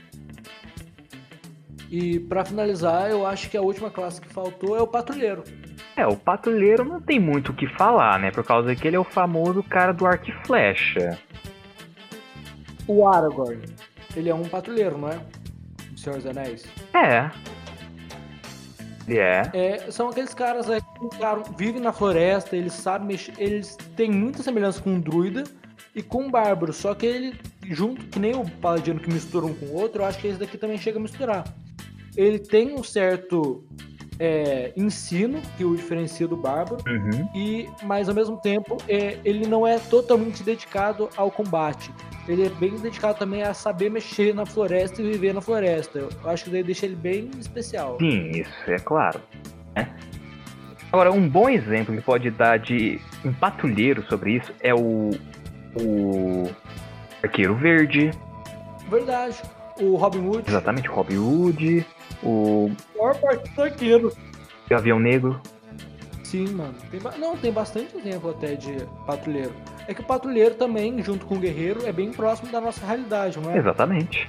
E 1.90 2.20
pra 2.20 2.44
finalizar, 2.44 3.10
eu 3.10 3.26
acho 3.26 3.50
que 3.50 3.56
a 3.56 3.60
última 3.60 3.90
classe 3.90 4.20
que 4.20 4.28
faltou 4.28 4.76
é 4.76 4.80
o 4.80 4.86
patrulheiro. 4.86 5.44
É, 5.96 6.06
o 6.06 6.16
patrulheiro 6.16 6.84
não 6.84 7.00
tem 7.00 7.18
muito 7.18 7.52
o 7.52 7.54
que 7.54 7.66
falar, 7.76 8.18
né? 8.18 8.30
Por 8.30 8.44
causa 8.44 8.74
que 8.74 8.86
ele 8.86 8.96
é 8.96 9.00
o 9.00 9.04
famoso 9.04 9.62
cara 9.62 9.92
do 9.92 10.06
arco 10.06 10.30
e 10.30 10.46
flecha. 10.46 11.18
O 12.86 13.06
Aragorn, 13.06 13.62
ele 14.16 14.30
é 14.30 14.34
um 14.34 14.44
patrulheiro, 14.44 14.96
não 14.96 15.08
é? 15.08 15.20
Do 15.90 16.00
Senhor 16.00 16.16
dos 16.16 16.26
Anéis. 16.26 16.64
É. 16.94 17.30
Ele 19.06 19.18
é. 19.18 19.50
É, 19.52 19.90
são 19.90 20.08
aqueles 20.08 20.34
caras 20.34 20.68
aí 20.70 20.80
que 20.80 21.18
cara, 21.18 21.42
vivem 21.56 21.80
na 21.80 21.92
floresta, 21.92 22.56
eles 22.56 22.72
sabem 22.72 23.08
mexer, 23.08 23.32
eles 23.38 23.76
têm 23.96 24.10
muita 24.10 24.42
semelhança 24.42 24.80
com 24.80 24.90
um 24.90 25.00
druida 25.00 25.44
e 25.94 26.02
com 26.02 26.24
um 26.24 26.30
bárbaro, 26.30 26.72
só 26.72 26.94
que 26.94 27.06
ele, 27.06 27.40
junto, 27.68 28.06
que 28.06 28.18
nem 28.18 28.34
o 28.34 28.48
paladino 28.48 29.00
que 29.00 29.12
mistura 29.12 29.46
um 29.46 29.54
com 29.54 29.66
o 29.66 29.74
outro, 29.74 30.02
eu 30.02 30.06
acho 30.06 30.20
que 30.20 30.28
esse 30.28 30.38
daqui 30.38 30.56
também 30.56 30.78
chega 30.78 30.98
a 30.98 31.02
misturar. 31.02 31.44
Ele 32.16 32.38
tem 32.38 32.74
um 32.74 32.82
certo 32.82 33.64
é, 34.20 34.70
ensino 34.76 35.40
que 35.56 35.64
o 35.64 35.74
diferencia 35.74 36.28
do 36.28 36.36
bárbaro, 36.36 36.82
Uhum. 36.86 37.28
e 37.34 37.68
mas 37.82 38.08
ao 38.08 38.14
mesmo 38.14 38.36
tempo 38.36 38.76
é, 38.86 39.16
ele 39.24 39.46
não 39.48 39.66
é 39.66 39.78
totalmente 39.78 40.42
dedicado 40.42 41.08
ao 41.16 41.30
combate. 41.30 41.90
Ele 42.28 42.44
é 42.46 42.48
bem 42.50 42.76
dedicado 42.76 43.18
também 43.18 43.42
a 43.42 43.54
saber 43.54 43.90
mexer 43.90 44.34
na 44.34 44.44
floresta 44.44 45.00
e 45.00 45.10
viver 45.10 45.32
na 45.32 45.40
floresta. 45.40 45.98
Eu 46.00 46.10
acho 46.26 46.44
que 46.44 46.50
daí 46.50 46.62
deixa 46.62 46.84
ele 46.86 46.94
bem 46.94 47.30
especial. 47.40 47.96
Sim, 47.98 48.30
isso 48.32 48.52
é 48.70 48.78
claro. 48.78 49.20
né? 49.74 49.88
Agora, 50.92 51.10
um 51.10 51.28
bom 51.28 51.48
exemplo 51.48 51.94
que 51.96 52.02
pode 52.02 52.30
dar 52.30 52.58
de 52.58 53.00
um 53.24 53.32
patrulheiro 53.32 54.04
sobre 54.08 54.36
isso 54.36 54.52
é 54.60 54.74
o. 54.74 55.10
O. 55.80 56.50
Arqueiro 57.22 57.54
Verde, 57.54 58.10
Verdade. 58.90 59.36
O 59.80 59.96
Robin 59.96 60.26
Hood, 60.26 60.48
exatamente, 60.48 60.90
o 60.90 60.92
Robin 60.92 61.16
Hood, 61.18 61.86
o 62.22 62.70
a 62.94 62.98
maior 62.98 63.20
parte 63.20 63.50
do 63.50 63.62
arqueiro. 63.62 64.16
Gavião 64.68 64.98
Negro. 65.00 65.40
Sim, 66.22 66.48
mano. 66.50 66.74
Tem 66.90 67.00
ba- 67.00 67.16
não, 67.18 67.36
tem 67.36 67.52
bastante 67.52 67.96
exemplo 67.96 68.30
até 68.30 68.54
de 68.54 68.72
patrulheiro. 69.06 69.52
É 69.88 69.94
que 69.94 70.00
o 70.00 70.04
patrulheiro 70.04 70.54
também, 70.54 71.02
junto 71.02 71.26
com 71.26 71.34
o 71.34 71.38
guerreiro, 71.40 71.84
é 71.86 71.92
bem 71.92 72.12
próximo 72.12 72.52
da 72.52 72.60
nossa 72.60 72.86
realidade, 72.86 73.38
não 73.40 73.50
é? 73.50 73.58
Exatamente. 73.58 74.28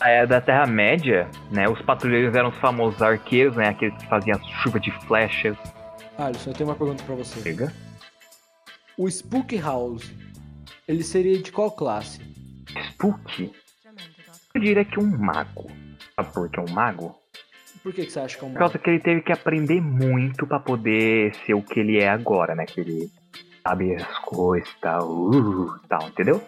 A 0.00 0.10
era 0.10 0.26
da 0.28 0.40
Terra-média, 0.40 1.28
né? 1.50 1.68
Os 1.68 1.82
patrulheiros 1.82 2.32
eram 2.36 2.50
os 2.50 2.58
famosos 2.58 3.02
arqueiros, 3.02 3.56
né? 3.56 3.70
Aqueles 3.70 3.96
que 4.00 4.06
faziam 4.08 4.38
a 4.38 4.62
chuva 4.62 4.78
de 4.78 4.92
flechas. 5.06 5.56
Alisson, 6.16 6.50
eu 6.50 6.54
tenho 6.54 6.68
uma 6.70 6.76
pergunta 6.76 7.02
pra 7.02 7.16
você. 7.16 7.40
Chega. 7.42 7.72
O 8.96 9.08
Spook 9.08 9.56
House, 9.58 10.12
ele 10.86 11.02
seria 11.02 11.36
de 11.42 11.50
qual 11.50 11.72
classe? 11.72 12.20
Spook. 12.92 13.52
Eu 14.54 14.60
diria 14.60 14.84
que 14.84 15.00
um 15.00 15.18
mago. 15.18 15.68
Sabe 16.18 16.32
por 16.34 16.50
que 16.50 16.58
um 16.58 16.68
mago? 16.72 17.14
Por 17.80 17.92
que, 17.92 18.04
que 18.04 18.10
você 18.10 18.18
acha 18.18 18.36
que 18.36 18.44
é 18.44 18.48
um 18.48 18.50
Por 18.50 18.58
causa 18.58 18.76
que 18.76 18.90
ele 18.90 18.98
teve 18.98 19.20
que 19.20 19.30
aprender 19.30 19.80
muito 19.80 20.48
pra 20.48 20.58
poder 20.58 21.32
ser 21.46 21.54
o 21.54 21.62
que 21.62 21.78
ele 21.78 21.96
é 21.96 22.08
agora, 22.08 22.56
né? 22.56 22.66
Que 22.66 22.80
ele 22.80 23.08
sabe 23.62 23.94
as 23.94 24.18
coisas 24.18 24.68
e 24.68 24.80
tal, 24.80 25.08
uh, 25.08 25.78
tal, 25.88 26.08
entendeu? 26.08 26.42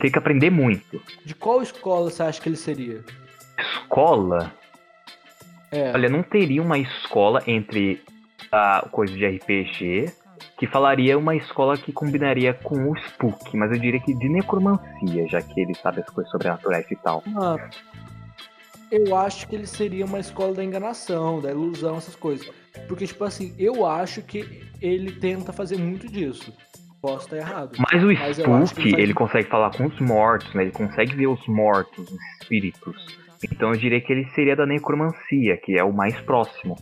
Tem 0.00 0.10
que 0.10 0.18
aprender 0.18 0.50
muito. 0.50 1.00
De 1.24 1.36
qual 1.36 1.62
escola 1.62 2.10
você 2.10 2.20
acha 2.24 2.40
que 2.40 2.48
ele 2.48 2.56
seria? 2.56 3.04
Escola, 3.56 4.52
É. 5.70 5.92
olha, 5.92 6.08
não 6.08 6.24
teria 6.24 6.60
uma 6.60 6.78
escola 6.78 7.40
entre 7.46 8.02
a 8.50 8.88
coisa 8.90 9.14
de 9.14 9.24
RPG 9.24 10.12
que 10.58 10.66
falaria 10.66 11.16
uma 11.16 11.36
escola 11.36 11.76
que 11.76 11.92
combinaria 11.92 12.52
com 12.52 12.90
o 12.90 12.96
Spook, 12.96 13.56
mas 13.56 13.70
eu 13.70 13.78
diria 13.78 14.00
que 14.00 14.12
de 14.12 14.28
necromancia, 14.28 15.28
já 15.28 15.40
que 15.40 15.60
ele 15.60 15.74
sabe 15.76 16.00
as 16.00 16.10
coisas 16.10 16.30
sobrenaturais 16.32 16.84
e 16.90 16.96
tal. 16.96 17.22
Mano, 17.26 17.62
eu 18.90 19.16
acho 19.16 19.46
que 19.48 19.54
ele 19.54 19.66
seria 19.66 20.04
uma 20.04 20.18
escola 20.18 20.54
da 20.54 20.64
enganação, 20.64 21.40
da 21.40 21.50
ilusão, 21.50 21.96
essas 21.96 22.16
coisas. 22.16 22.48
Porque, 22.86 23.06
tipo 23.06 23.22
assim, 23.24 23.54
eu 23.58 23.84
acho 23.86 24.22
que 24.22 24.62
ele 24.80 25.12
tenta 25.12 25.52
fazer 25.52 25.76
muito 25.78 26.08
disso. 26.08 26.52
Posso 27.00 27.24
estar 27.26 27.36
errado. 27.36 27.76
Mas 27.78 28.02
o 28.02 28.06
Mas 28.08 28.38
Spook, 28.38 28.80
ele 28.88 29.02
ele, 29.02 29.12
faz- 29.14 29.18
consegue 29.30 29.48
falar 29.48 29.70
com 29.76 29.86
os 29.86 30.00
mortos, 30.00 30.52
né? 30.54 30.62
Ele 30.62 30.72
consegue 30.72 31.14
ver 31.14 31.28
os 31.28 31.46
mortos, 31.46 32.10
os 32.10 32.18
espíritos. 32.42 32.96
Então 33.52 33.70
eu 33.72 33.76
diria 33.76 34.00
que 34.00 34.12
ele 34.12 34.24
seria 34.34 34.56
da 34.56 34.66
necromancia, 34.66 35.56
que 35.62 35.78
é 35.78 35.84
o 35.84 35.92
mais 35.92 36.18
próximo. 36.22 36.74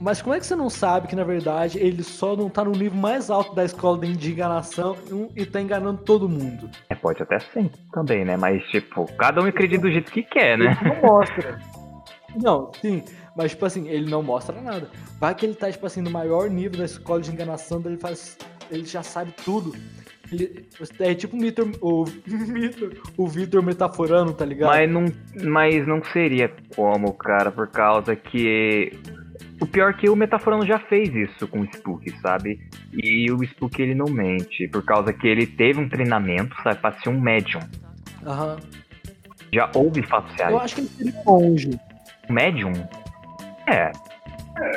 Mas 0.00 0.22
como 0.22 0.34
é 0.34 0.38
que 0.38 0.46
você 0.46 0.54
não 0.54 0.70
sabe 0.70 1.08
que, 1.08 1.16
na 1.16 1.24
verdade, 1.24 1.78
ele 1.78 2.04
só 2.04 2.36
não 2.36 2.48
tá 2.48 2.64
no 2.64 2.70
nível 2.70 2.96
mais 2.96 3.30
alto 3.30 3.52
da 3.54 3.64
escola 3.64 3.98
de 4.06 4.30
enganação 4.30 4.96
e 5.34 5.44
tá 5.44 5.60
enganando 5.60 6.02
todo 6.04 6.28
mundo? 6.28 6.70
É, 6.88 6.94
pode 6.94 7.20
até 7.20 7.40
sim, 7.40 7.68
também, 7.92 8.24
né? 8.24 8.36
Mas, 8.36 8.62
tipo, 8.68 9.06
cada 9.16 9.42
um 9.42 9.46
acredita 9.46 9.82
do 9.82 9.90
jeito 9.90 10.12
que 10.12 10.22
quer, 10.22 10.56
né? 10.56 10.78
Ele 10.80 10.94
não 10.94 11.02
mostra. 11.02 11.58
Não, 12.36 12.70
sim. 12.80 13.02
Mas, 13.34 13.52
tipo 13.52 13.64
assim, 13.64 13.88
ele 13.88 14.10
não 14.10 14.22
mostra 14.22 14.60
nada. 14.60 14.90
Vai 15.18 15.34
que 15.34 15.46
ele 15.46 15.54
tá, 15.54 15.72
tipo 15.72 15.86
assim, 15.86 16.02
no 16.02 16.10
maior 16.10 16.50
nível 16.50 16.78
da 16.78 16.84
escola 16.84 17.20
de 17.20 17.30
enganação, 17.30 17.82
ele 17.84 17.96
faz. 17.96 18.36
Ele 18.70 18.84
já 18.84 19.02
sabe 19.02 19.32
tudo. 19.44 19.74
Ele, 20.30 20.66
é 21.00 21.14
tipo 21.14 21.36
o 21.36 21.40
Vitor. 21.40 21.70
O 21.80 22.04
Vitor, 22.04 22.92
o 23.16 23.26
Vitor 23.26 23.62
metaforando, 23.62 24.32
tá 24.34 24.44
ligado? 24.44 24.70
Mas 24.70 24.90
não, 24.90 25.06
mas 25.50 25.86
não 25.86 26.04
seria 26.04 26.52
como, 26.76 27.14
cara, 27.14 27.50
por 27.50 27.68
causa 27.68 28.14
que. 28.14 28.92
O 29.60 29.66
pior 29.66 29.90
é 29.90 29.92
que 29.92 30.08
o 30.08 30.16
Metaforano 30.16 30.64
já 30.64 30.78
fez 30.78 31.14
isso 31.14 31.48
com 31.48 31.60
o 31.60 31.64
Spook, 31.64 32.10
sabe? 32.20 32.60
E 32.92 33.30
o 33.30 33.42
Spook 33.42 33.80
ele 33.80 33.94
não 33.94 34.06
mente, 34.06 34.68
por 34.68 34.84
causa 34.84 35.12
que 35.12 35.26
ele 35.26 35.46
teve 35.46 35.80
um 35.80 35.88
treinamento, 35.88 36.54
sabe, 36.62 36.80
pra 36.80 36.92
ser 36.92 37.08
um 37.08 37.20
médium. 37.20 37.60
Aham. 38.24 38.58
Já 39.52 39.70
houve 39.74 40.02
fatos 40.02 40.34
reais. 40.36 40.52
Eu 40.52 40.60
acho 40.60 40.74
que 40.74 40.80
ele 40.82 40.88
seria 40.88 41.20
um 41.20 41.24
monge. 41.24 41.80
Médium? 42.28 42.72
É, 43.66 43.90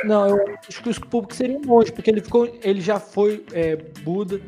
Não, 0.03 0.27
eu 0.27 0.57
acho 0.67 0.81
que 0.81 0.89
o 0.89 1.07
público 1.07 1.35
seria 1.35 1.57
um 1.57 1.65
monge, 1.65 1.91
porque 1.91 2.09
ele 2.09 2.21
ficou. 2.21 2.57
Ele 2.63 2.81
já 2.81 2.99
foi 2.99 3.43
é, 3.51 3.75
Buda, 4.03 4.39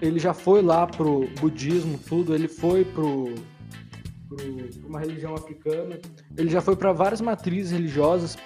ele 0.00 0.18
já 0.18 0.32
foi 0.32 0.62
lá 0.62 0.86
pro 0.86 1.28
budismo, 1.40 1.98
tudo, 1.98 2.34
ele 2.34 2.48
foi 2.48 2.84
pro. 2.84 3.34
pra 4.28 4.44
uma 4.86 5.00
religião 5.00 5.34
africana, 5.34 5.98
ele 6.36 6.48
já 6.50 6.60
foi 6.60 6.76
pra 6.76 6.92
várias 6.92 7.20
matrizes 7.20 7.72
religiosas 7.72 8.36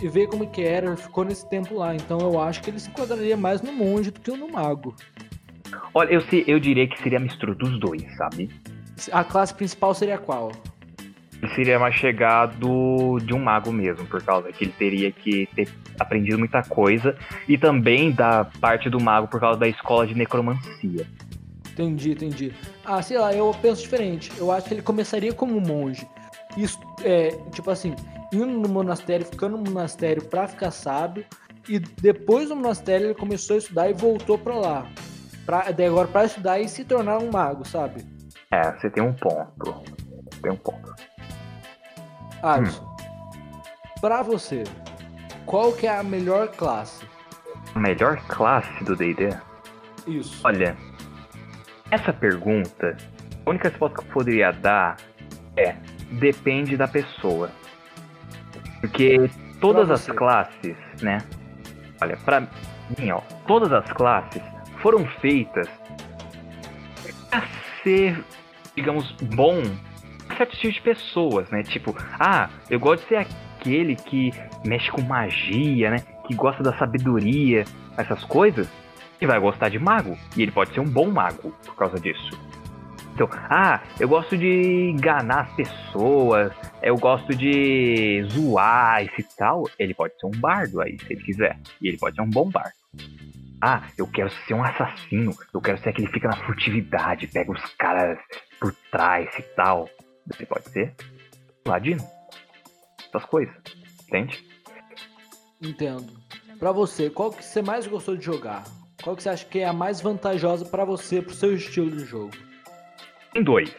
pra 0.00 0.10
ver 0.10 0.26
como 0.28 0.48
que 0.48 0.62
era, 0.62 0.96
ficou 0.96 1.24
nesse 1.24 1.48
tempo 1.48 1.74
lá. 1.74 1.94
Então 1.94 2.18
eu 2.18 2.40
acho 2.40 2.62
que 2.62 2.70
ele 2.70 2.80
se 2.80 2.88
enquadraria 2.88 3.36
mais 3.36 3.60
no 3.60 3.72
monge 3.72 4.10
do 4.10 4.20
que 4.20 4.30
no 4.30 4.48
mago. 4.48 4.94
Olha, 5.92 6.10
eu, 6.12 6.22
eu 6.46 6.58
diria 6.58 6.88
que 6.88 7.00
seria 7.02 7.18
a 7.18 7.20
mistura 7.20 7.54
dos 7.54 7.78
dois, 7.78 8.04
sabe? 8.16 8.50
A 9.12 9.24
classe 9.24 9.54
principal 9.54 9.94
seria 9.94 10.18
qual? 10.18 10.52
Ele 11.42 11.54
seria 11.54 11.78
mais 11.78 11.94
chegado 11.94 13.18
de 13.24 13.32
um 13.32 13.38
mago 13.38 13.72
mesmo, 13.72 14.06
por 14.06 14.22
causa 14.22 14.52
que 14.52 14.64
ele 14.64 14.74
teria 14.76 15.10
que 15.10 15.48
ter 15.54 15.68
aprendido 15.98 16.38
muita 16.38 16.62
coisa. 16.62 17.16
E 17.48 17.56
também 17.56 18.12
da 18.12 18.44
parte 18.44 18.90
do 18.90 19.00
mago 19.00 19.26
por 19.28 19.40
causa 19.40 19.58
da 19.58 19.68
escola 19.68 20.06
de 20.06 20.14
necromancia. 20.14 21.06
Entendi, 21.72 22.12
entendi. 22.12 22.52
Ah, 22.84 23.00
sei 23.00 23.18
lá, 23.18 23.32
eu 23.32 23.54
penso 23.62 23.82
diferente. 23.82 24.30
Eu 24.36 24.52
acho 24.52 24.68
que 24.68 24.74
ele 24.74 24.82
começaria 24.82 25.32
como 25.32 25.56
um 25.56 25.60
monge. 25.60 26.06
isso, 26.56 26.78
é, 27.02 27.30
tipo 27.52 27.70
assim, 27.70 27.94
indo 28.32 28.46
no 28.46 28.68
monastério, 28.68 29.26
ficando 29.26 29.56
no 29.56 29.70
monastério 29.70 30.24
pra 30.24 30.46
ficar 30.46 30.70
sábio, 30.70 31.24
e 31.68 31.78
depois 31.78 32.48
do 32.48 32.56
monastério 32.56 33.08
ele 33.08 33.14
começou 33.14 33.54
a 33.54 33.58
estudar 33.58 33.90
e 33.90 33.92
voltou 33.92 34.38
pra 34.38 34.54
lá. 34.54 34.86
Pra, 35.44 35.66
agora 35.68 36.08
pra 36.08 36.24
estudar 36.24 36.60
e 36.60 36.68
se 36.68 36.84
tornar 36.84 37.18
um 37.18 37.30
mago, 37.30 37.66
sabe? 37.66 38.04
É, 38.50 38.72
você 38.72 38.90
tem 38.90 39.02
um 39.02 39.12
ponto. 39.12 39.82
Tem 40.42 40.52
um 40.52 40.56
ponto. 40.56 40.94
Alisson, 42.42 42.82
hum. 42.82 44.00
pra 44.00 44.22
você, 44.22 44.64
qual 45.44 45.72
que 45.72 45.86
é 45.86 45.96
a 45.96 46.02
melhor 46.02 46.48
classe? 46.48 47.04
A 47.74 47.78
melhor 47.78 48.16
classe 48.28 48.84
do 48.84 48.96
D&D? 48.96 49.36
Isso. 50.06 50.40
Olha, 50.44 50.76
essa 51.90 52.12
pergunta, 52.12 52.96
a 53.44 53.50
única 53.50 53.68
resposta 53.68 54.00
que 54.00 54.08
eu 54.08 54.12
poderia 54.12 54.52
dar 54.52 54.96
é 55.56 55.74
depende 56.12 56.76
da 56.76 56.88
pessoa. 56.88 57.50
Porque 58.80 59.30
todas 59.60 59.90
as 59.90 60.06
classes, 60.06 60.76
né? 61.02 61.18
Olha, 62.00 62.16
pra 62.16 62.40
mim, 62.40 63.10
ó, 63.10 63.20
todas 63.46 63.72
as 63.72 63.90
classes 63.92 64.42
foram 64.80 65.04
feitas 65.20 65.68
para 67.28 67.46
ser, 67.82 68.24
digamos, 68.74 69.12
bom 69.34 69.62
certo 70.36 70.56
tipo 70.56 70.72
de 70.72 70.80
pessoas, 70.80 71.50
né? 71.50 71.62
Tipo, 71.62 71.94
ah, 72.18 72.48
eu 72.70 72.80
gosto 72.80 73.02
de 73.02 73.08
ser 73.08 73.16
aquele 73.16 73.94
que 73.94 74.32
mexe 74.64 74.90
com 74.90 75.02
magia, 75.02 75.90
né? 75.90 75.98
Que 76.26 76.34
gosta 76.34 76.62
da 76.62 76.76
sabedoria, 76.78 77.64
essas 77.96 78.24
coisas. 78.24 78.68
E 79.20 79.26
vai 79.26 79.38
gostar 79.38 79.68
de 79.68 79.78
mago. 79.78 80.16
E 80.34 80.42
ele 80.42 80.50
pode 80.50 80.72
ser 80.72 80.80
um 80.80 80.88
bom 80.88 81.10
mago 81.10 81.54
por 81.64 81.76
causa 81.76 82.00
disso. 82.00 82.30
Então, 83.20 83.28
ah, 83.50 83.82
eu 84.00 84.08
gosto 84.08 84.34
de 84.34 84.88
enganar 84.88 85.40
as 85.42 85.52
pessoas, 85.52 86.54
eu 86.82 86.96
gosto 86.96 87.34
de 87.34 88.26
zoar 88.30 89.02
esse 89.02 89.22
tal. 89.36 89.64
Ele 89.78 89.92
pode 89.92 90.18
ser 90.18 90.24
um 90.24 90.30
bardo 90.30 90.80
aí, 90.80 90.98
se 90.98 91.12
ele 91.12 91.22
quiser. 91.22 91.58
E 91.82 91.88
ele 91.88 91.98
pode 91.98 92.16
ser 92.16 92.22
um 92.22 92.30
bom 92.30 92.48
bardo. 92.48 92.72
Ah, 93.60 93.82
eu 93.98 94.06
quero 94.06 94.30
ser 94.46 94.54
um 94.54 94.64
assassino, 94.64 95.36
eu 95.52 95.60
quero 95.60 95.76
ser 95.82 95.90
aquele 95.90 96.06
que 96.06 96.14
fica 96.14 96.28
na 96.28 96.36
furtividade, 96.46 97.26
pega 97.26 97.52
os 97.52 97.62
caras 97.74 98.18
por 98.58 98.74
trás 98.90 99.28
e 99.38 99.42
tal. 99.54 99.86
Ele 100.34 100.46
pode 100.46 100.70
ser 100.70 100.94
ladino. 101.68 102.02
Essas 103.06 103.26
coisas, 103.26 103.54
entende? 104.08 104.42
Entendo. 105.60 106.10
Para 106.58 106.72
você, 106.72 107.10
qual 107.10 107.30
que 107.30 107.44
você 107.44 107.60
mais 107.60 107.86
gostou 107.86 108.16
de 108.16 108.24
jogar? 108.24 108.64
Qual 109.02 109.14
que 109.14 109.22
você 109.22 109.28
acha 109.28 109.44
que 109.44 109.58
é 109.58 109.66
a 109.66 109.74
mais 109.74 110.00
vantajosa 110.00 110.64
para 110.64 110.86
você, 110.86 111.20
pro 111.20 111.34
seu 111.34 111.54
estilo 111.54 111.90
de 111.90 112.06
jogo? 112.06 112.49
Tem 113.32 113.42
dois, 113.42 113.74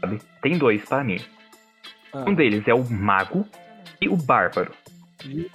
sabe? 0.00 0.20
Tem 0.42 0.58
dois 0.58 0.84
para 0.84 1.04
mim. 1.04 1.20
Ah. 2.12 2.24
Um 2.28 2.34
deles 2.34 2.66
é 2.66 2.74
o 2.74 2.84
mago 2.84 3.46
e 4.00 4.08
o 4.08 4.16
bárbaro. 4.16 4.72
E... 5.24 5.50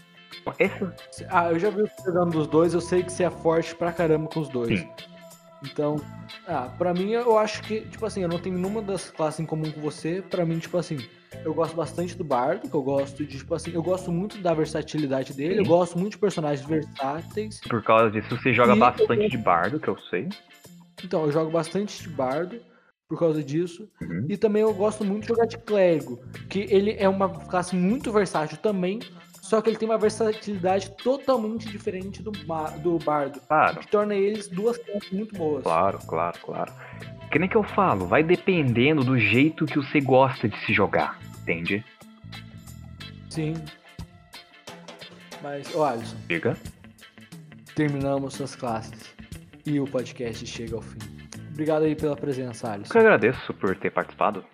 Esse... 0.58 1.26
Ah, 1.30 1.52
eu 1.52 1.60
já 1.60 1.70
vi 1.70 1.82
você 1.82 2.06
jogando 2.06 2.32
dos 2.32 2.48
dois, 2.48 2.74
eu 2.74 2.82
sei 2.82 3.04
que 3.04 3.12
você 3.12 3.24
é 3.26 3.30
forte 3.30 3.76
pra 3.76 3.92
caramba 3.92 4.28
com 4.28 4.40
os 4.40 4.50
dois. 4.50 4.80
Sim. 4.80 4.90
Então, 5.64 5.98
ah, 6.48 6.70
pra 6.78 6.94
mim 6.94 7.12
eu 7.12 7.38
acho 7.38 7.62
que, 7.64 7.82
tipo 7.82 8.06
assim, 8.06 8.22
eu 8.22 8.30
não 8.30 8.40
tenho 8.40 8.58
nenhuma 8.58 8.82
das 8.82 9.12
classes 9.12 9.40
em 9.40 9.46
comum 9.46 9.70
com 9.72 9.82
você. 9.82 10.22
Pra 10.22 10.46
mim, 10.46 10.58
tipo 10.58 10.78
assim, 10.78 10.98
eu 11.44 11.54
gosto 11.54 11.76
bastante 11.76 12.16
do 12.16 12.24
Bardo, 12.24 12.70
que 12.70 12.74
eu 12.74 12.82
gosto 12.82 13.26
de, 13.26 13.38
tipo 13.38 13.54
assim, 13.54 13.72
eu 13.74 13.84
gosto 13.84 14.12
muito 14.12 14.38
da 14.40 14.54
versatilidade 14.54 15.34
dele, 15.34 15.56
Sim. 15.56 15.60
eu 15.60 15.66
gosto 15.66 16.00
muito 16.00 16.14
de 16.14 16.18
personagens 16.18 16.66
versáteis. 16.66 17.60
Por 17.62 17.84
causa 17.84 18.10
disso, 18.10 18.36
você 18.36 18.54
joga 18.54 18.76
e 18.76 18.80
bastante 18.80 19.24
eu... 19.24 19.30
de 19.30 19.38
Bardo, 19.38 19.80
que 19.80 19.90
eu 19.90 19.98
sei. 20.10 20.30
Então, 21.04 21.26
eu 21.26 21.32
jogo 21.32 21.52
bastante 21.52 22.02
de 22.02 22.10
Bardo 22.10 22.60
por 23.10 23.18
causa 23.18 23.44
disso. 23.44 23.90
Uhum. 24.00 24.28
E 24.30 24.38
também 24.38 24.62
eu 24.62 24.74
gosto 24.74 25.04
muito 25.04 25.24
de 25.24 25.28
jogar 25.30 25.48
de 25.48 25.58
clérigo, 25.58 26.20
que 26.48 26.68
ele 26.70 26.96
é 26.98 27.10
uma 27.10 27.28
classe 27.28 27.76
muito 27.76 28.12
versátil 28.12 28.58
também, 28.58 29.00
só 29.42 29.60
que 29.62 29.70
ele 29.72 29.78
tem 29.78 29.90
uma 29.90 29.98
versatilidade 29.98 30.92
totalmente 30.92 31.68
diferente 31.68 32.22
do, 32.22 32.30
do 32.30 33.00
bardo. 33.00 33.42
Claro. 33.42 33.80
Que 33.80 33.88
torna 33.88 34.14
eles 34.14 34.48
duas 34.48 34.78
classes 34.78 35.12
muito 35.12 35.36
boas. 35.36 35.64
Claro, 35.64 35.98
claro, 36.06 36.40
claro. 36.40 36.72
Que 37.32 37.40
nem 37.40 37.50
que 37.50 37.58
eu 37.58 37.64
falo, 37.64 38.06
vai 38.06 38.24
dependendo 38.24 39.04
do 39.04 39.18
jeito 39.18 39.66
que 39.66 39.78
você 39.78 40.00
gosta 40.00 40.48
de 40.48 40.58
se 40.66 40.72
jogar, 40.72 41.20
entende? 41.42 41.84
Sim. 43.30 43.56
Mas, 45.42 45.74
ô 45.74 45.84
Alisson. 45.84 46.18
Diga. 46.28 46.56
Terminamos 47.74 48.40
as 48.40 48.56
classes. 48.56 49.16
E 49.66 49.80
o 49.80 49.86
podcast 49.86 50.46
chega 50.46 50.76
ao 50.76 50.82
fim. 50.82 51.19
Obrigado 51.60 51.84
aí 51.84 51.94
pela 51.94 52.16
presença, 52.16 52.72
Alisson. 52.72 52.94
Eu 52.94 53.02
agradeço 53.02 53.54
por 53.56 53.78
ter 53.78 53.92
participado. 53.92 54.46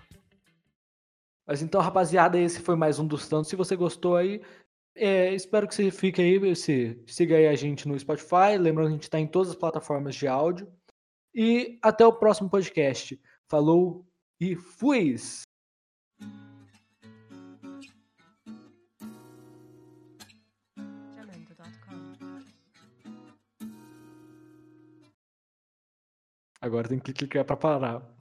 Mas 1.46 1.62
então, 1.62 1.80
rapaziada, 1.80 2.40
esse 2.40 2.60
foi 2.60 2.76
mais 2.76 2.98
um 2.98 3.06
dos 3.06 3.30
tantos. 3.30 3.48
Se 3.48 3.56
você 3.56 3.76
gostou 3.76 4.16
aí, 4.16 4.42
é, 4.96 5.32
espero 5.36 5.68
que 5.68 5.76
você 5.76 5.92
fique 5.92 6.20
aí, 6.20 6.56
se, 6.56 7.00
siga 7.06 7.36
aí 7.36 7.46
a 7.46 7.54
gente 7.54 7.88
no 7.88 7.98
Spotify. 8.00 8.58
Lembrando 8.60 8.88
que 8.88 8.94
a 8.94 8.96
gente 8.96 9.04
está 9.04 9.20
em 9.20 9.28
todas 9.28 9.52
as 9.52 9.56
plataformas 9.56 10.16
de 10.16 10.28
áudio. 10.28 10.68
E 11.32 11.78
até 11.80 12.04
o 12.04 12.12
próximo 12.12 12.50
podcast. 12.50 13.22
Falou 13.48 14.04
e 14.42 14.56
fui! 14.56 15.16
Agora 26.66 26.90
tem 26.90 27.00
que 27.00 27.14
clicar 27.14 27.46
para 27.46 27.56
parar. 27.56 28.15